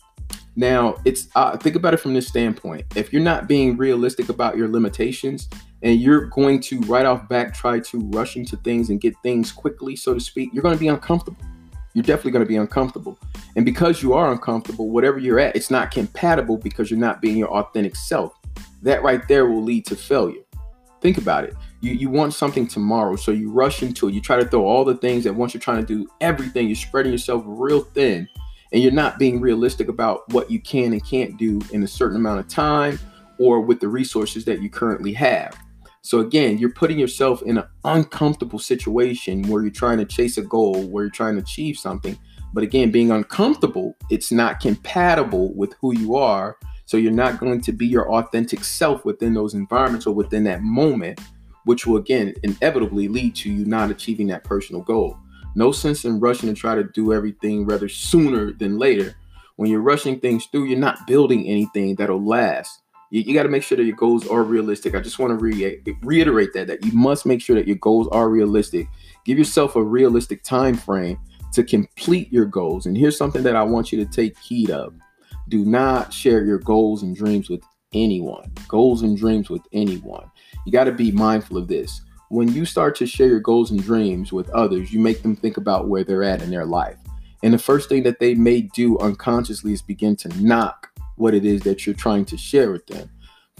Now, 0.56 0.96
it's 1.04 1.28
uh, 1.36 1.56
think 1.56 1.76
about 1.76 1.94
it 1.94 1.98
from 1.98 2.14
this 2.14 2.26
standpoint. 2.26 2.84
If 2.96 3.12
you're 3.12 3.22
not 3.22 3.46
being 3.46 3.76
realistic 3.76 4.28
about 4.28 4.56
your 4.56 4.68
limitations 4.68 5.48
and 5.82 6.00
you're 6.00 6.26
going 6.26 6.58
to 6.62 6.80
right 6.80 7.06
off 7.06 7.28
back 7.28 7.54
try 7.54 7.78
to 7.78 8.00
rush 8.10 8.36
into 8.36 8.56
things 8.56 8.90
and 8.90 9.00
get 9.00 9.14
things 9.22 9.52
quickly, 9.52 9.94
so 9.94 10.14
to 10.14 10.20
speak, 10.20 10.50
you're 10.52 10.64
going 10.64 10.74
to 10.74 10.80
be 10.80 10.88
uncomfortable 10.88 11.38
you're 11.94 12.02
definitely 12.02 12.32
going 12.32 12.44
to 12.44 12.48
be 12.48 12.56
uncomfortable. 12.56 13.18
And 13.56 13.64
because 13.64 14.02
you 14.02 14.12
are 14.12 14.30
uncomfortable, 14.30 14.90
whatever 14.90 15.18
you're 15.18 15.40
at, 15.40 15.56
it's 15.56 15.70
not 15.70 15.90
compatible 15.90 16.56
because 16.56 16.90
you're 16.90 17.00
not 17.00 17.20
being 17.20 17.36
your 17.36 17.50
authentic 17.50 17.96
self. 17.96 18.34
That 18.82 19.02
right 19.02 19.26
there 19.26 19.46
will 19.46 19.62
lead 19.62 19.86
to 19.86 19.96
failure. 19.96 20.42
Think 21.00 21.18
about 21.18 21.44
it. 21.44 21.54
You 21.80 21.92
you 21.92 22.10
want 22.10 22.34
something 22.34 22.66
tomorrow, 22.66 23.16
so 23.16 23.30
you 23.30 23.50
rush 23.50 23.82
into 23.82 24.08
it. 24.08 24.14
You 24.14 24.20
try 24.20 24.36
to 24.36 24.44
throw 24.44 24.64
all 24.64 24.84
the 24.84 24.96
things 24.96 25.26
at 25.26 25.34
once. 25.34 25.54
You're 25.54 25.60
trying 25.60 25.84
to 25.84 25.86
do 25.86 26.08
everything. 26.20 26.66
You're 26.66 26.76
spreading 26.76 27.12
yourself 27.12 27.44
real 27.46 27.82
thin, 27.82 28.28
and 28.72 28.82
you're 28.82 28.92
not 28.92 29.18
being 29.18 29.40
realistic 29.40 29.88
about 29.88 30.32
what 30.32 30.50
you 30.50 30.60
can 30.60 30.92
and 30.92 31.04
can't 31.04 31.36
do 31.36 31.60
in 31.72 31.84
a 31.84 31.88
certain 31.88 32.16
amount 32.16 32.40
of 32.40 32.48
time 32.48 32.98
or 33.38 33.60
with 33.60 33.78
the 33.80 33.88
resources 33.88 34.44
that 34.44 34.60
you 34.60 34.68
currently 34.68 35.12
have. 35.12 35.56
So 36.02 36.20
again, 36.20 36.58
you're 36.58 36.72
putting 36.72 36.98
yourself 36.98 37.42
in 37.42 37.58
an 37.58 37.66
uncomfortable 37.84 38.58
situation 38.58 39.42
where 39.48 39.62
you're 39.62 39.70
trying 39.70 39.98
to 39.98 40.04
chase 40.04 40.38
a 40.38 40.42
goal, 40.42 40.86
where 40.88 41.04
you're 41.04 41.10
trying 41.10 41.34
to 41.34 41.42
achieve 41.42 41.76
something, 41.76 42.16
But 42.52 42.64
again, 42.64 42.90
being 42.90 43.10
uncomfortable, 43.10 43.96
it's 44.10 44.32
not 44.32 44.60
compatible 44.60 45.54
with 45.54 45.74
who 45.80 45.96
you 45.98 46.16
are. 46.16 46.56
So 46.86 46.96
you're 46.96 47.12
not 47.12 47.38
going 47.38 47.60
to 47.62 47.72
be 47.72 47.86
your 47.86 48.10
authentic 48.10 48.64
self 48.64 49.04
within 49.04 49.34
those 49.34 49.54
environments 49.54 50.06
or 50.06 50.14
within 50.14 50.44
that 50.44 50.62
moment, 50.62 51.20
which 51.64 51.86
will 51.86 51.98
again 51.98 52.34
inevitably 52.42 53.08
lead 53.08 53.34
to 53.36 53.52
you 53.52 53.66
not 53.66 53.90
achieving 53.90 54.28
that 54.28 54.44
personal 54.44 54.82
goal. 54.82 55.18
No 55.54 55.72
sense 55.72 56.04
in 56.04 56.20
rushing 56.20 56.48
to 56.48 56.58
try 56.58 56.74
to 56.74 56.84
do 56.84 57.12
everything 57.12 57.66
rather 57.66 57.88
sooner 57.88 58.52
than 58.52 58.78
later. 58.78 59.16
When 59.56 59.70
you're 59.70 59.80
rushing 59.80 60.20
things 60.20 60.46
through, 60.46 60.66
you're 60.66 60.78
not 60.78 61.06
building 61.06 61.46
anything 61.46 61.96
that'll 61.96 62.24
last. 62.24 62.80
You, 63.10 63.22
you 63.22 63.34
got 63.34 63.44
to 63.44 63.48
make 63.48 63.62
sure 63.62 63.76
that 63.76 63.84
your 63.84 63.96
goals 63.96 64.26
are 64.26 64.42
realistic. 64.42 64.94
I 64.94 65.00
just 65.00 65.18
want 65.18 65.30
to 65.30 65.36
re- 65.36 65.82
reiterate 66.02 66.52
that 66.54 66.66
that 66.66 66.84
you 66.84 66.92
must 66.92 67.26
make 67.26 67.40
sure 67.40 67.56
that 67.56 67.66
your 67.66 67.76
goals 67.76 68.08
are 68.08 68.28
realistic. 68.28 68.86
Give 69.24 69.38
yourself 69.38 69.76
a 69.76 69.82
realistic 69.82 70.42
time 70.42 70.74
frame 70.76 71.18
to 71.52 71.62
complete 71.62 72.32
your 72.32 72.44
goals. 72.44 72.86
And 72.86 72.96
here's 72.96 73.16
something 73.16 73.42
that 73.42 73.56
I 73.56 73.62
want 73.62 73.92
you 73.92 74.04
to 74.04 74.10
take 74.10 74.38
heed 74.38 74.70
of. 74.70 74.94
Do 75.48 75.64
not 75.64 76.12
share 76.12 76.44
your 76.44 76.58
goals 76.58 77.02
and 77.02 77.16
dreams 77.16 77.48
with 77.48 77.62
anyone. 77.94 78.52
Goals 78.68 79.02
and 79.02 79.16
dreams 79.16 79.48
with 79.48 79.62
anyone. 79.72 80.30
You 80.66 80.72
got 80.72 80.84
to 80.84 80.92
be 80.92 81.10
mindful 81.10 81.56
of 81.56 81.68
this. 81.68 82.02
When 82.30 82.52
you 82.52 82.66
start 82.66 82.94
to 82.96 83.06
share 83.06 83.28
your 83.28 83.40
goals 83.40 83.70
and 83.70 83.82
dreams 83.82 84.32
with 84.32 84.50
others, 84.50 84.92
you 84.92 85.00
make 85.00 85.22
them 85.22 85.34
think 85.34 85.56
about 85.56 85.88
where 85.88 86.04
they're 86.04 86.22
at 86.22 86.42
in 86.42 86.50
their 86.50 86.66
life. 86.66 86.98
And 87.42 87.54
the 87.54 87.58
first 87.58 87.88
thing 87.88 88.02
that 88.02 88.20
they 88.20 88.34
may 88.34 88.62
do 88.62 88.98
unconsciously 88.98 89.72
is 89.72 89.80
begin 89.80 90.16
to 90.16 90.28
knock 90.42 90.90
what 91.18 91.34
it 91.34 91.44
is 91.44 91.62
that 91.62 91.86
you're 91.86 91.94
trying 91.94 92.24
to 92.26 92.36
share 92.36 92.72
with 92.72 92.86
them. 92.86 93.10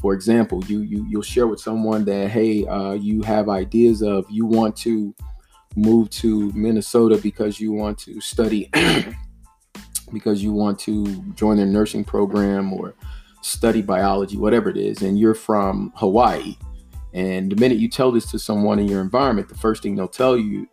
For 0.01 0.14
example, 0.14 0.64
you 0.66 0.81
you 0.81 1.05
you'll 1.09 1.23
share 1.23 1.47
with 1.47 1.61
someone 1.61 2.05
that 2.05 2.31
hey, 2.31 2.66
uh, 2.66 2.92
you 2.92 3.23
have 3.23 3.49
ideas 3.49 4.03
of 4.03 4.27
you 4.31 4.47
want 4.47 4.77
to 4.79 5.14
move 5.77 6.11
to 6.11 6.53
Minnesota 6.53 7.18
because 7.23 7.61
you 7.61 7.73
want 7.73 7.99
to 7.99 8.21
study 8.21 8.71
because 10.12 10.42
you 10.42 10.53
want 10.53 10.79
to 10.81 11.07
join 11.35 11.57
their 11.57 11.66
nursing 11.66 12.05
program 12.05 12.73
or 12.73 12.94
study 13.42 13.83
biology, 13.83 14.37
whatever 14.37 14.68
it 14.68 14.77
is, 14.77 15.03
and 15.03 15.18
you're 15.18 15.35
from 15.35 15.92
Hawaii. 15.97 16.57
And 17.14 17.51
the 17.51 17.57
minute 17.57 17.79
you 17.79 17.88
tell 17.88 18.12
this 18.12 18.31
to 18.31 18.38
someone 18.38 18.79
in 18.79 18.88
your 18.88 19.01
environment, 19.01 19.49
the 19.49 19.57
first 19.57 19.83
thing 19.83 19.97
they'll 19.97 20.09
tell 20.09 20.37
you 20.37 20.68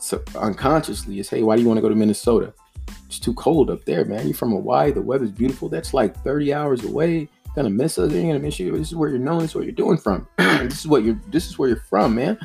so 0.00 0.22
unconsciously 0.36 1.18
is, 1.18 1.28
hey, 1.28 1.42
why 1.42 1.56
do 1.56 1.62
you 1.62 1.68
want 1.68 1.78
to 1.78 1.82
go 1.82 1.88
to 1.88 1.94
Minnesota? 1.94 2.52
It's 3.06 3.18
too 3.18 3.34
cold 3.34 3.70
up 3.70 3.84
there, 3.84 4.04
man. 4.04 4.26
You're 4.26 4.36
from 4.36 4.50
Hawaii. 4.50 4.90
The 4.90 5.00
weather's 5.00 5.30
beautiful. 5.30 5.68
That's 5.68 5.94
like 5.94 6.16
30 6.22 6.52
hours 6.52 6.84
away. 6.84 7.28
Gonna 7.54 7.70
miss 7.70 7.98
us. 7.98 8.12
You're 8.12 8.22
gonna 8.22 8.38
miss 8.38 8.58
you. 8.58 8.76
This 8.76 8.88
is 8.88 8.94
where 8.94 9.08
you're 9.08 9.18
known. 9.18 9.38
This 9.38 9.50
is 9.50 9.54
where 9.54 9.64
you're 9.64 9.72
doing 9.72 9.96
from. 9.96 10.28
this 10.36 10.80
is 10.80 10.86
what 10.86 11.04
you're. 11.04 11.18
This 11.28 11.46
is 11.46 11.58
where 11.58 11.70
you're 11.70 11.84
from, 11.88 12.14
man. 12.14 12.38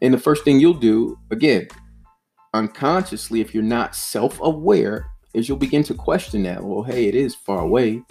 And 0.00 0.14
the 0.14 0.18
first 0.18 0.42
thing 0.42 0.58
you'll 0.58 0.72
do, 0.72 1.18
again, 1.30 1.68
unconsciously, 2.54 3.40
if 3.40 3.54
you're 3.54 3.62
not 3.62 3.94
self-aware, 3.94 5.06
is 5.34 5.48
you'll 5.48 5.58
begin 5.58 5.82
to 5.84 5.94
question 5.94 6.44
that. 6.44 6.64
Well, 6.64 6.82
hey, 6.82 7.08
it 7.08 7.14
is 7.14 7.34
far 7.34 7.60
away. 7.60 8.02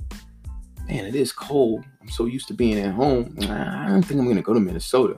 Man, 0.87 1.05
it 1.05 1.15
is 1.15 1.31
cold. 1.31 1.83
I'm 2.01 2.09
so 2.09 2.25
used 2.25 2.47
to 2.49 2.53
being 2.53 2.77
at 2.77 2.93
home. 2.93 3.35
I 3.41 3.87
don't 3.87 4.03
think 4.03 4.19
I'm 4.19 4.27
gonna 4.27 4.41
go 4.43 4.53
to 4.53 4.59
Minnesota. 4.59 5.17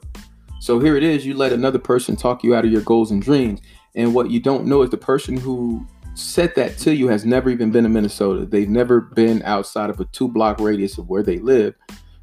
So 0.62 0.80
here 0.80 0.96
it 0.96 1.04
is. 1.04 1.26
You 1.26 1.34
let 1.34 1.52
another 1.52 1.80
person 1.80 2.16
talk 2.16 2.44
you 2.44 2.56
out 2.56 2.64
of 2.64 2.72
your 2.72 2.82
goals 2.82 3.12
and 3.12 3.22
dreams. 3.22 3.62
And 3.96 4.14
what 4.14 4.32
you 4.32 4.40
don't 4.40 4.66
know 4.66 4.84
is 4.84 4.90
the 4.90 4.98
person 4.98 5.38
who 5.38 5.86
said 6.16 6.56
that 6.56 6.78
to 6.80 6.96
you 6.96 7.10
has 7.10 7.26
never 7.26 7.50
even 7.50 7.72
been 7.72 7.84
to 7.84 7.90
Minnesota. 7.90 8.46
They've 8.46 8.70
never 8.70 9.02
been 9.02 9.44
outside 9.44 9.90
of 9.90 10.00
a 10.00 10.06
two 10.06 10.28
block 10.28 10.60
radius 10.60 10.98
of 10.98 11.10
where 11.10 11.24
they 11.24 11.38
live, 11.38 11.76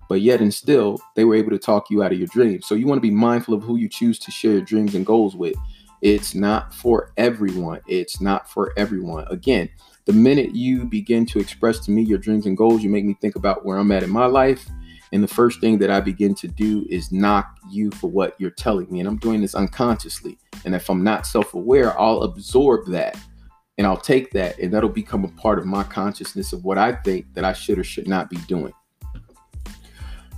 but 0.08 0.22
yet 0.22 0.40
and 0.40 0.52
still, 0.52 0.98
they 1.14 1.24
were 1.24 1.34
able 1.34 1.50
to 1.50 1.58
talk 1.58 1.90
you 1.90 2.02
out 2.02 2.12
of 2.12 2.18
your 2.18 2.28
dreams. 2.28 2.66
So 2.66 2.74
you 2.74 2.86
want 2.86 2.98
to 2.98 3.08
be 3.08 3.10
mindful 3.10 3.54
of 3.54 3.62
who 3.62 3.76
you 3.76 3.88
choose 3.88 4.18
to 4.20 4.30
share 4.30 4.52
your 4.52 4.62
dreams 4.62 4.94
and 4.94 5.06
goals 5.06 5.36
with. 5.36 5.54
It's 6.00 6.34
not 6.34 6.74
for 6.74 7.12
everyone. 7.16 7.80
It's 7.86 8.20
not 8.20 8.50
for 8.50 8.72
everyone. 8.76 9.26
Again, 9.30 9.68
the 10.06 10.12
minute 10.12 10.54
you 10.54 10.84
begin 10.84 11.26
to 11.26 11.38
express 11.38 11.78
to 11.80 11.92
me 11.92 12.02
your 12.02 12.18
dreams 12.18 12.46
and 12.46 12.56
goals, 12.56 12.82
you 12.82 12.90
make 12.90 13.04
me 13.04 13.14
think 13.20 13.36
about 13.36 13.64
where 13.64 13.76
I'm 13.76 13.92
at 13.92 14.02
in 14.02 14.10
my 14.10 14.26
life. 14.26 14.68
And 15.12 15.22
the 15.22 15.28
first 15.28 15.60
thing 15.60 15.78
that 15.78 15.90
I 15.90 16.00
begin 16.00 16.34
to 16.36 16.48
do 16.48 16.86
is 16.88 17.12
knock 17.12 17.58
you 17.70 17.90
for 17.90 18.10
what 18.10 18.34
you're 18.40 18.50
telling 18.50 18.90
me. 18.90 18.98
And 19.00 19.08
I'm 19.08 19.18
doing 19.18 19.42
this 19.42 19.54
unconsciously. 19.54 20.38
And 20.64 20.74
if 20.74 20.88
I'm 20.88 21.04
not 21.04 21.26
self 21.26 21.52
aware, 21.52 21.98
I'll 22.00 22.22
absorb 22.22 22.86
that 22.88 23.16
and 23.78 23.86
I'll 23.86 23.96
take 23.96 24.30
that 24.32 24.58
and 24.58 24.72
that'll 24.72 24.88
become 24.88 25.24
a 25.24 25.28
part 25.28 25.58
of 25.58 25.66
my 25.66 25.82
consciousness 25.82 26.52
of 26.52 26.64
what 26.64 26.78
I 26.78 26.92
think 26.92 27.32
that 27.34 27.44
I 27.44 27.52
should 27.52 27.78
or 27.78 27.84
should 27.84 28.08
not 28.08 28.30
be 28.30 28.36
doing. 28.48 28.72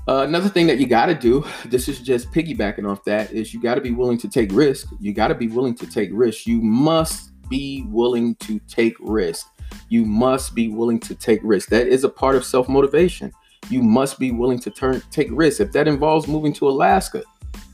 Uh, 0.06 0.24
another 0.28 0.50
thing 0.50 0.66
that 0.66 0.78
you 0.78 0.86
got 0.86 1.06
to 1.06 1.14
do, 1.14 1.44
this 1.64 1.88
is 1.88 2.00
just 2.00 2.30
piggybacking 2.30 2.88
off 2.88 3.04
that, 3.04 3.32
is 3.32 3.54
you 3.54 3.60
got 3.60 3.76
to 3.76 3.80
be 3.80 3.90
willing 3.90 4.18
to 4.18 4.28
take 4.28 4.52
risk. 4.52 4.88
You 5.00 5.14
got 5.14 5.28
to 5.28 5.34
be 5.34 5.48
willing 5.48 5.74
to 5.76 5.86
take 5.86 6.10
risk. 6.12 6.46
You 6.46 6.60
must 6.60 7.30
be 7.48 7.84
willing 7.88 8.34
to 8.36 8.58
take 8.68 8.96
risk. 9.00 9.46
You 9.88 10.04
must 10.04 10.54
be 10.54 10.68
willing 10.68 11.00
to 11.00 11.14
take 11.14 11.40
risk. 11.42 11.70
That 11.70 11.88
is 11.88 12.04
a 12.04 12.08
part 12.08 12.36
of 12.36 12.44
self 12.44 12.68
motivation. 12.68 13.32
You 13.70 13.82
must 13.82 14.18
be 14.18 14.30
willing 14.30 14.58
to 14.60 14.70
turn 14.70 15.02
take 15.10 15.28
risk. 15.30 15.60
If 15.60 15.72
that 15.72 15.88
involves 15.88 16.28
moving 16.28 16.52
to 16.54 16.68
Alaska, 16.68 17.22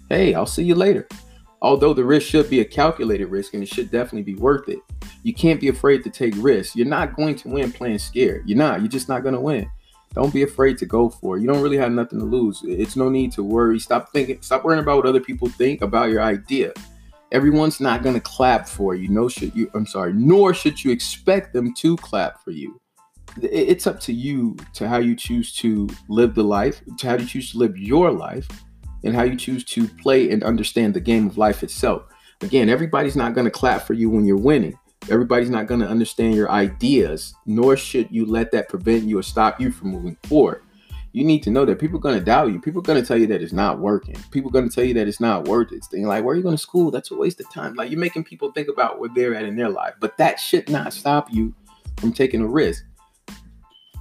hey, 0.09 0.35
I'll 0.35 0.47
see 0.47 0.63
you 0.63 0.77
later. 0.77 1.09
Although 1.63 1.93
the 1.93 2.05
risk 2.05 2.27
should 2.27 2.49
be 2.49 2.61
a 2.61 2.65
calculated 2.65 3.27
risk 3.27 3.55
and 3.55 3.63
it 3.63 3.69
should 3.69 3.91
definitely 3.91 4.23
be 4.23 4.35
worth 4.35 4.69
it. 4.69 4.79
You 5.23 5.35
can't 5.35 5.61
be 5.61 5.69
afraid 5.69 6.03
to 6.05 6.11
take 6.11 6.35
risks. 6.39 6.75
You're 6.75 6.87
not 6.87 7.15
going 7.15 7.37
to 7.37 7.49
win 7.49 7.71
playing 7.71 7.99
scared. 7.99 8.49
You're 8.49 8.57
not. 8.57 8.81
You're 8.81 8.89
just 8.89 9.09
not 9.09 9.23
going 9.23 9.35
to 9.35 9.41
win. 9.41 9.71
Don't 10.15 10.33
be 10.33 10.43
afraid 10.43 10.79
to 10.79 10.87
go 10.87 11.09
for 11.11 11.37
it. 11.37 11.43
You 11.43 11.47
don't 11.47 11.63
really 11.63 11.77
have 11.77 11.93
nothing 11.93 12.19
to 12.19 12.25
lose. 12.25 12.63
It's 12.65 12.97
no 12.97 13.11
need 13.11 13.33
to 13.33 13.45
worry. 13.45 13.79
Stop 13.79 14.11
thinking. 14.13 14.41
Stop 14.41 14.65
worrying 14.65 14.83
about 14.83 14.97
what 14.97 15.07
other 15.07 15.21
people 15.21 15.49
think 15.49 15.83
about 15.83 16.11
your 16.11 16.23
idea. 16.23 16.73
Everyone's 17.31 17.79
not 17.79 18.03
going 18.03 18.15
to 18.15 18.21
clap 18.21 18.67
for 18.67 18.95
you. 18.95 19.09
No, 19.09 19.29
should 19.29 19.55
you? 19.55 19.71
I'm 19.75 19.87
sorry. 19.87 20.13
Nor 20.15 20.53
should 20.55 20.83
you 20.83 20.91
expect 20.91 21.53
them 21.53 21.75
to 21.75 21.97
clap 21.99 22.43
for 22.43 22.51
you. 22.51 22.81
It's 23.41 23.87
up 23.87 24.01
to 24.01 24.13
you 24.13 24.57
to 24.75 24.89
how 24.89 24.99
you 24.99 25.15
choose 25.15 25.55
to 25.57 25.89
live 26.09 26.35
the 26.35 26.43
life, 26.43 26.83
to 26.99 27.07
how 27.07 27.17
you 27.17 27.27
choose 27.27 27.53
to 27.53 27.59
live 27.59 27.79
your 27.79 28.11
life, 28.11 28.49
and 29.05 29.15
how 29.15 29.23
you 29.23 29.37
choose 29.37 29.65
to 29.65 29.87
play 29.87 30.31
and 30.31 30.43
understand 30.43 30.95
the 30.95 31.01
game 31.01 31.27
of 31.27 31.39
life 31.39 31.63
itself. 31.63 32.03
Again, 32.43 32.69
everybody's 32.69 33.17
not 33.17 33.35
going 33.35 33.45
to 33.45 33.51
clap 33.51 33.83
for 33.83 33.95
you 33.95 34.09
when 34.11 34.25
you're 34.25 34.37
winning. 34.37 34.79
Everybody's 35.11 35.51
not 35.51 35.67
going 35.67 35.81
to 35.81 35.89
understand 35.89 36.35
your 36.35 36.51
ideas, 36.51 37.35
nor 37.47 37.77
should 37.77 38.11
you 38.11 38.27
let 38.27 38.53
that 38.53 38.69
prevent 38.69 39.05
you 39.05 39.19
or 39.19 39.23
stop 39.23 39.61
you 39.61 39.71
from 39.71 39.91
moving 39.91 40.17
forward. 40.25 40.63
You 41.13 41.25
need 41.25 41.43
to 41.43 41.51
know 41.51 41.65
that 41.65 41.81
people 41.81 41.99
are 41.99 42.03
going 42.03 42.19
to 42.19 42.25
doubt 42.25 42.53
you. 42.53 42.61
People 42.61 42.81
are 42.81 42.85
going 42.85 43.01
to 43.01 43.07
tell 43.07 43.17
you 43.17 43.27
that 43.29 43.43
it's 43.43 43.53
not 43.53 43.81
working. 43.81 44.15
People 44.31 44.51
are 44.51 44.53
going 44.53 44.69
to 44.69 44.75
tell 44.75 44.85
you 44.85 44.95
that 44.95 45.09
it's 45.09 45.21
not 45.21 45.49
worth 45.49 45.73
it. 45.73 45.85
Thing 45.91 46.07
like, 46.07 46.23
where 46.23 46.35
are 46.35 46.37
you 46.37 46.43
going 46.43 46.55
to 46.55 46.63
school? 46.63 46.91
That's 46.91 47.11
a 47.11 47.17
waste 47.17 47.41
of 47.41 47.51
time. 47.53 47.75
Like 47.75 47.91
you're 47.91 47.99
making 47.99 48.25
people 48.25 48.53
think 48.53 48.69
about 48.69 49.01
where 49.01 49.11
they're 49.13 49.35
at 49.35 49.45
in 49.45 49.57
their 49.57 49.71
life. 49.71 49.95
But 49.99 50.17
that 50.19 50.39
should 50.39 50.69
not 50.69 50.93
stop 50.93 51.33
you 51.33 51.53
from 51.97 52.13
taking 52.13 52.43
a 52.43 52.47
risk. 52.47 52.85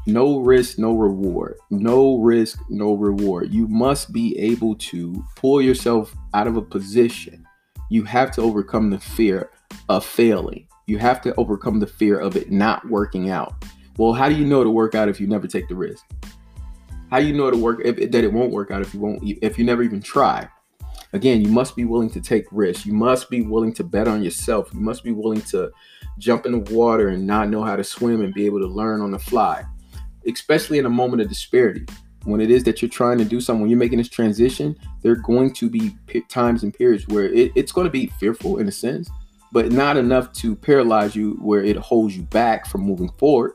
No 0.09 0.39
risk, 0.39 0.79
no 0.79 0.93
reward. 0.93 1.57
No 1.69 2.17
risk, 2.17 2.59
no 2.67 2.95
reward. 2.95 3.53
You 3.53 3.67
must 3.67 4.11
be 4.11 4.35
able 4.39 4.75
to 4.75 5.23
pull 5.35 5.61
yourself 5.61 6.15
out 6.33 6.47
of 6.47 6.57
a 6.57 6.63
position. 6.63 7.45
You 7.91 8.03
have 8.05 8.31
to 8.31 8.41
overcome 8.41 8.89
the 8.89 8.99
fear 8.99 9.51
of 9.87 10.03
failing. 10.03 10.67
You 10.87 10.97
have 10.97 11.21
to 11.21 11.35
overcome 11.35 11.79
the 11.79 11.85
fear 11.85 12.17
of 12.19 12.35
it 12.35 12.51
not 12.51 12.89
working 12.89 13.29
out. 13.29 13.63
Well, 13.97 14.13
how 14.13 14.29
do 14.29 14.35
you 14.35 14.45
know 14.45 14.63
to 14.63 14.69
work 14.71 14.95
out 14.95 15.09
if 15.09 15.21
you 15.21 15.27
never 15.27 15.47
take 15.47 15.67
the 15.67 15.75
risk? 15.75 16.03
How 17.11 17.19
do 17.19 17.27
you 17.27 17.33
know 17.33 17.51
to 17.51 17.57
work 17.57 17.81
if, 17.85 17.97
that 18.11 18.23
it 18.23 18.33
won't 18.33 18.51
work 18.51 18.71
out 18.71 18.81
if 18.81 18.95
you 18.95 18.99
won't 18.99 19.21
if 19.23 19.59
you 19.59 19.63
never 19.63 19.83
even 19.83 20.01
try? 20.01 20.47
Again, 21.13 21.41
you 21.41 21.49
must 21.49 21.75
be 21.75 21.85
willing 21.85 22.09
to 22.11 22.21
take 22.21 22.45
risks. 22.51 22.83
You 22.83 22.93
must 22.93 23.29
be 23.29 23.41
willing 23.41 23.73
to 23.73 23.83
bet 23.83 24.07
on 24.07 24.23
yourself. 24.23 24.71
You 24.73 24.79
must 24.79 25.03
be 25.03 25.11
willing 25.11 25.41
to 25.41 25.71
jump 26.17 26.47
in 26.47 26.51
the 26.51 26.73
water 26.73 27.09
and 27.09 27.27
not 27.27 27.49
know 27.49 27.63
how 27.63 27.75
to 27.75 27.83
swim 27.83 28.21
and 28.21 28.33
be 28.33 28.47
able 28.47 28.59
to 28.59 28.67
learn 28.67 29.01
on 29.01 29.11
the 29.11 29.19
fly. 29.19 29.65
Especially 30.27 30.79
in 30.79 30.85
a 30.85 30.89
moment 30.89 31.21
of 31.21 31.29
disparity. 31.29 31.85
When 32.25 32.41
it 32.41 32.51
is 32.51 32.63
that 32.65 32.81
you're 32.81 32.89
trying 32.89 33.17
to 33.19 33.25
do 33.25 33.39
something, 33.39 33.61
when 33.61 33.69
you're 33.69 33.79
making 33.79 33.97
this 33.97 34.09
transition, 34.09 34.75
there 35.01 35.13
are 35.13 35.15
going 35.15 35.53
to 35.53 35.69
be 35.69 35.95
times 36.27 36.63
and 36.63 36.73
periods 36.73 37.07
where 37.07 37.25
it, 37.25 37.51
it's 37.55 37.71
going 37.71 37.85
to 37.85 37.91
be 37.91 38.07
fearful 38.19 38.57
in 38.57 38.67
a 38.67 38.71
sense 38.71 39.09
but 39.51 39.71
not 39.71 39.97
enough 39.97 40.31
to 40.33 40.55
paralyze 40.55 41.15
you 41.15 41.31
where 41.41 41.63
it 41.63 41.75
holds 41.77 42.15
you 42.15 42.23
back 42.23 42.67
from 42.67 42.81
moving 42.81 43.09
forward. 43.17 43.53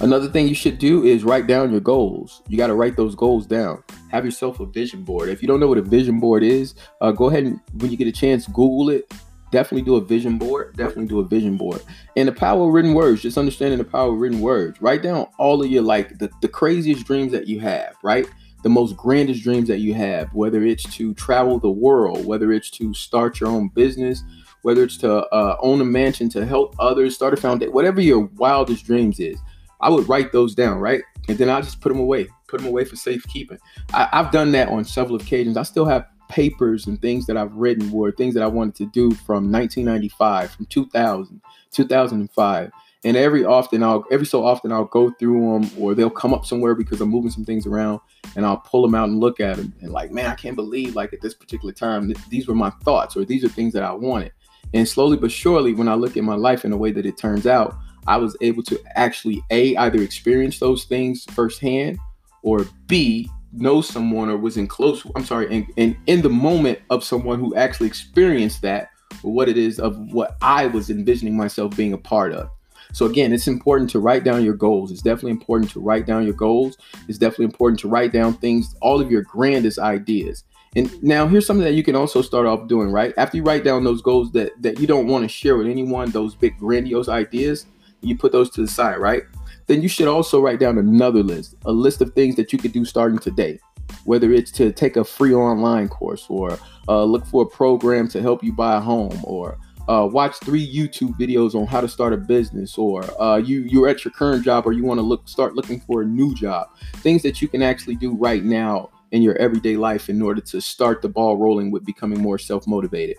Another 0.00 0.28
thing 0.28 0.48
you 0.48 0.54
should 0.54 0.78
do 0.78 1.04
is 1.04 1.24
write 1.24 1.46
down 1.46 1.70
your 1.70 1.80
goals. 1.80 2.42
You 2.48 2.56
got 2.56 2.66
to 2.66 2.74
write 2.74 2.96
those 2.96 3.14
goals 3.14 3.46
down. 3.46 3.82
Have 4.10 4.24
yourself 4.24 4.58
a 4.60 4.66
vision 4.66 5.02
board. 5.02 5.28
If 5.28 5.40
you 5.40 5.48
don't 5.48 5.60
know 5.60 5.68
what 5.68 5.78
a 5.78 5.82
vision 5.82 6.18
board 6.18 6.42
is, 6.42 6.74
uh, 7.00 7.12
go 7.12 7.28
ahead 7.28 7.44
and 7.44 7.60
when 7.74 7.90
you 7.90 7.96
get 7.96 8.08
a 8.08 8.12
chance, 8.12 8.46
Google 8.46 8.90
it. 8.90 9.12
Definitely 9.54 9.82
do 9.82 9.94
a 9.94 10.00
vision 10.00 10.36
board. 10.36 10.76
Definitely 10.76 11.06
do 11.06 11.20
a 11.20 11.24
vision 11.24 11.56
board. 11.56 11.80
And 12.16 12.26
the 12.26 12.32
power 12.32 12.66
of 12.66 12.74
written 12.74 12.92
words, 12.92 13.22
just 13.22 13.38
understanding 13.38 13.78
the 13.78 13.84
power 13.84 14.12
of 14.12 14.18
written 14.18 14.40
words. 14.40 14.82
Write 14.82 15.00
down 15.00 15.28
all 15.38 15.62
of 15.62 15.70
your 15.70 15.84
like 15.84 16.18
the, 16.18 16.28
the 16.42 16.48
craziest 16.48 17.06
dreams 17.06 17.30
that 17.30 17.46
you 17.46 17.60
have, 17.60 17.94
right? 18.02 18.26
The 18.64 18.68
most 18.68 18.96
grandest 18.96 19.44
dreams 19.44 19.68
that 19.68 19.78
you 19.78 19.94
have, 19.94 20.34
whether 20.34 20.64
it's 20.64 20.82
to 20.96 21.14
travel 21.14 21.60
the 21.60 21.70
world, 21.70 22.26
whether 22.26 22.50
it's 22.50 22.68
to 22.70 22.92
start 22.94 23.38
your 23.38 23.48
own 23.48 23.68
business, 23.68 24.24
whether 24.62 24.82
it's 24.82 24.96
to 24.98 25.24
uh, 25.26 25.56
own 25.60 25.80
a 25.80 25.84
mansion, 25.84 26.28
to 26.30 26.44
help 26.44 26.74
others, 26.80 27.14
start 27.14 27.32
a 27.32 27.36
foundation, 27.36 27.72
whatever 27.72 28.00
your 28.00 28.24
wildest 28.36 28.84
dreams 28.84 29.20
is, 29.20 29.38
I 29.80 29.88
would 29.88 30.08
write 30.08 30.32
those 30.32 30.56
down, 30.56 30.80
right? 30.80 31.02
And 31.28 31.38
then 31.38 31.48
I'll 31.48 31.62
just 31.62 31.80
put 31.80 31.90
them 31.90 32.00
away, 32.00 32.26
put 32.48 32.58
them 32.58 32.66
away 32.66 32.84
for 32.86 32.96
safekeeping. 32.96 33.58
I, 33.92 34.08
I've 34.12 34.32
done 34.32 34.50
that 34.50 34.68
on 34.68 34.84
several 34.84 35.14
occasions. 35.14 35.56
I 35.56 35.62
still 35.62 35.84
have 35.84 36.08
papers 36.34 36.88
and 36.88 37.00
things 37.00 37.26
that 37.26 37.36
I've 37.36 37.54
written 37.54 37.92
were 37.92 38.10
things 38.10 38.34
that 38.34 38.42
I 38.42 38.48
wanted 38.48 38.74
to 38.76 38.86
do 38.86 39.14
from 39.14 39.52
1995, 39.52 40.50
from 40.50 40.66
2000, 40.66 41.40
2005. 41.70 42.70
And 43.04 43.16
every 43.16 43.44
often 43.44 43.84
I'll 43.84 44.04
every 44.10 44.26
so 44.26 44.44
often 44.44 44.72
I'll 44.72 44.86
go 44.86 45.10
through 45.12 45.40
them 45.40 45.70
or 45.78 45.94
they'll 45.94 46.10
come 46.10 46.34
up 46.34 46.44
somewhere 46.44 46.74
because 46.74 47.00
I'm 47.00 47.10
moving 47.10 47.30
some 47.30 47.44
things 47.44 47.66
around 47.66 48.00
and 48.34 48.44
I'll 48.44 48.56
pull 48.56 48.82
them 48.82 48.96
out 48.96 49.10
and 49.10 49.20
look 49.20 49.38
at 49.38 49.58
them 49.58 49.72
and 49.80 49.92
like, 49.92 50.10
man, 50.10 50.28
I 50.28 50.34
can't 50.34 50.56
believe 50.56 50.96
like 50.96 51.12
at 51.12 51.20
this 51.20 51.34
particular 51.34 51.72
time 51.72 52.06
th- 52.06 52.28
these 52.30 52.48
were 52.48 52.54
my 52.54 52.70
thoughts 52.82 53.16
or 53.16 53.24
these 53.24 53.44
are 53.44 53.48
things 53.48 53.72
that 53.74 53.84
I 53.84 53.92
wanted. 53.92 54.32
And 54.72 54.88
slowly 54.88 55.16
but 55.16 55.30
surely, 55.30 55.72
when 55.72 55.88
I 55.88 55.94
look 55.94 56.16
at 56.16 56.24
my 56.24 56.34
life 56.34 56.64
in 56.64 56.72
the 56.72 56.76
way 56.76 56.90
that 56.90 57.06
it 57.06 57.16
turns 57.16 57.46
out, 57.46 57.76
I 58.08 58.16
was 58.16 58.36
able 58.40 58.64
to 58.64 58.80
actually 58.96 59.40
a 59.50 59.76
either 59.76 60.02
experience 60.02 60.58
those 60.58 60.84
things 60.84 61.24
firsthand 61.26 61.98
or 62.42 62.66
b 62.88 63.30
know 63.56 63.80
someone 63.80 64.28
or 64.28 64.36
was 64.36 64.56
in 64.56 64.66
close 64.66 65.06
i'm 65.14 65.24
sorry 65.24 65.46
and, 65.54 65.66
and 65.76 65.96
in 66.06 66.22
the 66.22 66.28
moment 66.28 66.78
of 66.90 67.04
someone 67.04 67.38
who 67.38 67.54
actually 67.54 67.86
experienced 67.86 68.62
that 68.62 68.90
or 69.22 69.32
what 69.32 69.48
it 69.48 69.56
is 69.56 69.78
of 69.78 69.96
what 70.12 70.36
i 70.42 70.66
was 70.66 70.90
envisioning 70.90 71.36
myself 71.36 71.76
being 71.76 71.92
a 71.92 71.98
part 71.98 72.32
of. 72.32 72.50
So 72.92 73.06
again 73.06 73.32
it's 73.32 73.48
important 73.48 73.90
to 73.90 74.00
write 74.00 74.24
down 74.24 74.44
your 74.44 74.54
goals. 74.54 74.90
It's 74.90 75.02
definitely 75.02 75.32
important 75.32 75.70
to 75.72 75.80
write 75.80 76.06
down 76.06 76.24
your 76.24 76.34
goals. 76.34 76.76
It's 77.08 77.18
definitely 77.18 77.46
important 77.46 77.80
to 77.80 77.88
write 77.88 78.12
down 78.12 78.34
things 78.34 78.74
all 78.80 79.00
of 79.00 79.10
your 79.10 79.22
grandest 79.22 79.78
ideas. 79.78 80.44
And 80.76 81.02
now 81.02 81.26
here's 81.26 81.46
something 81.46 81.64
that 81.64 81.74
you 81.74 81.84
can 81.84 81.94
also 81.94 82.20
start 82.20 82.46
off 82.46 82.68
doing 82.68 82.90
right? 82.90 83.14
After 83.16 83.36
you 83.36 83.42
write 83.42 83.64
down 83.64 83.84
those 83.84 84.02
goals 84.02 84.32
that 84.32 84.50
that 84.62 84.78
you 84.80 84.86
don't 84.86 85.06
want 85.06 85.24
to 85.24 85.28
share 85.28 85.56
with 85.56 85.66
anyone 85.66 86.10
those 86.10 86.34
big 86.34 86.58
grandiose 86.58 87.08
ideas 87.08 87.66
you 88.04 88.16
put 88.16 88.32
those 88.32 88.50
to 88.50 88.60
the 88.60 88.68
side 88.68 88.98
right 88.98 89.22
then 89.66 89.82
you 89.82 89.88
should 89.88 90.08
also 90.08 90.40
write 90.40 90.60
down 90.60 90.78
another 90.78 91.22
list, 91.22 91.56
a 91.64 91.72
list 91.72 92.00
of 92.00 92.12
things 92.14 92.36
that 92.36 92.52
you 92.52 92.58
could 92.58 92.72
do 92.72 92.84
starting 92.84 93.18
today. 93.18 93.58
Whether 94.04 94.32
it's 94.32 94.50
to 94.52 94.72
take 94.72 94.96
a 94.96 95.04
free 95.04 95.34
online 95.34 95.88
course 95.88 96.26
or 96.28 96.58
uh, 96.88 97.04
look 97.04 97.26
for 97.26 97.42
a 97.42 97.46
program 97.46 98.08
to 98.08 98.22
help 98.22 98.42
you 98.42 98.52
buy 98.52 98.76
a 98.76 98.80
home 98.80 99.20
or 99.24 99.58
uh, 99.88 100.08
watch 100.10 100.36
three 100.38 100.66
YouTube 100.66 101.18
videos 101.18 101.54
on 101.54 101.66
how 101.66 101.80
to 101.80 101.88
start 101.88 102.12
a 102.12 102.16
business, 102.16 102.78
or 102.78 103.04
uh, 103.20 103.36
you 103.36 103.60
you're 103.60 103.88
at 103.88 104.04
your 104.04 104.12
current 104.12 104.44
job, 104.44 104.66
or 104.66 104.72
you 104.72 104.84
want 104.84 104.98
to 104.98 105.02
look 105.02 105.28
start 105.28 105.54
looking 105.54 105.80
for 105.80 106.02
a 106.02 106.04
new 106.06 106.34
job. 106.34 106.68
Things 106.96 107.22
that 107.22 107.42
you 107.42 107.48
can 107.48 107.62
actually 107.62 107.96
do 107.96 108.14
right 108.14 108.42
now 108.42 108.90
in 109.12 109.22
your 109.22 109.36
everyday 109.36 109.76
life 109.76 110.08
in 110.08 110.20
order 110.22 110.40
to 110.40 110.60
start 110.60 111.02
the 111.02 111.08
ball 111.08 111.36
rolling 111.36 111.70
with 111.70 111.84
becoming 111.84 112.20
more 112.20 112.38
self 112.38 112.66
motivated. 112.66 113.16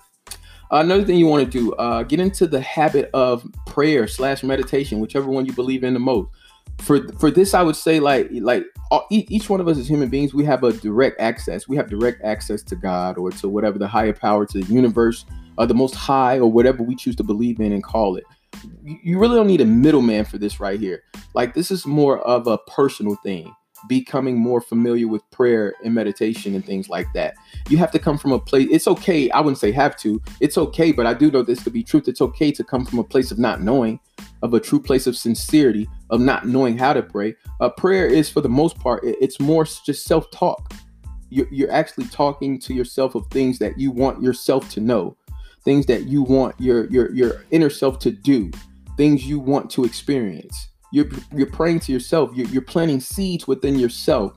Another 0.75 1.05
thing 1.05 1.17
you 1.17 1.27
want 1.27 1.49
to 1.49 1.59
do, 1.59 1.71
uh, 1.75 2.03
get 2.03 2.19
into 2.19 2.47
the 2.47 2.59
habit 2.59 3.09
of 3.13 3.47
prayer 3.65 4.07
slash 4.07 4.43
meditation, 4.43 4.99
whichever 4.99 5.27
one 5.27 5.45
you 5.45 5.53
believe 5.53 5.85
in 5.85 5.93
the 5.93 6.01
most. 6.01 6.29
For 6.79 7.07
for 7.13 7.31
this, 7.31 7.53
I 7.53 7.61
would 7.61 7.77
say 7.77 8.01
like 8.01 8.27
like 8.31 8.65
all, 8.91 9.07
each 9.09 9.49
one 9.49 9.61
of 9.61 9.69
us 9.69 9.77
as 9.77 9.89
human 9.89 10.09
beings, 10.09 10.33
we 10.33 10.43
have 10.43 10.65
a 10.65 10.73
direct 10.73 11.21
access. 11.21 11.69
We 11.69 11.77
have 11.77 11.89
direct 11.89 12.21
access 12.25 12.61
to 12.63 12.75
God 12.75 13.17
or 13.17 13.31
to 13.31 13.47
whatever 13.47 13.79
the 13.79 13.87
higher 13.87 14.11
power, 14.11 14.45
to 14.47 14.59
the 14.59 14.73
universe, 14.73 15.25
or 15.57 15.65
the 15.65 15.73
Most 15.73 15.95
High, 15.95 16.39
or 16.39 16.51
whatever 16.51 16.83
we 16.83 16.97
choose 16.97 17.15
to 17.15 17.23
believe 17.23 17.61
in 17.61 17.71
and 17.71 17.81
call 17.81 18.17
it. 18.17 18.25
You 18.83 19.17
really 19.17 19.37
don't 19.37 19.47
need 19.47 19.61
a 19.61 19.65
middleman 19.65 20.25
for 20.25 20.37
this 20.37 20.59
right 20.59 20.77
here. 20.77 21.03
Like 21.33 21.53
this 21.53 21.71
is 21.71 21.85
more 21.85 22.19
of 22.19 22.47
a 22.47 22.57
personal 22.57 23.15
thing 23.23 23.55
becoming 23.87 24.37
more 24.37 24.61
familiar 24.61 25.07
with 25.07 25.29
prayer 25.31 25.73
and 25.83 25.93
meditation 25.93 26.55
and 26.55 26.65
things 26.65 26.89
like 26.89 27.11
that. 27.13 27.35
You 27.69 27.77
have 27.77 27.91
to 27.91 27.99
come 27.99 28.17
from 28.17 28.31
a 28.31 28.39
place. 28.39 28.67
It's 28.71 28.87
okay. 28.87 29.29
I 29.31 29.39
wouldn't 29.39 29.57
say 29.57 29.71
have 29.71 29.95
to. 29.97 30.21
It's 30.39 30.57
okay, 30.57 30.91
but 30.91 31.05
I 31.05 31.13
do 31.13 31.31
know 31.31 31.43
this 31.43 31.63
to 31.63 31.69
be 31.69 31.83
truth. 31.83 32.07
It's 32.07 32.21
okay 32.21 32.51
to 32.51 32.63
come 32.63 32.85
from 32.85 32.99
a 32.99 33.03
place 33.03 33.31
of 33.31 33.39
not 33.39 33.61
knowing, 33.61 33.99
of 34.41 34.53
a 34.53 34.59
true 34.59 34.79
place 34.79 35.07
of 35.07 35.17
sincerity, 35.17 35.87
of 36.09 36.19
not 36.19 36.47
knowing 36.47 36.77
how 36.77 36.93
to 36.93 37.01
pray. 37.01 37.35
A 37.59 37.69
prayer 37.69 38.07
is, 38.07 38.29
for 38.29 38.41
the 38.41 38.49
most 38.49 38.79
part, 38.79 39.01
it's 39.03 39.39
more 39.39 39.65
just 39.65 40.05
self 40.05 40.29
talk. 40.31 40.73
You're, 41.29 41.47
you're 41.51 41.71
actually 41.71 42.05
talking 42.05 42.59
to 42.59 42.73
yourself 42.73 43.15
of 43.15 43.27
things 43.27 43.59
that 43.59 43.77
you 43.79 43.91
want 43.91 44.21
yourself 44.21 44.69
to 44.71 44.79
know, 44.79 45.17
things 45.63 45.85
that 45.87 46.03
you 46.07 46.23
want 46.23 46.59
your 46.59 46.89
your 46.89 47.11
your 47.11 47.43
inner 47.51 47.69
self 47.69 47.99
to 47.99 48.11
do, 48.11 48.51
things 48.95 49.25
you 49.25 49.39
want 49.39 49.69
to 49.71 49.83
experience 49.83 50.69
you're 50.95 51.09
you're 51.35 51.47
praying 51.47 51.81
to 51.81 51.91
yourself. 51.91 52.31
You're, 52.33 52.47
you're 52.47 52.61
planting 52.61 53.01
seeds 53.01 53.47
within 53.47 53.77
yourself 53.77 54.33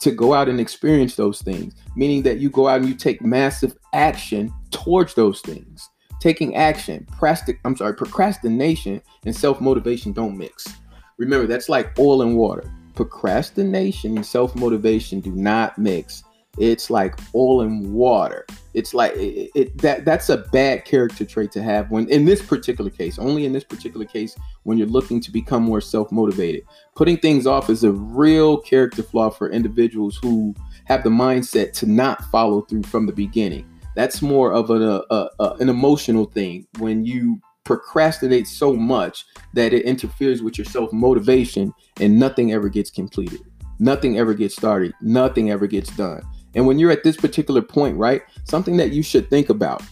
to 0.00 0.10
go 0.10 0.34
out 0.34 0.46
and 0.46 0.60
experience 0.60 1.16
those 1.16 1.40
things. 1.40 1.74
Meaning 1.96 2.22
that 2.24 2.38
you 2.38 2.50
go 2.50 2.68
out 2.68 2.80
and 2.80 2.88
you 2.88 2.94
take 2.94 3.22
massive 3.22 3.74
action 3.94 4.52
towards 4.70 5.14
those 5.14 5.40
things. 5.40 5.88
Taking 6.20 6.54
action, 6.54 7.06
prastic, 7.18 7.60
I'm 7.64 7.76
sorry, 7.76 7.94
procrastination 7.94 9.00
and 9.24 9.34
self 9.34 9.58
motivation 9.62 10.12
don't 10.12 10.36
mix. 10.36 10.68
Remember, 11.16 11.46
that's 11.46 11.70
like 11.70 11.98
oil 11.98 12.20
and 12.20 12.36
water. 12.36 12.70
Procrastination 12.94 14.16
and 14.16 14.26
self 14.26 14.54
motivation 14.54 15.20
do 15.20 15.32
not 15.32 15.78
mix 15.78 16.24
it's 16.58 16.90
like 16.90 17.18
oil 17.34 17.62
and 17.62 17.92
water. 17.92 18.46
It's 18.74 18.92
like 18.92 19.12
it, 19.14 19.50
it, 19.54 19.78
that 19.78 20.04
that's 20.04 20.28
a 20.28 20.38
bad 20.38 20.84
character 20.84 21.24
trait 21.24 21.50
to 21.52 21.62
have 21.62 21.90
when 21.90 22.08
in 22.08 22.24
this 22.24 22.42
particular 22.42 22.90
case 22.90 23.18
only 23.18 23.44
in 23.46 23.52
this 23.52 23.64
particular 23.64 24.04
case 24.04 24.36
when 24.64 24.76
you're 24.78 24.86
looking 24.86 25.20
to 25.20 25.30
become 25.30 25.62
more 25.62 25.80
self-motivated. 25.80 26.62
Putting 26.94 27.16
things 27.18 27.46
off 27.46 27.70
is 27.70 27.84
a 27.84 27.92
real 27.92 28.58
character 28.58 29.02
flaw 29.02 29.30
for 29.30 29.50
individuals 29.50 30.18
who 30.22 30.54
have 30.84 31.04
the 31.04 31.10
mindset 31.10 31.72
to 31.74 31.86
not 31.86 32.24
follow 32.26 32.62
through 32.62 32.82
from 32.84 33.06
the 33.06 33.12
beginning. 33.12 33.68
That's 33.94 34.22
more 34.22 34.52
of 34.52 34.70
an, 34.70 34.82
a, 34.82 35.02
a, 35.10 35.30
a, 35.40 35.54
an 35.60 35.68
emotional 35.68 36.24
thing 36.26 36.66
when 36.78 37.04
you 37.04 37.40
procrastinate 37.64 38.46
so 38.46 38.74
much 38.74 39.24
that 39.54 39.72
it 39.72 39.84
interferes 39.84 40.42
with 40.42 40.58
your 40.58 40.64
self-motivation 40.64 41.72
and 42.00 42.18
nothing 42.18 42.52
ever 42.52 42.68
gets 42.68 42.90
completed. 42.90 43.40
Nothing 43.78 44.18
ever 44.18 44.34
gets 44.34 44.56
started. 44.56 44.92
Nothing 45.00 45.50
ever 45.50 45.66
gets 45.66 45.94
done 45.96 46.22
and 46.54 46.66
when 46.66 46.78
you're 46.78 46.90
at 46.90 47.04
this 47.04 47.16
particular 47.16 47.62
point, 47.62 47.96
right, 47.96 48.22
something 48.44 48.76
that 48.76 48.92
you 48.92 49.02
should 49.02 49.30
think 49.30 49.48
about, 49.48 49.82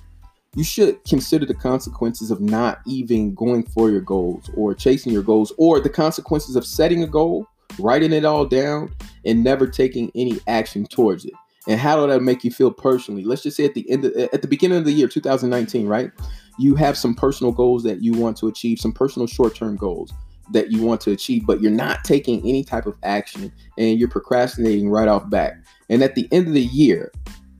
you 0.57 0.64
should 0.64 1.03
consider 1.05 1.46
the 1.46 1.55
consequences 1.55 2.31
of 2.31 2.40
not 2.40 2.81
even 2.87 3.35
going 3.35 3.62
for 3.62 3.90
your 3.90 4.01
goals 4.01 4.51
or 4.55 4.75
chasing 4.75 5.12
your 5.12 5.23
goals, 5.23 5.53
or 5.59 5.81
the 5.81 5.88
consequences 5.88 6.57
of 6.57 6.66
setting 6.66 7.03
a 7.03 7.07
goal, 7.07 7.46
writing 7.79 8.12
it 8.12 8.25
all 8.25 8.44
down, 8.44 8.92
and 9.25 9.44
never 9.44 9.66
taking 9.66 10.11
any 10.14 10.40
action 10.49 10.87
towards 10.87 11.25
it. 11.25 11.33
And 11.68 11.79
how 11.79 11.96
does 11.96 12.09
that 12.09 12.23
make 12.23 12.42
you 12.42 12.51
feel 12.51 12.73
personally? 12.73 13.23
Let's 13.23 13.42
just 13.42 13.57
say 13.57 13.64
at 13.64 13.75
the 13.75 13.88
end, 13.90 14.05
of, 14.05 14.16
at 14.16 14.42
the 14.42 14.49
beginning 14.49 14.79
of 14.79 14.85
the 14.85 14.92
year, 14.92 15.07
2019, 15.07 15.87
right? 15.87 16.11
You 16.59 16.75
have 16.75 16.96
some 16.96 17.14
personal 17.14 17.53
goals 17.53 17.83
that 17.85 18.03
you 18.03 18.12
want 18.12 18.37
to 18.38 18.49
achieve, 18.49 18.81
some 18.81 18.92
personal 18.92 19.29
short-term 19.29 19.77
goals 19.77 20.12
that 20.53 20.73
you 20.73 20.83
want 20.83 21.01
to 21.03 21.12
achieve, 21.12 21.46
but 21.46 21.61
you're 21.61 21.70
not 21.70 22.03
taking 22.03 22.40
any 22.40 22.64
type 22.64 22.87
of 22.87 22.96
action 23.03 23.53
and 23.79 23.99
you're 24.01 24.09
procrastinating 24.09 24.90
right 24.90 25.07
off 25.07 25.31
back. 25.31 25.55
And 25.90 26.03
at 26.03 26.14
the 26.14 26.29
end 26.33 26.46
of 26.46 26.55
the 26.55 26.62
year, 26.62 27.12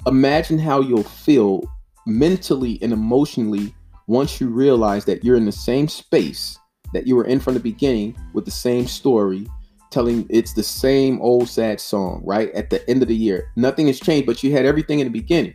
imagine 0.07 0.59
how 0.59 0.81
you'll 0.81 1.03
feel 1.03 1.63
mentally 2.07 2.79
and 2.81 2.93
emotionally 2.93 3.75
once 4.07 4.41
you 4.41 4.49
realize 4.49 5.05
that 5.05 5.23
you're 5.23 5.37
in 5.37 5.45
the 5.45 5.53
same 5.53 5.89
space 5.89 6.59
that 6.93 7.07
you 7.07 7.17
were 7.17 7.25
in 7.25 7.41
from 7.41 7.55
the 7.55 7.61
beginning 7.61 8.17
with 8.33 8.45
the 8.45 8.51
same 8.51 8.87
story, 8.87 9.47
telling 9.91 10.27
it's 10.31 10.55
the 10.55 10.63
same 10.63 11.21
old 11.21 11.49
sad 11.49 11.81
song, 11.81 12.23
right? 12.25 12.51
At 12.53 12.71
the 12.71 12.89
end 12.89 13.03
of 13.03 13.09
the 13.09 13.15
year, 13.15 13.53
nothing 13.57 13.87
has 13.89 14.01
changed, 14.01 14.27
but 14.27 14.43
you 14.43 14.53
had 14.53 14.65
everything 14.65 15.01
in 15.01 15.07
the 15.07 15.13
beginning. 15.13 15.55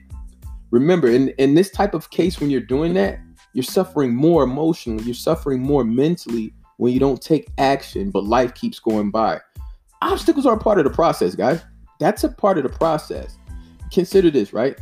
Remember, 0.72 1.08
in, 1.08 1.30
in 1.38 1.56
this 1.56 1.70
type 1.70 1.94
of 1.94 2.10
case, 2.10 2.40
when 2.40 2.50
you're 2.50 2.62
doing 2.62 2.94
that, 2.96 3.20
you're 3.54 3.64
suffering 3.64 4.14
more 4.14 4.44
emotionally, 4.44 5.04
you're 5.04 5.14
suffering 5.14 5.62
more 5.62 5.84
mentally 5.84 6.54
when 6.78 6.94
you 6.94 7.00
don't 7.00 7.22
take 7.22 7.50
action, 7.58 8.12
but 8.12 8.26
life 8.26 8.54
keeps 8.54 8.80
going 8.80 9.12
by. 9.12 9.40
Obstacles 10.02 10.46
are 10.46 10.60
part 10.60 10.78
of 10.78 10.84
the 10.84 10.90
process, 10.90 11.36
guys. 11.36 11.62
That's 12.00 12.24
a 12.24 12.30
part 12.30 12.58
of 12.58 12.64
the 12.64 12.70
process. 12.70 13.38
Consider 13.92 14.30
this, 14.30 14.54
right? 14.54 14.78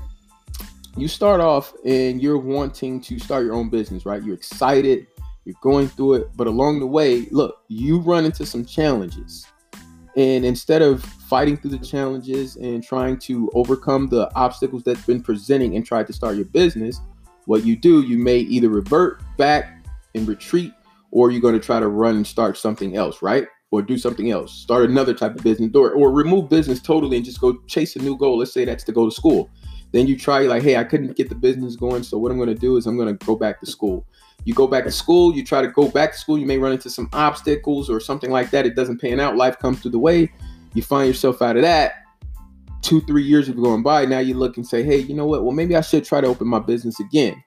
You 0.96 1.08
start 1.08 1.42
off 1.42 1.74
and 1.86 2.22
you're 2.22 2.38
wanting 2.38 3.02
to 3.02 3.20
start 3.20 3.46
your 3.46 3.56
own 3.56 3.70
business, 3.70 4.06
right? 4.06 4.24
You're 4.24 4.36
excited, 4.36 5.08
you're 5.46 5.56
going 5.62 5.88
through 5.88 6.16
it, 6.16 6.28
but 6.36 6.48
along 6.48 6.80
the 6.80 6.88
way, 6.88 7.28
look, 7.32 7.64
you 7.68 8.00
run 8.00 8.26
into 8.26 8.46
some 8.46 8.64
challenges. 8.64 9.46
And 10.16 10.46
instead 10.46 10.84
of 10.84 11.04
fighting 11.04 11.58
through 11.58 11.72
the 11.72 11.80
challenges 11.80 12.56
and 12.58 12.84
trying 12.84 13.18
to 13.20 13.50
overcome 13.56 14.08
the 14.08 14.34
obstacles 14.36 14.84
that's 14.84 15.06
been 15.06 15.24
presenting 15.24 15.76
and 15.76 15.84
try 15.84 16.04
to 16.04 16.14
start 16.14 16.36
your 16.36 16.46
business, 16.46 17.02
what 17.46 17.66
you 17.66 17.76
do, 17.76 18.04
you 18.04 18.18
may 18.18 18.38
either 18.38 18.70
revert 18.70 19.24
back 19.38 19.84
and 20.14 20.28
retreat 20.28 20.72
or 21.10 21.32
you're 21.32 21.42
going 21.42 21.56
to 21.56 21.60
try 21.60 21.80
to 21.80 21.88
run 21.88 22.16
and 22.16 22.28
start 22.28 22.58
something 22.58 22.96
else, 22.96 23.22
right? 23.22 23.48
Or 23.74 23.82
do 23.82 23.98
something 23.98 24.30
else, 24.30 24.54
start 24.54 24.88
another 24.88 25.16
type 25.16 25.36
of 25.36 25.44
business, 25.44 25.72
or, 25.74 25.90
or 25.94 26.12
remove 26.12 26.48
business 26.48 26.80
totally 26.80 27.18
and 27.18 27.26
just 27.26 27.42
go 27.42 27.58
chase 27.66 27.96
a 27.96 28.00
new 28.00 28.16
goal. 28.16 28.38
Let's 28.38 28.54
say 28.54 28.66
that's 28.66 28.84
to 28.84 28.92
go 28.92 29.10
to 29.10 29.12
school. 29.12 29.50
Then 29.94 30.06
you 30.06 30.16
try, 30.16 30.42
like, 30.42 30.62
hey, 30.62 30.78
I 30.78 30.84
couldn't 30.84 31.18
get 31.18 31.30
the 31.30 31.34
business 31.34 31.76
going. 31.76 32.04
So 32.04 32.20
what 32.20 32.32
I'm 32.32 32.38
going 32.38 32.54
to 32.54 32.62
do 32.68 32.78
is 32.78 32.86
I'm 32.86 32.98
going 32.98 33.18
to 33.18 33.26
go 33.26 33.36
back 33.36 33.60
to 33.62 33.66
school. 33.66 34.06
You 34.46 34.54
go 34.54 34.68
back 34.68 34.84
to 34.84 34.92
school, 34.92 35.34
you 35.34 35.44
try 35.44 35.64
to 35.64 35.70
go 35.70 35.88
back 35.88 36.12
to 36.12 36.18
school, 36.20 36.38
you 36.38 36.46
may 36.46 36.60
run 36.60 36.72
into 36.72 36.92
some 36.92 37.10
obstacles 37.14 37.90
or 37.90 38.00
something 38.00 38.30
like 38.30 38.52
that. 38.52 38.68
It 38.68 38.76
doesn't 38.76 39.02
pan 39.02 39.20
out. 39.20 39.38
Life 39.38 39.58
comes 39.58 39.82
through 39.82 39.92
the 39.98 39.98
way. 39.98 40.32
You 40.76 40.84
find 40.84 41.08
yourself 41.08 41.42
out 41.42 41.56
of 41.56 41.64
that. 41.64 41.94
Two, 42.84 43.02
three 43.02 43.24
years 43.24 43.48
have 43.48 43.56
gone 43.56 43.82
by. 43.82 44.06
Now 44.06 44.20
you 44.20 44.36
look 44.36 44.56
and 44.58 44.68
say, 44.68 44.84
hey, 44.84 45.00
you 45.00 45.16
know 45.16 45.26
what? 45.26 45.44
Well, 45.44 45.56
maybe 45.56 45.76
I 45.76 45.82
should 45.82 46.06
try 46.06 46.22
to 46.22 46.28
open 46.28 46.48
my 46.48 46.60
business 46.60 47.00
again. 47.00 47.44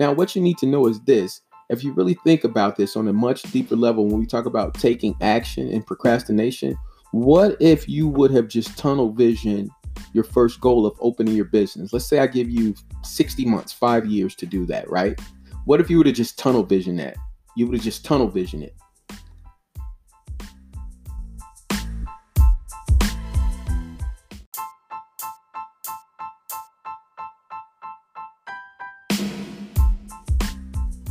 Now, 0.00 0.12
what 0.12 0.34
you 0.34 0.42
need 0.42 0.58
to 0.58 0.66
know 0.66 0.88
is 0.88 1.00
this 1.02 1.42
if 1.70 1.82
you 1.82 1.92
really 1.92 2.14
think 2.24 2.44
about 2.44 2.76
this 2.76 2.96
on 2.96 3.08
a 3.08 3.12
much 3.12 3.42
deeper 3.44 3.76
level, 3.76 4.06
when 4.06 4.18
we 4.20 4.26
talk 4.26 4.44
about 4.44 4.74
taking 4.74 5.14
action 5.20 5.68
and 5.72 5.86
procrastination, 5.86 6.76
what 7.12 7.56
if 7.60 7.88
you 7.88 8.08
would 8.08 8.30
have 8.30 8.48
just 8.48 8.76
tunnel 8.76 9.12
vision 9.12 9.70
your 10.12 10.24
first 10.24 10.60
goal 10.60 10.86
of 10.86 10.96
opening 11.00 11.34
your 11.34 11.44
business. 11.46 11.92
Let's 11.92 12.06
say 12.06 12.18
I 12.18 12.26
give 12.26 12.50
you 12.50 12.74
60 13.02 13.44
months, 13.44 13.72
five 13.72 14.06
years 14.06 14.34
to 14.36 14.46
do 14.46 14.66
that, 14.66 14.90
right? 14.90 15.18
What 15.64 15.80
if 15.80 15.90
you 15.90 15.98
would 15.98 16.06
have 16.06 16.16
just 16.16 16.38
tunnel 16.38 16.62
vision 16.62 16.96
that? 16.96 17.16
You 17.56 17.66
would 17.66 17.76
have 17.76 17.84
just 17.84 18.04
tunnel 18.04 18.28
vision 18.28 18.62
it. 18.62 18.74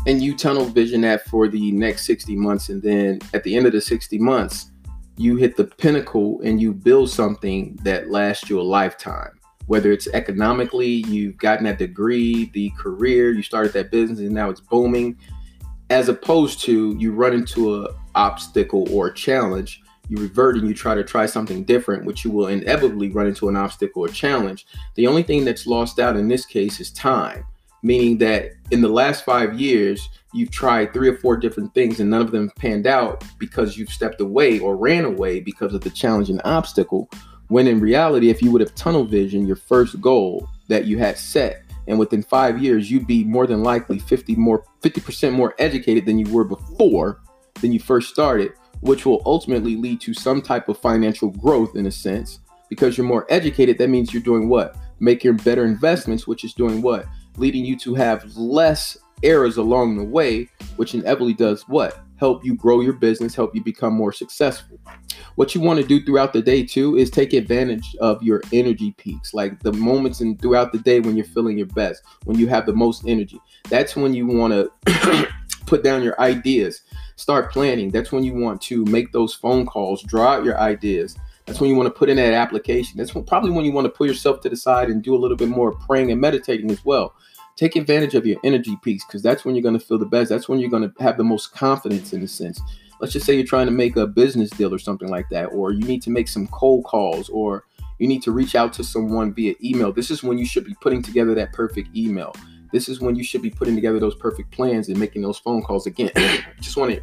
And 0.09 0.23
you 0.23 0.35
tunnel 0.35 0.65
vision 0.65 1.01
that 1.01 1.23
for 1.27 1.47
the 1.47 1.71
next 1.71 2.03
60 2.05 2.35
months 2.35 2.69
and 2.69 2.81
then 2.81 3.19
at 3.35 3.43
the 3.43 3.55
end 3.55 3.67
of 3.67 3.73
the 3.73 3.79
60 3.79 4.17
months 4.17 4.71
you 5.17 5.35
hit 5.35 5.55
the 5.55 5.65
pinnacle 5.65 6.41
and 6.43 6.59
you 6.59 6.73
build 6.73 7.11
something 7.11 7.77
that 7.83 8.09
lasts 8.09 8.49
you 8.49 8.59
a 8.59 8.63
lifetime. 8.63 9.39
Whether 9.67 9.91
it's 9.91 10.07
economically 10.07 10.87
you've 10.87 11.37
gotten 11.37 11.65
that 11.65 11.77
degree 11.77 12.49
the 12.55 12.71
career 12.71 13.31
you 13.33 13.43
started 13.43 13.71
that 13.73 13.91
business 13.91 14.17
and 14.17 14.31
now 14.31 14.49
it's 14.49 14.61
booming. 14.61 15.15
As 15.91 16.09
opposed 16.09 16.61
to 16.61 16.95
you 16.97 17.11
run 17.11 17.33
into 17.33 17.75
a 17.75 17.89
obstacle 18.15 18.91
or 18.91 19.07
a 19.09 19.13
challenge 19.13 19.83
you 20.07 20.17
revert 20.17 20.57
and 20.57 20.67
you 20.67 20.73
try 20.73 20.95
to 20.95 21.03
try 21.03 21.27
something 21.27 21.63
different 21.63 22.05
which 22.05 22.25
you 22.25 22.31
will 22.31 22.47
inevitably 22.47 23.11
run 23.11 23.27
into 23.27 23.47
an 23.47 23.55
obstacle 23.55 24.05
or 24.05 24.07
challenge. 24.07 24.65
The 24.95 25.05
only 25.05 25.21
thing 25.21 25.45
that's 25.45 25.67
lost 25.67 25.99
out 25.99 26.17
in 26.17 26.27
this 26.27 26.47
case 26.47 26.79
is 26.79 26.89
time 26.89 27.45
meaning 27.83 28.17
that 28.19 28.51
in 28.71 28.81
the 28.81 28.87
last 28.87 29.23
five 29.23 29.59
years, 29.59 30.09
you've 30.33 30.51
tried 30.51 30.93
three 30.93 31.09
or 31.09 31.17
four 31.17 31.37
different 31.37 31.73
things 31.73 31.99
and 31.99 32.09
none 32.09 32.21
of 32.21 32.31
them 32.31 32.51
panned 32.57 32.87
out 32.87 33.23
because 33.39 33.77
you've 33.77 33.89
stepped 33.89 34.21
away 34.21 34.59
or 34.59 34.77
ran 34.77 35.05
away 35.05 35.39
because 35.39 35.73
of 35.73 35.81
the 35.81 35.89
challenge 35.89 36.29
and 36.29 36.41
obstacle. 36.45 37.09
When 37.47 37.67
in 37.67 37.79
reality, 37.79 38.29
if 38.29 38.41
you 38.41 38.51
would 38.51 38.61
have 38.61 38.75
tunnel 38.75 39.05
vision 39.05 39.47
your 39.47 39.55
first 39.55 39.99
goal 40.01 40.47
that 40.67 40.85
you 40.85 40.99
had 40.99 41.17
set, 41.17 41.63
and 41.87 41.97
within 41.97 42.21
five 42.21 42.61
years, 42.61 42.91
you'd 42.91 43.07
be 43.07 43.23
more 43.23 43.47
than 43.47 43.63
likely 43.63 43.97
50 43.97 44.35
more 44.35 44.63
50% 44.81 45.33
more 45.33 45.55
educated 45.57 46.05
than 46.05 46.19
you 46.19 46.31
were 46.31 46.43
before 46.43 47.21
than 47.61 47.73
you 47.73 47.79
first 47.79 48.09
started, 48.09 48.53
which 48.81 49.05
will 49.05 49.23
ultimately 49.25 49.75
lead 49.75 49.99
to 50.01 50.13
some 50.13 50.41
type 50.41 50.69
of 50.69 50.77
financial 50.77 51.29
growth 51.31 51.75
in 51.75 51.87
a 51.87 51.91
sense. 51.91 52.39
Because 52.69 52.95
you're 52.95 53.07
more 53.07 53.25
educated, 53.29 53.79
that 53.79 53.89
means 53.89 54.13
you're 54.13 54.21
doing 54.21 54.47
what? 54.47 54.77
Making 54.99 55.37
better 55.37 55.65
investments, 55.65 56.27
which 56.27 56.43
is 56.43 56.53
doing 56.53 56.83
what? 56.83 57.07
Leading 57.37 57.65
you 57.65 57.77
to 57.79 57.95
have 57.95 58.35
less 58.35 58.97
errors 59.23 59.57
along 59.57 59.97
the 59.97 60.03
way, 60.03 60.49
which 60.75 60.93
inevitably 60.93 61.33
does 61.33 61.67
what? 61.67 61.99
Help 62.17 62.43
you 62.43 62.55
grow 62.55 62.81
your 62.81 62.93
business, 62.93 63.35
help 63.35 63.55
you 63.55 63.63
become 63.63 63.93
more 63.93 64.11
successful. 64.11 64.77
What 65.35 65.55
you 65.55 65.61
want 65.61 65.79
to 65.79 65.87
do 65.87 66.03
throughout 66.03 66.33
the 66.33 66.41
day 66.41 66.65
too 66.65 66.97
is 66.97 67.09
take 67.09 67.33
advantage 67.33 67.95
of 68.01 68.21
your 68.21 68.41
energy 68.51 68.93
peaks, 68.97 69.33
like 69.33 69.61
the 69.61 69.71
moments 69.71 70.19
and 70.19 70.39
throughout 70.41 70.71
the 70.71 70.79
day 70.79 70.99
when 70.99 71.15
you're 71.15 71.25
feeling 71.25 71.57
your 71.57 71.67
best, 71.67 72.03
when 72.25 72.37
you 72.37 72.47
have 72.47 72.65
the 72.65 72.73
most 72.73 73.03
energy. 73.07 73.39
That's 73.69 73.95
when 73.95 74.13
you 74.13 74.27
want 74.27 74.53
to 74.85 75.27
put 75.65 75.83
down 75.83 76.03
your 76.03 76.19
ideas, 76.19 76.81
start 77.15 77.51
planning. 77.51 77.89
That's 77.89 78.11
when 78.11 78.23
you 78.23 78.33
want 78.33 78.61
to 78.63 78.83
make 78.85 79.11
those 79.11 79.33
phone 79.33 79.65
calls, 79.65 80.03
draw 80.03 80.33
out 80.33 80.43
your 80.43 80.59
ideas. 80.59 81.15
That's 81.49 81.59
when 81.59 81.69
you 81.69 81.75
want 81.75 81.87
to 81.87 81.97
put 81.97 82.09
in 82.09 82.17
that 82.17 82.33
application. 82.33 82.97
That's 82.97 83.13
when, 83.13 83.25
probably 83.25 83.51
when 83.51 83.65
you 83.65 83.71
want 83.71 83.85
to 83.85 83.89
pull 83.89 84.07
yourself 84.07 84.39
to 84.41 84.49
the 84.49 84.55
side 84.55 84.89
and 84.89 85.03
do 85.03 85.15
a 85.15 85.17
little 85.17 85.35
bit 85.35 85.49
more 85.49 85.73
praying 85.73 86.11
and 86.11 86.21
meditating 86.21 86.71
as 86.71 86.85
well 86.85 87.13
take 87.59 87.75
advantage 87.75 88.15
of 88.15 88.25
your 88.25 88.39
energy 88.45 88.77
peaks 88.81 89.03
because 89.03 89.21
that's 89.21 89.43
when 89.43 89.53
you're 89.53 89.61
going 89.61 89.77
to 89.77 89.85
feel 89.85 89.97
the 89.97 90.05
best. 90.05 90.29
That's 90.29 90.47
when 90.47 90.59
you're 90.59 90.69
going 90.69 90.89
to 90.89 91.03
have 91.03 91.17
the 91.17 91.25
most 91.25 91.53
confidence 91.53 92.13
in 92.13 92.23
a 92.23 92.27
sense. 92.27 92.61
Let's 93.01 93.11
just 93.11 93.25
say 93.25 93.35
you're 93.35 93.45
trying 93.45 93.65
to 93.65 93.71
make 93.71 93.97
a 93.97 94.07
business 94.07 94.49
deal 94.49 94.73
or 94.73 94.79
something 94.79 95.09
like 95.09 95.27
that, 95.29 95.47
or 95.47 95.73
you 95.73 95.83
need 95.83 96.01
to 96.03 96.09
make 96.09 96.29
some 96.29 96.47
cold 96.47 96.85
calls, 96.85 97.27
or 97.27 97.65
you 97.97 98.07
need 98.07 98.23
to 98.23 98.31
reach 98.31 98.55
out 98.55 98.71
to 98.73 98.83
someone 98.83 99.33
via 99.33 99.55
email. 99.61 99.91
This 99.91 100.09
is 100.09 100.23
when 100.23 100.37
you 100.37 100.45
should 100.45 100.63
be 100.63 100.73
putting 100.79 101.01
together 101.01 101.35
that 101.35 101.51
perfect 101.51 101.95
email. 101.95 102.33
This 102.71 102.87
is 102.87 103.01
when 103.01 103.15
you 103.17 103.23
should 103.23 103.41
be 103.41 103.49
putting 103.49 103.75
together 103.75 103.99
those 103.99 104.15
perfect 104.15 104.51
plans 104.51 104.87
and 104.87 104.97
making 104.97 105.21
those 105.21 105.39
phone 105.39 105.61
calls 105.61 105.85
again. 105.85 106.11
just 106.61 106.77
want 106.77 106.91
to 106.91 107.01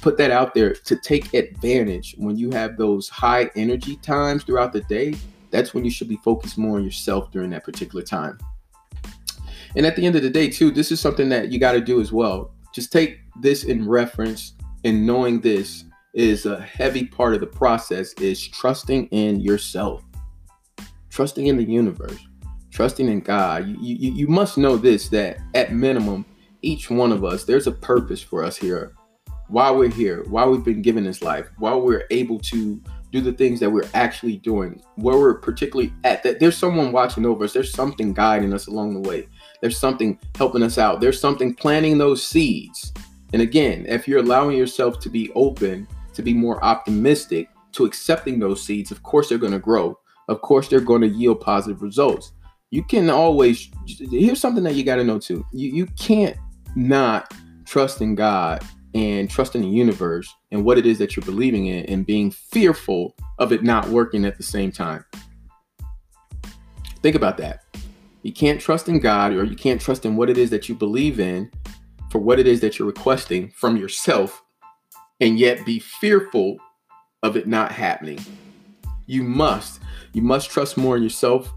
put 0.00 0.16
that 0.18 0.30
out 0.30 0.54
there 0.54 0.74
to 0.74 0.96
take 0.96 1.34
advantage 1.34 2.14
when 2.18 2.36
you 2.36 2.50
have 2.50 2.76
those 2.76 3.08
high 3.08 3.50
energy 3.56 3.96
times 3.96 4.44
throughout 4.44 4.72
the 4.72 4.82
day. 4.82 5.14
That's 5.50 5.74
when 5.74 5.84
you 5.84 5.90
should 5.90 6.08
be 6.08 6.16
focused 6.16 6.58
more 6.58 6.78
on 6.78 6.84
yourself 6.84 7.30
during 7.30 7.50
that 7.50 7.64
particular 7.64 8.04
time. 8.04 8.38
And 9.76 9.84
at 9.86 9.96
the 9.96 10.06
end 10.06 10.16
of 10.16 10.22
the 10.22 10.30
day, 10.30 10.48
too, 10.48 10.70
this 10.70 10.92
is 10.92 11.00
something 11.00 11.28
that 11.30 11.50
you 11.50 11.58
got 11.58 11.72
to 11.72 11.80
do 11.80 12.00
as 12.00 12.12
well. 12.12 12.52
Just 12.72 12.92
take 12.92 13.20
this 13.40 13.64
in 13.64 13.88
reference 13.88 14.54
and 14.84 15.06
knowing 15.06 15.40
this 15.40 15.84
is 16.12 16.46
a 16.46 16.60
heavy 16.60 17.06
part 17.06 17.34
of 17.34 17.40
the 17.40 17.46
process 17.46 18.12
is 18.14 18.46
trusting 18.46 19.06
in 19.06 19.40
yourself, 19.40 20.02
trusting 21.10 21.48
in 21.48 21.56
the 21.56 21.64
universe, 21.64 22.24
trusting 22.70 23.08
in 23.08 23.20
God. 23.20 23.66
You, 23.66 23.76
you, 23.80 24.12
you 24.12 24.28
must 24.28 24.58
know 24.58 24.76
this 24.76 25.08
that 25.08 25.38
at 25.54 25.72
minimum, 25.72 26.24
each 26.62 26.90
one 26.90 27.12
of 27.12 27.24
us, 27.24 27.44
there's 27.44 27.66
a 27.66 27.72
purpose 27.72 28.22
for 28.22 28.44
us 28.44 28.56
here. 28.56 28.94
Why 29.54 29.70
we're 29.70 29.88
here, 29.88 30.24
why 30.24 30.44
we've 30.46 30.64
been 30.64 30.82
given 30.82 31.04
this 31.04 31.22
life, 31.22 31.48
why 31.58 31.72
we're 31.76 32.06
able 32.10 32.40
to 32.40 32.82
do 33.12 33.20
the 33.20 33.32
things 33.32 33.60
that 33.60 33.70
we're 33.70 33.88
actually 33.94 34.38
doing, 34.38 34.82
where 34.96 35.16
we're 35.16 35.38
particularly 35.38 35.92
at. 36.02 36.24
That 36.24 36.40
there's 36.40 36.56
someone 36.56 36.90
watching 36.90 37.24
over 37.24 37.44
us, 37.44 37.52
there's 37.52 37.72
something 37.72 38.12
guiding 38.12 38.52
us 38.52 38.66
along 38.66 38.94
the 38.94 39.08
way. 39.08 39.28
There's 39.62 39.78
something 39.78 40.18
helping 40.34 40.64
us 40.64 40.76
out. 40.76 41.00
There's 41.00 41.20
something 41.20 41.54
planting 41.54 41.98
those 41.98 42.20
seeds. 42.26 42.92
And 43.32 43.42
again, 43.42 43.86
if 43.88 44.08
you're 44.08 44.18
allowing 44.18 44.56
yourself 44.56 44.98
to 44.98 45.08
be 45.08 45.30
open, 45.36 45.86
to 46.14 46.22
be 46.22 46.34
more 46.34 46.62
optimistic, 46.64 47.48
to 47.74 47.84
accepting 47.84 48.40
those 48.40 48.60
seeds, 48.60 48.90
of 48.90 49.04
course 49.04 49.28
they're 49.28 49.38
going 49.38 49.52
to 49.52 49.60
grow. 49.60 49.96
Of 50.26 50.40
course 50.40 50.66
they're 50.66 50.80
going 50.80 51.02
to 51.02 51.08
yield 51.08 51.40
positive 51.40 51.80
results. 51.80 52.32
You 52.72 52.82
can 52.82 53.08
always 53.08 53.70
here's 53.86 54.40
something 54.40 54.64
that 54.64 54.74
you 54.74 54.82
got 54.82 54.96
to 54.96 55.04
know 55.04 55.20
too. 55.20 55.46
You 55.52 55.70
you 55.70 55.86
can't 55.96 56.36
not 56.74 57.32
trust 57.64 58.00
in 58.00 58.16
God 58.16 58.64
and 58.94 59.28
trust 59.28 59.56
in 59.56 59.62
the 59.62 59.68
universe 59.68 60.32
and 60.52 60.64
what 60.64 60.78
it 60.78 60.86
is 60.86 60.98
that 60.98 61.16
you're 61.16 61.24
believing 61.24 61.66
in 61.66 61.84
and 61.86 62.06
being 62.06 62.30
fearful 62.30 63.14
of 63.38 63.52
it 63.52 63.62
not 63.62 63.88
working 63.88 64.24
at 64.24 64.36
the 64.36 64.42
same 64.42 64.70
time. 64.70 65.04
Think 67.02 67.16
about 67.16 67.36
that. 67.38 67.64
You 68.22 68.32
can't 68.32 68.60
trust 68.60 68.88
in 68.88 69.00
God 69.00 69.32
or 69.32 69.44
you 69.44 69.56
can't 69.56 69.80
trust 69.80 70.06
in 70.06 70.16
what 70.16 70.30
it 70.30 70.38
is 70.38 70.48
that 70.50 70.68
you 70.68 70.74
believe 70.74 71.20
in 71.20 71.50
for 72.10 72.18
what 72.18 72.38
it 72.38 72.46
is 72.46 72.60
that 72.60 72.78
you're 72.78 72.86
requesting 72.86 73.50
from 73.50 73.76
yourself 73.76 74.42
and 75.20 75.38
yet 75.38 75.66
be 75.66 75.78
fearful 75.80 76.56
of 77.22 77.36
it 77.36 77.46
not 77.46 77.72
happening. 77.72 78.18
You 79.06 79.22
must. 79.22 79.80
You 80.12 80.22
must 80.22 80.50
trust 80.50 80.76
more 80.76 80.96
in 80.96 81.02
yourself. 81.02 81.52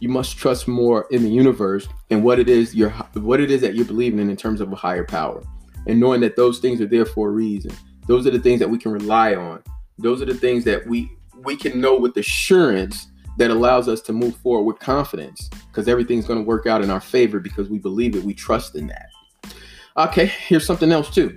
You 0.00 0.08
must 0.08 0.36
trust 0.36 0.66
more 0.66 1.06
in 1.10 1.22
the 1.22 1.28
universe 1.28 1.86
and 2.10 2.24
what 2.24 2.38
it 2.40 2.48
is 2.48 2.74
you're 2.74 2.90
what 3.14 3.40
it 3.40 3.50
is 3.50 3.60
that 3.60 3.74
you're 3.74 3.84
believing 3.84 4.18
in 4.18 4.30
in 4.30 4.36
terms 4.36 4.60
of 4.60 4.72
a 4.72 4.76
higher 4.76 5.04
power. 5.04 5.42
And 5.86 5.98
knowing 5.98 6.20
that 6.20 6.36
those 6.36 6.58
things 6.58 6.80
are 6.80 6.86
there 6.86 7.06
for 7.06 7.28
a 7.28 7.32
reason. 7.32 7.72
Those 8.06 8.26
are 8.26 8.30
the 8.30 8.38
things 8.38 8.60
that 8.60 8.70
we 8.70 8.78
can 8.78 8.92
rely 8.92 9.34
on. 9.34 9.62
Those 9.98 10.22
are 10.22 10.26
the 10.26 10.34
things 10.34 10.64
that 10.64 10.86
we 10.86 11.10
we 11.44 11.56
can 11.56 11.80
know 11.80 11.98
with 11.98 12.16
assurance 12.16 13.08
that 13.38 13.50
allows 13.50 13.88
us 13.88 14.00
to 14.02 14.12
move 14.12 14.36
forward 14.36 14.64
with 14.64 14.78
confidence 14.78 15.48
because 15.68 15.88
everything's 15.88 16.26
going 16.26 16.38
to 16.38 16.44
work 16.44 16.66
out 16.66 16.82
in 16.82 16.90
our 16.90 17.00
favor 17.00 17.40
because 17.40 17.68
we 17.68 17.78
believe 17.78 18.14
it, 18.14 18.22
we 18.22 18.34
trust 18.34 18.76
in 18.76 18.86
that. 18.86 19.08
Okay, 19.96 20.26
here's 20.26 20.66
something 20.66 20.92
else 20.92 21.12
too. 21.12 21.36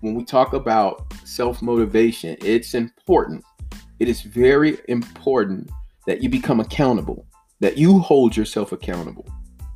When 0.00 0.14
we 0.14 0.24
talk 0.24 0.52
about 0.52 1.12
self 1.24 1.60
motivation, 1.62 2.36
it's 2.40 2.74
important. 2.74 3.44
It 3.98 4.08
is 4.08 4.22
very 4.22 4.78
important 4.88 5.70
that 6.06 6.22
you 6.22 6.28
become 6.28 6.60
accountable, 6.60 7.26
that 7.60 7.76
you 7.76 7.98
hold 7.98 8.36
yourself 8.36 8.72
accountable, 8.72 9.26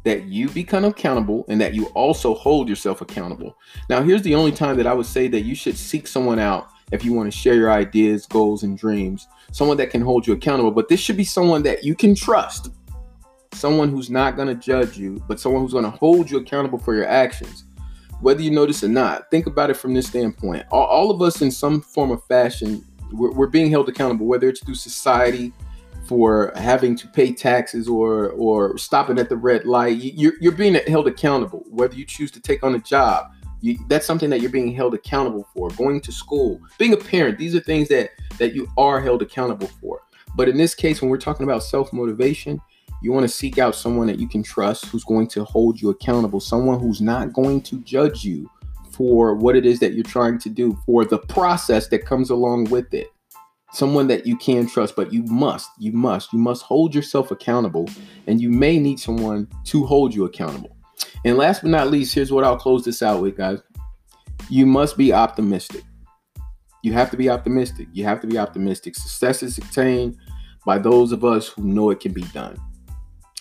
that 0.04 0.24
you 0.24 0.48
become 0.48 0.84
accountable, 0.84 1.44
and 1.48 1.60
that 1.60 1.74
you 1.74 1.86
also 1.88 2.34
hold 2.34 2.68
yourself 2.68 3.00
accountable. 3.00 3.56
Now, 3.88 4.02
here's 4.02 4.22
the 4.22 4.34
only 4.34 4.52
time 4.52 4.76
that 4.76 4.86
I 4.86 4.94
would 4.94 5.06
say 5.06 5.28
that 5.28 5.42
you 5.42 5.54
should 5.54 5.76
seek 5.76 6.06
someone 6.06 6.38
out 6.38 6.70
if 6.90 7.04
you 7.04 7.12
want 7.12 7.32
to 7.32 7.36
share 7.36 7.54
your 7.54 7.72
ideas, 7.72 8.26
goals, 8.26 8.64
and 8.64 8.76
dreams. 8.76 9.28
Someone 9.52 9.76
that 9.76 9.90
can 9.90 10.02
hold 10.02 10.26
you 10.26 10.32
accountable, 10.32 10.70
but 10.70 10.88
this 10.88 11.00
should 11.00 11.16
be 11.16 11.24
someone 11.24 11.62
that 11.62 11.84
you 11.84 11.94
can 11.94 12.14
trust. 12.14 12.70
Someone 13.52 13.90
who's 13.90 14.10
not 14.10 14.34
going 14.34 14.48
to 14.48 14.54
judge 14.54 14.96
you, 14.96 15.22
but 15.28 15.38
someone 15.38 15.62
who's 15.62 15.72
going 15.72 15.84
to 15.84 15.90
hold 15.90 16.30
you 16.30 16.38
accountable 16.38 16.78
for 16.78 16.94
your 16.94 17.06
actions. 17.06 17.64
Whether 18.20 18.42
you 18.42 18.50
notice 18.50 18.82
or 18.84 18.88
not, 18.88 19.30
think 19.30 19.46
about 19.46 19.70
it 19.70 19.76
from 19.76 19.94
this 19.94 20.06
standpoint. 20.06 20.64
All, 20.70 20.86
all 20.86 21.10
of 21.10 21.20
us, 21.22 21.42
in 21.42 21.50
some 21.50 21.80
form 21.80 22.10
of 22.10 22.24
fashion, 22.24 22.84
we're, 23.12 23.32
we're 23.32 23.46
being 23.46 23.70
held 23.70 23.88
accountable, 23.88 24.26
whether 24.26 24.48
it's 24.48 24.64
through 24.64 24.74
society, 24.74 25.52
for 26.06 26.52
having 26.56 26.96
to 26.96 27.08
pay 27.08 27.32
taxes 27.32 27.88
or 27.88 28.30
or 28.30 28.76
stopping 28.78 29.18
at 29.18 29.28
the 29.28 29.36
red 29.36 29.64
light. 29.64 29.96
You're, 29.98 30.34
you're 30.40 30.52
being 30.52 30.74
held 30.86 31.06
accountable, 31.06 31.64
whether 31.68 31.94
you 31.94 32.04
choose 32.04 32.30
to 32.32 32.40
take 32.40 32.62
on 32.64 32.74
a 32.74 32.78
job, 32.78 33.32
you, 33.60 33.78
that's 33.88 34.06
something 34.06 34.28
that 34.30 34.40
you're 34.40 34.50
being 34.50 34.72
held 34.72 34.94
accountable 34.94 35.48
for. 35.54 35.70
Going 35.70 36.00
to 36.02 36.12
school, 36.12 36.60
being 36.78 36.92
a 36.92 36.96
parent, 36.96 37.38
these 37.38 37.54
are 37.54 37.60
things 37.60 37.88
that 37.88 38.10
that 38.38 38.54
you 38.54 38.68
are 38.76 39.00
held 39.00 39.22
accountable 39.22 39.68
for. 39.80 40.02
But 40.34 40.48
in 40.48 40.56
this 40.56 40.74
case, 40.74 41.00
when 41.00 41.10
we're 41.10 41.18
talking 41.18 41.44
about 41.44 41.62
self 41.62 41.92
motivation, 41.92 42.60
you 43.02 43.12
want 43.12 43.24
to 43.24 43.28
seek 43.28 43.58
out 43.58 43.74
someone 43.74 44.06
that 44.08 44.18
you 44.18 44.28
can 44.28 44.42
trust 44.42 44.86
who's 44.86 45.04
going 45.04 45.28
to 45.28 45.44
hold 45.44 45.80
you 45.80 45.90
accountable, 45.90 46.40
someone 46.40 46.80
who's 46.80 47.00
not 47.00 47.32
going 47.32 47.62
to 47.62 47.80
judge 47.80 48.24
you 48.24 48.50
for 48.92 49.34
what 49.34 49.56
it 49.56 49.64
is 49.64 49.80
that 49.80 49.94
you're 49.94 50.04
trying 50.04 50.38
to 50.38 50.50
do, 50.50 50.78
for 50.84 51.04
the 51.04 51.18
process 51.18 51.88
that 51.88 52.04
comes 52.04 52.30
along 52.30 52.64
with 52.64 52.92
it. 52.92 53.11
Someone 53.72 54.06
that 54.08 54.26
you 54.26 54.36
can 54.36 54.66
trust, 54.66 54.96
but 54.96 55.12
you 55.12 55.22
must, 55.24 55.70
you 55.78 55.92
must, 55.92 56.32
you 56.32 56.38
must 56.38 56.62
hold 56.62 56.94
yourself 56.94 57.30
accountable, 57.30 57.88
and 58.26 58.40
you 58.40 58.50
may 58.50 58.78
need 58.78 59.00
someone 59.00 59.48
to 59.64 59.84
hold 59.84 60.14
you 60.14 60.24
accountable. 60.24 60.76
And 61.24 61.36
last 61.36 61.62
but 61.62 61.70
not 61.70 61.90
least, 61.90 62.14
here's 62.14 62.32
what 62.32 62.44
I'll 62.44 62.56
close 62.56 62.84
this 62.84 63.02
out 63.02 63.22
with, 63.22 63.36
guys. 63.36 63.60
You 64.48 64.66
must 64.66 64.96
be 64.96 65.12
optimistic. 65.12 65.84
You 66.82 66.92
have 66.92 67.10
to 67.12 67.16
be 67.16 67.30
optimistic. 67.30 67.88
You 67.92 68.04
have 68.04 68.20
to 68.20 68.26
be 68.26 68.38
optimistic. 68.38 68.96
Success 68.96 69.42
is 69.42 69.58
attained 69.58 70.16
by 70.66 70.78
those 70.78 71.12
of 71.12 71.24
us 71.24 71.48
who 71.48 71.62
know 71.62 71.90
it 71.90 72.00
can 72.00 72.12
be 72.12 72.24
done. 72.34 72.56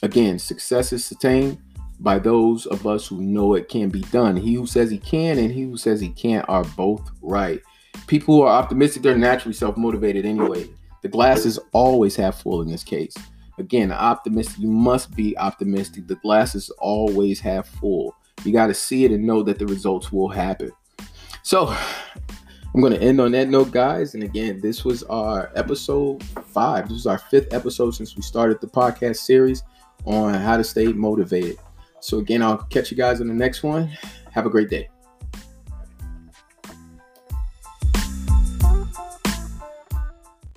Again, 0.04 0.40
success 0.40 0.94
is 0.94 1.12
attained 1.12 1.60
by 2.00 2.18
those 2.18 2.66
of 2.68 2.88
us 2.88 3.08
who 3.08 3.22
know 3.22 3.54
it 3.56 3.70
can 3.70 3.90
be 3.90 4.02
done. 4.02 4.36
He 4.36 4.56
who 4.56 4.66
says 4.66 4.90
he 4.90 4.98
can 4.98 5.38
and 5.38 5.52
he 5.52 5.62
who 5.64 5.78
says 5.78 6.02
he 6.02 6.10
can't 6.10 6.48
are 6.50 6.64
both 6.64 7.10
right. 7.22 7.62
People 8.08 8.36
who 8.36 8.42
are 8.42 8.62
optimistic, 8.62 9.04
they're 9.04 9.18
naturally 9.18 9.54
self 9.54 9.78
motivated 9.78 10.26
anyway. 10.26 10.70
The 11.02 11.10
glass 11.10 11.46
is 11.46 11.60
always 11.72 12.16
half 12.16 12.42
full 12.42 12.62
in 12.62 12.70
this 12.70 12.84
case. 12.84 13.16
Again, 13.58 13.92
optimistic, 13.92 14.60
you 14.60 14.70
must 14.70 15.16
be 15.16 15.38
optimistic. 15.38 16.08
The 16.08 16.16
glass 16.16 16.56
is 16.56 16.70
always 16.72 17.40
half 17.40 17.68
full. 17.68 18.16
You 18.44 18.54
got 18.54 18.68
to 18.68 18.74
see 18.74 19.06
it 19.06 19.12
and 19.12 19.26
know 19.26 19.44
that 19.44 19.60
the 19.60 19.68
results 19.68 20.12
will 20.12 20.30
happen. 20.30 20.72
So, 21.44 21.76
I'm 22.74 22.80
going 22.80 22.94
to 22.94 23.02
end 23.02 23.20
on 23.20 23.34
that 23.34 23.50
note, 23.50 23.72
guys. 23.72 24.14
And 24.14 24.24
again, 24.24 24.62
this 24.62 24.86
was 24.86 25.04
our 25.04 25.52
episode 25.56 26.24
five. 26.24 26.88
This 26.88 27.00
is 27.00 27.08
our 27.08 27.18
fifth 27.18 27.54
episode 27.54 27.92
since 27.92 28.16
we 28.16 28.22
started 28.22 28.62
the 28.62 28.68
podcast 28.68 29.18
series 29.18 29.64
on 30.06 30.34
how 30.34 30.58
to 30.58 30.64
stay 30.64 30.88
motivated. 30.88 31.58
So, 32.00 32.20
again, 32.20 32.42
I'll 32.42 32.58
catch 32.58 32.90
you 32.90 32.98
guys 32.98 33.22
in 33.22 33.28
the 33.28 33.34
next 33.34 33.64
one. 33.64 33.88
Have 34.32 34.46
a 34.46 34.50
great 34.50 34.70
day. 34.70 34.90